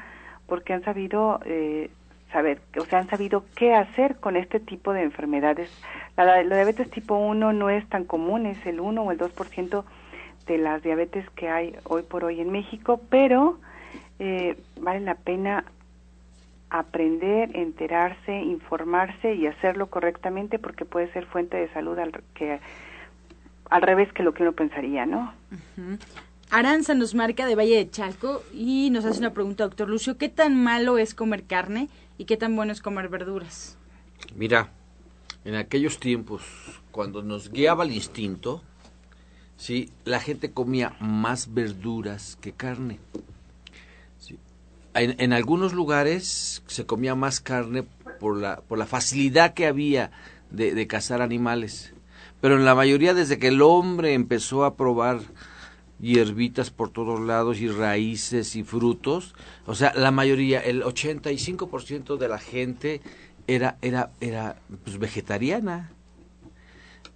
porque 0.47 0.73
han 0.73 0.83
sabido 0.83 1.39
eh, 1.45 1.91
saber, 2.31 2.61
o 2.79 2.85
sea, 2.85 2.99
han 2.99 3.07
sabido 3.07 3.45
qué 3.55 3.75
hacer 3.75 4.17
con 4.17 4.35
este 4.35 4.59
tipo 4.59 4.91
de 4.91 5.03
enfermedades. 5.03 5.69
La, 6.17 6.43
la 6.43 6.55
diabetes 6.55 6.89
tipo 6.89 7.15
1 7.15 7.53
no 7.53 7.69
es 7.69 7.87
tan 7.89 8.05
común, 8.05 8.47
es 8.47 8.65
el 8.65 8.79
1 8.79 9.03
o 9.03 9.11
el 9.11 9.19
2% 9.19 9.83
de 10.47 10.57
las 10.57 10.81
diabetes 10.81 11.29
que 11.31 11.47
hay 11.49 11.75
hoy 11.83 12.01
por 12.01 12.25
hoy 12.25 12.41
en 12.41 12.51
México, 12.51 12.99
pero 13.09 13.59
eh, 14.19 14.57
vale 14.79 15.01
la 15.01 15.15
pena 15.15 15.65
aprender, 16.69 17.55
enterarse, 17.55 18.41
informarse 18.41 19.35
y 19.35 19.47
hacerlo 19.47 19.87
correctamente 19.87 20.59
porque 20.59 20.85
puede 20.85 21.11
ser 21.13 21.25
fuente 21.25 21.57
de 21.57 21.71
salud 21.73 21.97
al, 21.99 22.11
que, 22.33 22.59
al 23.69 23.81
revés 23.81 24.11
que 24.13 24.23
lo 24.23 24.33
que 24.33 24.43
uno 24.43 24.53
pensaría, 24.53 25.05
¿no? 25.05 25.33
Aranza 26.49 26.93
nos 26.93 27.15
marca 27.15 27.45
de 27.45 27.55
Valle 27.55 27.77
de 27.77 27.89
Chalco 27.89 28.43
y 28.53 28.89
nos 28.89 29.05
hace 29.05 29.19
una 29.19 29.33
pregunta, 29.33 29.63
doctor 29.63 29.89
Lucio, 29.89 30.17
¿qué 30.17 30.29
tan 30.29 30.61
malo 30.61 30.97
es 30.97 31.13
comer 31.13 31.43
carne 31.43 31.89
y 32.17 32.25
qué 32.25 32.37
tan 32.37 32.55
bueno 32.55 32.71
es 32.71 32.81
comer 32.81 33.09
verduras? 33.09 33.77
Mira, 34.35 34.69
en 35.43 35.55
aquellos 35.55 35.99
tiempos, 35.99 36.43
cuando 36.91 37.21
nos 37.21 37.51
guiaba 37.51 37.83
el 37.83 37.91
instinto, 37.91 38.63
sí, 39.57 39.91
la 40.03 40.19
gente 40.19 40.51
comía 40.51 40.95
más 40.99 41.53
verduras 41.53 42.37
que 42.41 42.51
carne 42.51 42.99
en, 44.95 45.33
algunos 45.33 45.73
lugares 45.73 46.63
se 46.67 46.85
comía 46.85 47.15
más 47.15 47.41
carne 47.41 47.83
por 48.19 48.37
la, 48.37 48.61
por 48.61 48.77
la 48.77 48.85
facilidad 48.85 49.53
que 49.53 49.67
había 49.67 50.11
de, 50.51 50.73
de 50.73 50.87
cazar 50.87 51.21
animales. 51.21 51.93
Pero 52.41 52.55
en 52.55 52.65
la 52.65 52.75
mayoría, 52.75 53.13
desde 53.13 53.37
que 53.37 53.49
el 53.49 53.61
hombre 53.61 54.13
empezó 54.13 54.63
a 54.63 54.75
probar 54.75 55.19
hierbitas 55.99 56.71
por 56.71 56.89
todos 56.89 57.19
lados 57.19 57.59
y 57.59 57.69
raíces 57.69 58.55
y 58.55 58.63
frutos, 58.63 59.35
o 59.65 59.75
sea, 59.75 59.93
la 59.95 60.11
mayoría, 60.11 60.59
el 60.59 60.83
85% 60.83 62.17
de 62.17 62.27
la 62.29 62.39
gente 62.39 63.01
era, 63.47 63.77
era, 63.81 64.11
era 64.21 64.57
pues, 64.83 64.97
vegetariana. 64.97 65.91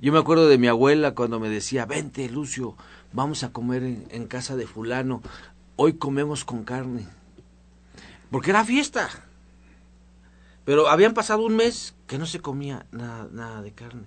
Yo 0.02 0.12
me 0.12 0.20
acuerdo 0.20 0.48
de 0.48 0.58
mi 0.58 0.68
abuela 0.68 1.16
cuando 1.16 1.40
me 1.40 1.50
decía, 1.50 1.86
vente 1.86 2.30
Lucio, 2.30 2.76
vamos 3.14 3.44
a 3.44 3.52
comer 3.52 3.84
en 3.84 4.28
casa 4.28 4.56
de 4.56 4.66
fulano, 4.66 5.22
hoy 5.76 5.94
comemos 5.94 6.46
con 6.46 6.64
carne 6.64 7.06
porque 8.32 8.52
era 8.52 8.64
fiesta. 8.64 9.10
Pero 10.66 10.88
habían 10.88 11.14
pasado 11.14 11.44
un 11.46 11.56
mes 11.56 11.96
que 12.08 12.18
no 12.18 12.26
se 12.26 12.40
comía 12.40 12.86
nada, 12.92 13.28
nada 13.32 13.62
de 13.62 13.72
carne. 13.72 14.04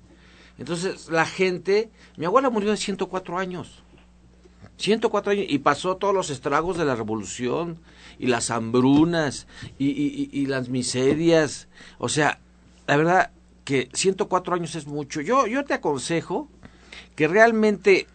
Entonces 0.59 1.09
la 1.11 1.27
gente, 1.27 1.91
mi 2.17 2.25
abuela 2.25 2.51
murió 2.51 2.71
de 2.71 2.77
104 2.77 3.39
años. 3.39 3.83
104 4.77 5.33
años 5.33 5.47
y 5.49 5.59
pasó 5.59 5.97
todos 5.97 6.15
los 6.15 6.31
estragos 6.31 6.77
de 6.77 6.85
la 6.85 6.95
revolución 6.95 7.79
y 8.19 8.27
las 8.27 8.51
hambrunas 8.51 9.47
y, 9.79 9.89
y, 9.91 10.31
y, 10.33 10.47
las 10.47 10.69
miserias. 10.69 11.69
O 11.99 12.09
sea, 12.09 12.39
la 12.87 12.97
verdad 12.97 13.31
que 13.65 13.89
104 13.93 14.55
años 14.55 14.75
es 14.75 14.87
mucho. 14.87 15.21
Yo, 15.21 15.47
yo 15.47 15.65
te 15.65 15.75
aconsejo 15.75 16.49
que 17.17 17.29
realmente 17.29 18.07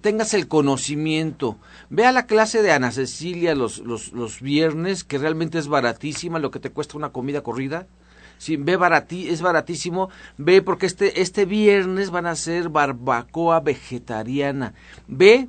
tengas 0.00 0.34
el 0.34 0.48
conocimiento. 0.48 1.58
Ve 1.90 2.06
a 2.06 2.12
la 2.12 2.26
clase 2.26 2.62
de 2.62 2.72
Ana 2.72 2.92
Cecilia 2.92 3.54
los, 3.54 3.78
los, 3.78 4.12
los 4.12 4.40
viernes, 4.40 5.04
que 5.04 5.18
realmente 5.18 5.58
es 5.58 5.68
baratísima 5.68 6.38
lo 6.38 6.50
que 6.50 6.60
te 6.60 6.70
cuesta 6.70 6.96
una 6.96 7.12
comida 7.12 7.42
corrida. 7.42 7.86
Sí, 8.38 8.56
ve 8.56 8.76
baratí, 8.76 9.28
es 9.28 9.40
baratísimo. 9.40 10.10
Ve 10.36 10.62
porque 10.62 10.86
este, 10.86 11.20
este 11.20 11.44
viernes 11.44 12.10
van 12.10 12.26
a 12.26 12.32
hacer 12.32 12.70
barbacoa 12.70 13.60
vegetariana. 13.60 14.74
Ve 15.06 15.48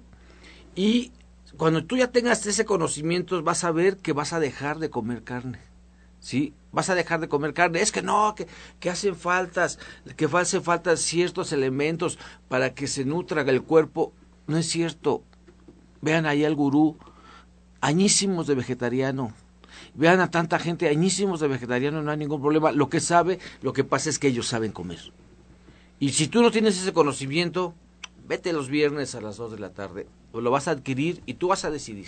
y 0.76 1.12
cuando 1.58 1.86
tú 1.86 1.98
ya 1.98 2.12
tengas 2.12 2.46
ese 2.46 2.66
conocimiento 2.66 3.42
vas 3.42 3.64
a 3.64 3.72
ver 3.72 3.98
que 3.98 4.14
vas 4.14 4.34
a 4.34 4.40
dejar 4.40 4.80
de 4.80 4.90
comer 4.90 5.24
carne. 5.24 5.60
¿Sí? 6.20 6.54
Vas 6.72 6.90
a 6.90 6.96
dejar 6.96 7.20
de 7.20 7.28
comer 7.28 7.54
carne. 7.54 7.82
Es 7.82 7.92
que 7.92 8.02
no, 8.02 8.34
que, 8.36 8.48
que 8.80 8.90
hacen 8.90 9.16
faltas, 9.16 9.80
que 10.16 10.26
hacen 10.26 10.64
falta 10.64 10.96
ciertos 10.96 11.52
elementos 11.52 12.20
para 12.48 12.74
que 12.74 12.88
se 12.88 13.06
nutra 13.06 13.42
el 13.42 13.64
cuerpo. 13.64 14.14
No 14.48 14.58
es 14.58 14.68
cierto. 14.68 15.24
Vean 16.02 16.26
ahí 16.26 16.44
al 16.44 16.56
gurú, 16.56 16.98
añísimos 17.82 18.48
de 18.48 18.56
vegetariano. 18.56 19.34
Vean 19.96 20.20
a 20.20 20.32
tanta 20.32 20.60
gente, 20.60 20.90
añísimos 20.90 21.40
de 21.40 21.48
vegetariano, 21.48 22.02
no 22.02 22.12
hay 22.12 22.18
ningún 22.18 22.42
problema. 22.42 22.72
Lo 22.72 22.90
que 22.90 23.00
sabe, 23.00 23.40
lo 23.62 23.74
que 23.74 23.84
pasa 23.84 24.10
es 24.10 24.20
que 24.20 24.28
ellos 24.28 24.48
saben 24.48 24.72
comer. 24.72 25.00
Y 26.00 26.10
si 26.10 26.28
tú 26.28 26.42
no 26.42 26.52
tienes 26.52 26.80
ese 26.80 26.94
conocimiento, 26.94 27.74
vete 28.28 28.54
los 28.54 28.70
viernes 28.70 29.16
a 29.16 29.22
las 29.22 29.38
2 29.38 29.52
de 29.54 29.60
la 29.60 29.70
tarde. 29.70 30.08
Lo 30.34 30.52
vas 30.52 30.68
a 30.68 30.72
adquirir 30.72 31.22
y 31.26 31.36
tú 31.36 31.50
vas 31.50 31.64
a 31.66 31.72
decidir. 31.72 32.08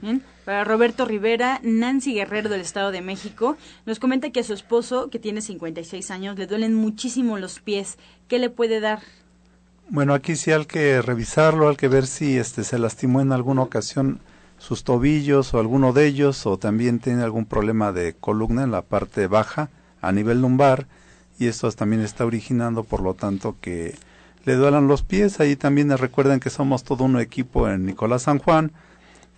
Bien. 0.00 0.22
Para 0.44 0.64
Roberto 0.64 1.04
Rivera, 1.04 1.60
Nancy 1.64 2.14
Guerrero 2.14 2.48
del 2.48 2.60
Estado 2.60 2.92
de 2.92 3.00
México 3.00 3.56
nos 3.86 3.98
comenta 3.98 4.30
que 4.30 4.40
a 4.40 4.44
su 4.44 4.54
esposo, 4.54 5.10
que 5.10 5.18
tiene 5.18 5.40
56 5.40 6.10
años, 6.12 6.38
le 6.38 6.46
duelen 6.46 6.74
muchísimo 6.74 7.38
los 7.38 7.58
pies. 7.58 7.98
¿Qué 8.28 8.38
le 8.38 8.50
puede 8.50 8.78
dar? 8.78 9.00
Bueno, 9.92 10.14
aquí 10.14 10.36
sí 10.36 10.52
hay 10.52 10.66
que 10.66 11.02
revisarlo, 11.02 11.68
hay 11.68 11.74
que 11.74 11.88
ver 11.88 12.06
si 12.06 12.38
este 12.38 12.62
se 12.62 12.78
lastimó 12.78 13.20
en 13.22 13.32
alguna 13.32 13.62
ocasión 13.62 14.20
sus 14.56 14.84
tobillos 14.84 15.52
o 15.52 15.58
alguno 15.58 15.92
de 15.92 16.06
ellos 16.06 16.46
o 16.46 16.58
también 16.58 17.00
tiene 17.00 17.24
algún 17.24 17.44
problema 17.44 17.90
de 17.90 18.14
columna 18.14 18.62
en 18.62 18.70
la 18.70 18.82
parte 18.82 19.26
baja 19.26 19.68
a 20.00 20.12
nivel 20.12 20.42
lumbar 20.42 20.86
y 21.40 21.48
esto 21.48 21.72
también 21.72 22.02
está 22.02 22.24
originando 22.24 22.84
por 22.84 23.00
lo 23.00 23.14
tanto 23.14 23.56
que 23.60 23.96
le 24.44 24.54
duelan 24.54 24.86
los 24.86 25.02
pies. 25.02 25.40
Ahí 25.40 25.56
también 25.56 25.90
recuerden 25.98 26.38
que 26.38 26.50
somos 26.50 26.84
todo 26.84 27.02
un 27.02 27.18
equipo 27.18 27.68
en 27.68 27.84
Nicolás 27.84 28.22
San 28.22 28.38
Juan 28.38 28.70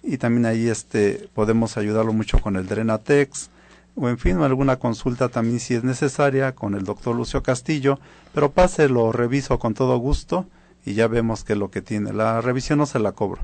y 0.02 0.18
también 0.18 0.44
ahí 0.44 0.68
este 0.68 1.30
podemos 1.32 1.78
ayudarlo 1.78 2.12
mucho 2.12 2.40
con 2.40 2.56
el 2.56 2.66
Drenatex 2.66 3.48
o 3.94 4.08
en 4.08 4.18
fin 4.18 4.38
alguna 4.40 4.76
consulta 4.78 5.28
también 5.28 5.60
si 5.60 5.74
es 5.74 5.84
necesaria 5.84 6.54
con 6.54 6.74
el 6.74 6.84
doctor 6.84 7.14
Lucio 7.14 7.42
Castillo 7.42 7.98
pero 8.34 8.50
pase, 8.52 8.88
lo 8.88 9.12
reviso 9.12 9.58
con 9.58 9.74
todo 9.74 9.96
gusto 9.98 10.46
y 10.86 10.94
ya 10.94 11.06
vemos 11.08 11.44
qué 11.44 11.52
es 11.52 11.58
lo 11.58 11.70
que 11.70 11.82
tiene. 11.82 12.12
La 12.12 12.40
revisión 12.40 12.78
no 12.78 12.86
se 12.86 12.98
la 12.98 13.12
cobro. 13.12 13.42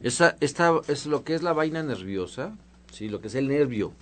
Esa, 0.00 0.36
esta 0.40 0.72
es 0.88 1.06
lo 1.06 1.24
que 1.24 1.34
es 1.34 1.42
la 1.42 1.52
vaina 1.52 1.82
nerviosa, 1.82 2.52
sí, 2.92 3.08
lo 3.08 3.20
que 3.20 3.26
es 3.28 3.34
el 3.34 3.48
nervio. 3.48 3.92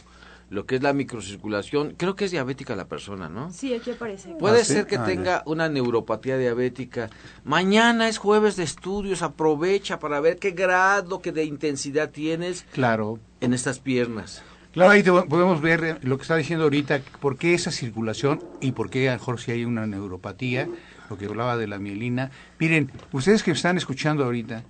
lo 0.51 0.65
que 0.65 0.77
es 0.77 0.83
la 0.83 0.95
microcirculación. 0.95 1.95
Creo 1.99 2.17
que 2.17 2.25
es 2.25 2.31
diabética 2.31 2.75
la 2.75 2.87
persona, 2.89 3.29
¿no? 3.29 3.51
Sí, 3.53 3.75
aquí 3.75 3.91
aparece. 3.91 4.31
Puede 4.39 4.63
¿Ah, 4.63 4.65
sí? 4.65 4.73
ser 4.73 4.87
que 4.87 4.97
Ah, 4.97 5.05
tenga 5.05 5.43
una 5.45 5.69
neuropatía 5.69 6.39
diabética. 6.39 7.11
Mañana 7.45 8.09
es 8.09 8.17
jueves 8.17 8.57
de 8.57 8.63
estudios, 8.65 9.21
aprovecha 9.21 9.99
para 9.99 10.21
ver 10.21 10.39
qué 10.39 10.53
grado 10.53 11.21
que 11.21 11.33
de 11.33 11.45
intensidad 11.45 12.11
tienes 12.11 12.63
Claro. 12.73 13.19
en 13.43 13.53
estas 13.53 13.79
piernas. 13.79 14.43
Claro, 14.73 14.91
ahí 14.93 15.03
te- 15.03 15.11
podemos 15.11 15.61
ver 15.61 15.85
eh, 15.85 15.97
lo 16.03 16.17
que 16.19 16.23
está 16.23 16.37
diciendo 16.37 16.65
ahorita, 16.65 17.01
por 17.21 17.37
qué 17.37 17.55
esa 17.55 17.71
circulación 17.71 18.41
y 18.61 18.73
por 18.73 18.91
qué 18.91 19.09
a 19.09 19.13
lo 19.15 19.19
mejor 19.19 19.41
si 19.41 19.51
hay 19.51 19.65
una 19.65 19.87
neuropatía, 19.87 20.69
lo 21.11 21.17
que 21.19 21.27
hablaba 21.27 21.57
de 21.57 21.67
la 21.67 21.79
mielina. 21.79 22.31
Miren, 22.61 22.91
ustedes 23.13 23.43
que 23.43 23.51
están 23.53 23.77
escuchando 23.77 24.25
ahorita, 24.25 24.63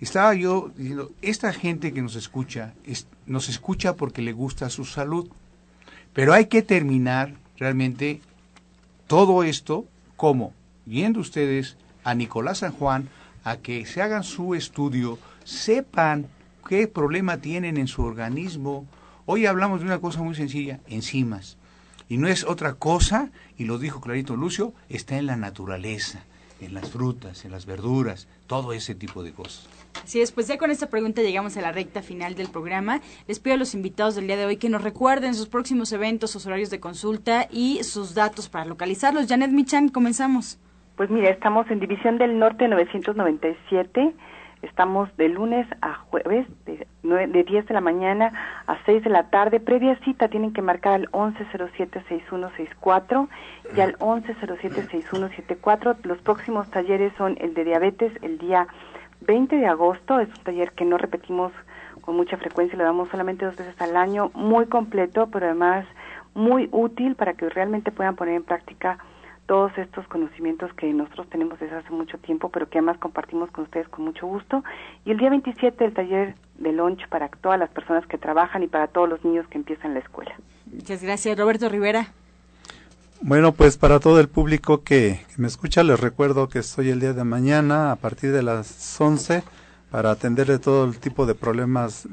estaba 0.00 0.34
yo 0.34 0.70
diciendo, 0.76 1.12
esta 1.22 1.52
gente 1.52 1.92
que 1.92 2.02
nos 2.02 2.16
escucha, 2.16 2.74
es- 2.84 3.06
nos 3.26 3.48
escucha 3.48 3.94
porque 3.94 4.22
le 4.22 4.32
gusta 4.32 4.68
su 4.70 4.84
salud, 4.84 5.28
pero 6.12 6.32
hay 6.32 6.46
que 6.46 6.62
terminar 6.62 7.34
realmente 7.58 8.20
todo 9.06 9.44
esto 9.44 9.86
como 10.16 10.52
yendo 10.84 11.20
ustedes 11.20 11.76
a 12.02 12.14
Nicolás 12.14 12.58
San 12.58 12.72
Juan 12.72 13.08
a 13.44 13.58
que 13.58 13.86
se 13.86 14.02
hagan 14.02 14.24
su 14.24 14.54
estudio, 14.54 15.18
sepan 15.44 16.26
qué 16.68 16.86
problema 16.88 17.38
tienen 17.38 17.76
en 17.76 17.86
su 17.86 18.02
organismo. 18.02 18.86
Hoy 19.26 19.46
hablamos 19.46 19.80
de 19.80 19.86
una 19.86 20.00
cosa 20.00 20.22
muy 20.22 20.34
sencilla, 20.34 20.80
enzimas. 20.86 21.56
Y 22.10 22.18
no 22.18 22.28
es 22.28 22.44
otra 22.44 22.74
cosa, 22.74 23.30
y 23.56 23.64
lo 23.64 23.78
dijo 23.78 24.02
clarito 24.02 24.36
Lucio, 24.36 24.74
está 24.90 25.16
en 25.16 25.24
la 25.24 25.36
naturaleza, 25.36 26.22
en 26.60 26.74
las 26.74 26.90
frutas, 26.90 27.46
en 27.46 27.50
las 27.50 27.64
verduras, 27.64 28.28
todo 28.46 28.74
ese 28.74 28.94
tipo 28.94 29.22
de 29.22 29.32
cosas. 29.32 29.66
Así 30.02 30.20
es, 30.20 30.30
pues 30.30 30.46
ya 30.46 30.58
con 30.58 30.70
esta 30.70 30.90
pregunta 30.90 31.22
llegamos 31.22 31.56
a 31.56 31.62
la 31.62 31.72
recta 31.72 32.02
final 32.02 32.34
del 32.34 32.48
programa. 32.48 33.00
Les 33.26 33.40
pido 33.40 33.54
a 33.54 33.58
los 33.58 33.74
invitados 33.74 34.14
del 34.14 34.26
día 34.26 34.36
de 34.36 34.44
hoy 34.44 34.58
que 34.58 34.68
nos 34.68 34.82
recuerden 34.82 35.34
sus 35.34 35.48
próximos 35.48 35.90
eventos, 35.92 36.30
sus 36.30 36.44
horarios 36.44 36.68
de 36.68 36.80
consulta 36.80 37.48
y 37.50 37.82
sus 37.82 38.14
datos 38.14 38.50
para 38.50 38.66
localizarlos. 38.66 39.26
Janet 39.26 39.52
Michan, 39.52 39.88
comenzamos. 39.88 40.58
Pues 40.96 41.08
mira, 41.08 41.30
estamos 41.30 41.70
en 41.70 41.80
División 41.80 42.18
del 42.18 42.38
Norte 42.38 42.68
997. 42.68 44.14
Estamos 44.64 45.14
de 45.16 45.28
lunes 45.28 45.66
a 45.82 45.94
jueves, 45.94 46.46
de, 46.64 46.86
nue- 47.02 47.30
de 47.30 47.42
10 47.44 47.66
de 47.66 47.74
la 47.74 47.80
mañana 47.80 48.32
a 48.66 48.76
6 48.86 49.04
de 49.04 49.10
la 49.10 49.28
tarde. 49.30 49.60
Previa 49.60 49.96
cita 50.04 50.28
tienen 50.28 50.52
que 50.52 50.62
marcar 50.62 50.94
al 50.94 51.10
1107-6164 51.12 53.28
y 53.76 53.80
al 53.80 53.96
1107-6174. 53.98 55.96
Los 56.04 56.18
próximos 56.18 56.70
talleres 56.70 57.12
son 57.18 57.36
el 57.40 57.54
de 57.54 57.64
diabetes 57.64 58.12
el 58.22 58.38
día 58.38 58.66
20 59.20 59.56
de 59.56 59.66
agosto. 59.66 60.18
Es 60.20 60.28
un 60.28 60.44
taller 60.44 60.72
que 60.72 60.84
no 60.84 60.98
repetimos 60.98 61.52
con 62.00 62.16
mucha 62.16 62.36
frecuencia, 62.36 62.76
lo 62.76 62.82
damos 62.84 63.08
solamente 63.10 63.44
dos 63.46 63.56
veces 63.56 63.80
al 63.80 63.96
año. 63.96 64.30
Muy 64.34 64.66
completo, 64.66 65.28
pero 65.30 65.46
además 65.46 65.86
muy 66.34 66.68
útil 66.72 67.14
para 67.14 67.34
que 67.34 67.48
realmente 67.48 67.92
puedan 67.92 68.16
poner 68.16 68.34
en 68.34 68.42
práctica 68.44 68.98
todos 69.46 69.76
estos 69.76 70.06
conocimientos 70.08 70.72
que 70.74 70.92
nosotros 70.92 71.28
tenemos 71.28 71.58
desde 71.60 71.76
hace 71.76 71.90
mucho 71.90 72.18
tiempo, 72.18 72.48
pero 72.48 72.68
que 72.68 72.78
además 72.78 72.98
compartimos 72.98 73.50
con 73.50 73.64
ustedes 73.64 73.88
con 73.88 74.04
mucho 74.04 74.26
gusto. 74.26 74.64
Y 75.04 75.10
el 75.10 75.18
día 75.18 75.30
27 75.30 75.84
el 75.84 75.92
taller 75.92 76.34
de 76.58 76.72
lunch 76.72 77.08
para 77.08 77.28
todas 77.28 77.58
las 77.58 77.70
personas 77.70 78.06
que 78.06 78.18
trabajan 78.18 78.62
y 78.62 78.68
para 78.68 78.86
todos 78.86 79.08
los 79.08 79.24
niños 79.24 79.46
que 79.48 79.58
empiezan 79.58 79.94
la 79.94 80.00
escuela. 80.00 80.34
Muchas 80.72 81.02
gracias, 81.02 81.38
Roberto 81.38 81.68
Rivera. 81.68 82.08
Bueno, 83.20 83.52
pues 83.52 83.76
para 83.76 84.00
todo 84.00 84.20
el 84.20 84.28
público 84.28 84.82
que, 84.82 85.20
que 85.34 85.40
me 85.40 85.46
escucha, 85.46 85.82
les 85.82 86.00
recuerdo 86.00 86.48
que 86.48 86.58
estoy 86.58 86.90
el 86.90 87.00
día 87.00 87.12
de 87.12 87.24
mañana 87.24 87.92
a 87.92 87.96
partir 87.96 88.32
de 88.32 88.42
las 88.42 89.00
11 89.00 89.42
para 89.90 90.10
atenderle 90.10 90.58
todo 90.58 90.86
el 90.86 90.98
tipo 90.98 91.24
de 91.24 91.34
problemas 91.34 92.08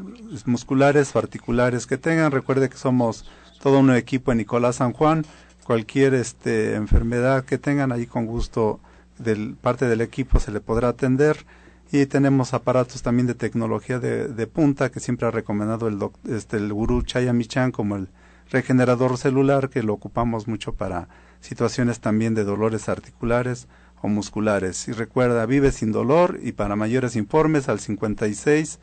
musculares 0.46 1.16
o 1.16 1.20
articulares 1.20 1.88
que 1.88 1.98
tengan. 1.98 2.32
Recuerde 2.32 2.70
que 2.70 2.78
somos 2.78 3.30
todo 3.62 3.80
un 3.80 3.92
equipo 3.96 4.32
en 4.32 4.38
Nicolás 4.38 4.76
San 4.76 4.94
Juan. 4.94 5.26
Cualquier 5.66 6.14
este, 6.14 6.76
enfermedad 6.76 7.46
que 7.46 7.58
tengan 7.58 7.92
ahí 7.92 8.06
con 8.08 8.26
gusto 8.26 8.80
del 9.18 9.56
parte 9.56 9.86
del 9.86 10.02
equipo 10.02 10.40
se 10.40 10.52
le 10.52 10.60
podrá 10.60 10.90
atender. 10.90 11.46
Y 11.92 12.06
tenemos 12.06 12.54
aparatos 12.54 13.02
también 13.02 13.28
de 13.28 13.34
tecnología 13.36 14.00
de, 14.00 14.28
de 14.30 14.48
punta 14.48 14.90
que 14.92 15.00
siempre 15.02 15.28
ha 15.28 15.32
recomendado 15.32 15.88
el, 15.88 16.00
doc- 16.00 16.18
este, 16.30 16.58
el 16.58 16.72
gurú 16.72 17.02
Chaya 17.04 17.34
Michan 17.34 17.72
como 17.72 17.96
el 17.98 18.08
regenerador 18.50 19.18
celular 19.18 19.70
que 19.70 19.84
lo 19.84 19.94
ocupamos 19.94 20.48
mucho 20.48 20.74
para 20.74 21.10
situaciones 21.42 22.00
también 22.00 22.34
de 22.34 22.44
dolores 22.46 22.88
articulares 22.90 23.68
o 24.02 24.08
musculares. 24.08 24.88
Y 24.88 24.94
recuerda, 24.94 25.46
vive 25.46 25.72
sin 25.72 25.92
dolor 25.92 26.40
y 26.42 26.54
para 26.54 26.76
mayores 26.76 27.16
informes 27.16 27.68
al 27.70 27.80
56 27.80 28.80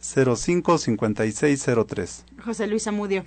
05 0.00 0.78
5603. 0.78 2.24
José 2.44 2.66
Luis 2.66 2.86
Amudio. 2.86 3.24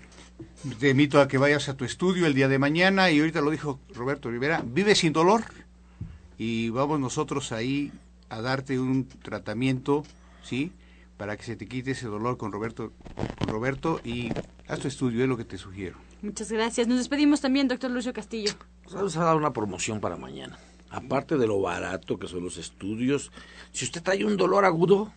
Te 0.80 0.90
invito 0.90 1.22
a 1.22 1.28
que 1.28 1.38
vayas 1.38 1.70
a 1.70 1.78
tu 1.78 1.86
estudio 1.86 2.26
el 2.26 2.34
día 2.34 2.48
de 2.48 2.60
mañana 2.60 3.12
y 3.12 3.20
ahorita 3.20 3.42
lo 3.42 3.52
dijo 3.52 3.80
Roberto 3.94 4.30
Rivera, 4.30 4.62
vive 4.66 4.94
sin 4.96 5.14
dolor 5.14 5.44
y 6.38 6.70
vamos 6.70 7.00
nosotros 7.00 7.52
ahí 7.52 7.92
a 8.30 8.42
darte 8.42 8.80
un 8.80 9.08
tratamiento, 9.08 10.04
¿sí? 10.44 10.72
Para 11.18 11.38
que 11.38 11.44
se 11.44 11.56
te 11.56 11.68
quite 11.68 11.92
ese 11.92 12.08
dolor 12.08 12.38
con 12.38 12.52
Roberto, 12.52 12.92
con 13.38 13.48
Roberto 13.48 14.02
y 14.04 14.30
haz 14.68 14.80
tu 14.80 14.88
estudio, 14.88 15.24
es 15.24 15.30
lo 15.30 15.38
que 15.38 15.46
te 15.46 15.58
sugiero. 15.58 15.98
Muchas 16.22 16.52
gracias. 16.52 16.88
Nos 16.88 16.98
despedimos 16.98 17.42
también, 17.42 17.68
doctor 17.68 17.92
Lucio 17.92 18.14
Castillo. 18.14 18.52
Pues 18.84 18.96
Vamos 18.96 19.16
a 19.18 19.24
dar 19.24 19.36
una 19.36 19.54
promoción 19.54 20.00
para 20.00 20.18
mañana. 20.18 20.58
Aparte 20.90 21.38
de 21.38 21.48
lo 21.48 21.62
barato 21.62 22.18
que 22.18 22.28
son 22.28 22.44
los 22.44 22.58
estudios, 22.58 23.32
si 23.72 23.86
usted 23.86 24.02
trae 24.02 24.26
un 24.26 24.38
dolor 24.38 24.66
agudo, 24.66 25.14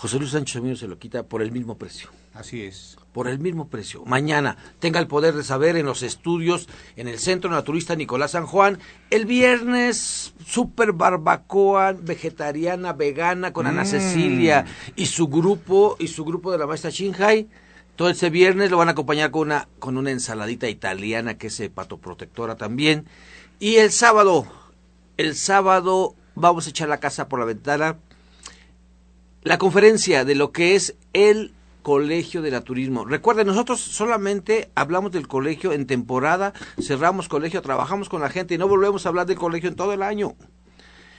José 0.00 0.18
Luis 0.18 0.30
Sánchez 0.30 0.56
Amino 0.56 0.76
se 0.76 0.88
lo 0.88 0.98
quita 0.98 1.24
por 1.24 1.42
el 1.42 1.52
mismo 1.52 1.76
precio. 1.76 2.08
Así 2.32 2.62
es. 2.62 2.96
Por 3.12 3.28
el 3.28 3.38
mismo 3.38 3.68
precio. 3.68 4.02
Mañana 4.06 4.56
tenga 4.78 4.98
el 4.98 5.06
poder 5.06 5.34
de 5.34 5.44
saber 5.44 5.76
en 5.76 5.84
los 5.84 6.02
estudios 6.02 6.70
en 6.96 7.06
el 7.06 7.18
Centro 7.18 7.50
Naturista 7.50 7.94
Nicolás 7.96 8.30
San 8.30 8.46
Juan. 8.46 8.78
El 9.10 9.26
viernes, 9.26 10.32
super 10.46 10.92
barbacoa 10.92 11.92
vegetariana, 11.92 12.94
vegana 12.94 13.52
con 13.52 13.66
Ana 13.66 13.82
Mm. 13.82 13.86
Cecilia 13.86 14.64
y 14.96 15.04
su 15.04 15.28
grupo 15.28 15.96
y 15.98 16.08
su 16.08 16.24
grupo 16.24 16.50
de 16.50 16.56
la 16.56 16.66
maestra 16.66 16.88
Shinhai. 16.88 17.46
Todo 17.94 18.08
ese 18.08 18.30
viernes 18.30 18.70
lo 18.70 18.78
van 18.78 18.88
a 18.88 18.92
acompañar 18.92 19.30
con 19.30 19.42
una, 19.42 19.68
con 19.80 19.98
una 19.98 20.12
ensaladita 20.12 20.66
italiana 20.70 21.36
que 21.36 21.48
es 21.48 21.60
hepatoprotectora 21.60 22.56
también. 22.56 23.04
Y 23.58 23.76
el 23.76 23.92
sábado, 23.92 24.46
el 25.18 25.36
sábado 25.36 26.14
vamos 26.36 26.66
a 26.66 26.70
echar 26.70 26.88
la 26.88 27.00
casa 27.00 27.28
por 27.28 27.38
la 27.38 27.44
ventana. 27.44 27.98
La 29.42 29.56
conferencia 29.56 30.26
de 30.26 30.34
lo 30.34 30.52
que 30.52 30.74
es 30.74 30.96
el 31.14 31.54
Colegio 31.80 32.42
de 32.42 32.50
Naturismo. 32.50 33.06
Recuerden, 33.06 33.46
nosotros 33.46 33.80
solamente 33.80 34.70
hablamos 34.74 35.12
del 35.12 35.28
colegio 35.28 35.72
en 35.72 35.86
temporada, 35.86 36.52
cerramos 36.78 37.26
colegio, 37.26 37.62
trabajamos 37.62 38.10
con 38.10 38.20
la 38.20 38.28
gente 38.28 38.54
y 38.54 38.58
no 38.58 38.68
volvemos 38.68 39.06
a 39.06 39.08
hablar 39.08 39.24
del 39.24 39.38
colegio 39.38 39.70
en 39.70 39.76
todo 39.76 39.94
el 39.94 40.02
año. 40.02 40.36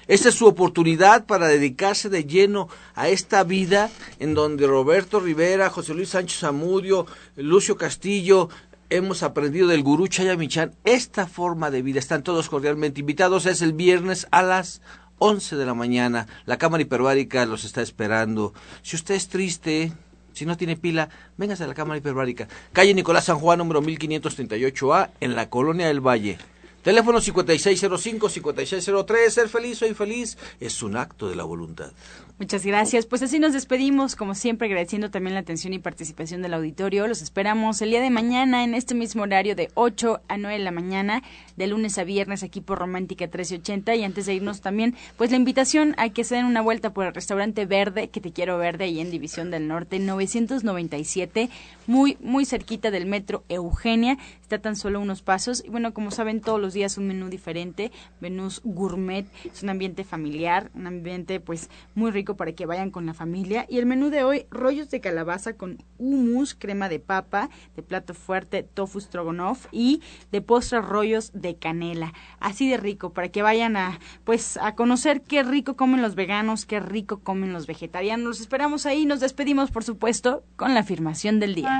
Esta 0.05 0.29
es 0.29 0.35
su 0.35 0.45
oportunidad 0.45 1.25
para 1.25 1.47
dedicarse 1.47 2.09
de 2.09 2.25
lleno 2.25 2.69
a 2.93 3.09
esta 3.09 3.43
vida 3.43 3.89
en 4.19 4.35
donde 4.35 4.67
Roberto 4.67 5.19
Rivera, 5.19 5.71
José 5.71 5.95
Luis 5.95 6.09
Sánchez 6.09 6.43
Amudio, 6.43 7.07
Lucio 7.37 7.75
Castillo, 7.75 8.49
hemos 8.91 9.23
aprendido 9.23 9.67
del 9.67 9.81
gurú 9.81 10.07
Chaya 10.07 10.37
Michan 10.37 10.75
esta 10.83 11.25
forma 11.25 11.71
de 11.71 11.81
vida. 11.81 11.97
Están 11.97 12.21
todos 12.21 12.49
cordialmente 12.49 12.99
invitados. 12.99 13.47
Es 13.47 13.63
el 13.63 13.73
viernes 13.73 14.27
a 14.29 14.43
las 14.43 14.81
11 15.23 15.55
de 15.55 15.65
la 15.67 15.75
mañana. 15.75 16.25
La 16.47 16.57
Cámara 16.57 16.81
Hiperbárica 16.81 17.45
los 17.45 17.63
está 17.63 17.83
esperando. 17.83 18.55
Si 18.81 18.95
usted 18.95 19.13
es 19.13 19.27
triste, 19.27 19.93
si 20.33 20.47
no 20.47 20.57
tiene 20.57 20.77
pila, 20.77 21.09
véngase 21.37 21.63
a 21.63 21.67
la 21.67 21.75
Cámara 21.75 21.99
Hiperbárica. 21.99 22.47
Calle 22.73 22.95
Nicolás 22.95 23.25
San 23.25 23.37
Juan, 23.37 23.59
número 23.59 23.83
1538A, 23.83 25.11
en 25.19 25.35
la 25.35 25.47
Colonia 25.47 25.85
del 25.85 26.01
Valle. 26.01 26.39
Teléfono 26.83 27.19
5605-5603. 27.19 29.29
Ser 29.29 29.49
feliz 29.49 29.81
o 29.81 29.87
infeliz 29.87 30.37
es 30.59 30.81
un 30.81 30.97
acto 30.97 31.29
de 31.29 31.35
la 31.35 31.43
voluntad. 31.43 31.91
Muchas 32.39 32.65
gracias. 32.65 33.05
Pues 33.05 33.21
así 33.21 33.37
nos 33.37 33.53
despedimos, 33.53 34.15
como 34.15 34.33
siempre, 34.33 34.65
agradeciendo 34.65 35.11
también 35.11 35.35
la 35.35 35.41
atención 35.41 35.73
y 35.73 35.79
participación 35.79 36.41
del 36.41 36.55
auditorio. 36.55 37.05
Los 37.05 37.21
esperamos 37.21 37.79
el 37.83 37.91
día 37.91 38.01
de 38.01 38.09
mañana 38.09 38.63
en 38.63 38.73
este 38.73 38.95
mismo 38.95 39.21
horario 39.21 39.55
de 39.55 39.69
8 39.75 40.21
a 40.27 40.37
9 40.37 40.57
de 40.57 40.63
la 40.63 40.71
mañana, 40.71 41.21
de 41.55 41.67
lunes 41.67 41.99
a 41.99 42.03
viernes 42.03 42.41
aquí 42.41 42.59
por 42.59 42.79
Romántica 42.79 43.25
1380. 43.25 43.93
Y 43.93 44.03
antes 44.03 44.25
de 44.25 44.33
irnos 44.33 44.61
también, 44.61 44.95
pues 45.17 45.29
la 45.29 45.37
invitación 45.37 45.93
a 45.99 46.09
que 46.09 46.23
se 46.23 46.33
den 46.33 46.45
una 46.45 46.61
vuelta 46.61 46.93
por 46.93 47.05
el 47.05 47.13
restaurante 47.13 47.67
Verde, 47.67 48.09
que 48.09 48.21
te 48.21 48.31
quiero 48.31 48.57
verde, 48.57 48.85
ahí 48.85 48.99
en 48.99 49.11
División 49.11 49.51
del 49.51 49.67
Norte, 49.67 49.99
997, 49.99 51.51
muy, 51.85 52.17
muy 52.21 52.45
cerquita 52.45 52.89
del 52.89 53.05
metro 53.05 53.43
Eugenia. 53.49 54.17
Está 54.41 54.57
tan 54.57 54.75
solo 54.75 54.99
unos 54.99 55.21
pasos. 55.21 55.63
Y 55.63 55.69
bueno, 55.69 55.93
como 55.93 56.09
saben, 56.09 56.41
todos 56.41 56.59
los 56.59 56.70
días 56.73 56.97
un 56.97 57.07
menú 57.07 57.29
diferente, 57.29 57.91
menús 58.19 58.61
gourmet, 58.63 59.25
es 59.45 59.63
un 59.63 59.69
ambiente 59.69 60.03
familiar, 60.03 60.71
un 60.73 60.87
ambiente 60.87 61.39
pues 61.39 61.69
muy 61.95 62.11
rico 62.11 62.35
para 62.35 62.53
que 62.53 62.65
vayan 62.65 62.91
con 62.91 63.05
la 63.05 63.13
familia. 63.13 63.65
Y 63.69 63.77
el 63.77 63.85
menú 63.85 64.09
de 64.09 64.23
hoy, 64.23 64.45
rollos 64.49 64.89
de 64.89 65.01
calabaza 65.01 65.53
con 65.53 65.83
hummus, 65.97 66.55
crema 66.55 66.89
de 66.89 66.99
papa, 66.99 67.49
de 67.75 67.83
plato 67.83 68.13
fuerte, 68.13 68.63
tofu 68.63 68.99
stroganoff 68.99 69.67
y 69.71 70.01
de 70.31 70.41
postre 70.41 70.81
rollos 70.81 71.31
de 71.33 71.55
canela. 71.55 72.13
Así 72.39 72.69
de 72.69 72.77
rico, 72.77 73.13
para 73.13 73.29
que 73.29 73.41
vayan 73.41 73.77
a 73.77 73.99
pues 74.23 74.57
a 74.57 74.75
conocer 74.75 75.21
qué 75.21 75.43
rico 75.43 75.75
comen 75.75 76.01
los 76.01 76.15
veganos, 76.15 76.65
qué 76.65 76.79
rico 76.79 77.19
comen 77.19 77.53
los 77.53 77.67
vegetarianos. 77.67 78.25
Los 78.25 78.41
esperamos 78.41 78.85
ahí, 78.85 79.05
nos 79.05 79.19
despedimos 79.19 79.71
por 79.71 79.83
supuesto 79.83 80.43
con 80.55 80.73
la 80.73 80.81
afirmación 80.81 81.39
del 81.39 81.55
día. 81.55 81.79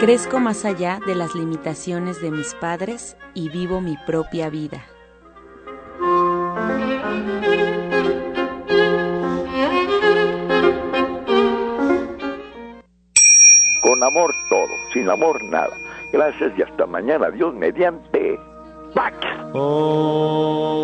Crezco 0.00 0.38
más 0.38 0.64
allá 0.64 1.00
de 1.08 1.16
las 1.16 1.34
limitaciones 1.34 2.22
de 2.22 2.30
mis 2.30 2.54
padres 2.54 3.16
y 3.34 3.48
vivo 3.48 3.80
mi 3.80 3.96
propia 4.06 4.48
vida. 4.48 4.80
Con 13.82 14.04
amor 14.04 14.32
todo, 14.48 14.68
sin 14.92 15.10
amor 15.10 15.42
nada. 15.42 15.76
Gracias 16.12 16.52
y 16.56 16.62
hasta 16.62 16.86
mañana. 16.86 17.32
Dios 17.32 17.52
mediante. 17.54 18.38
Pax. 18.94 19.16
Oh. 19.52 20.78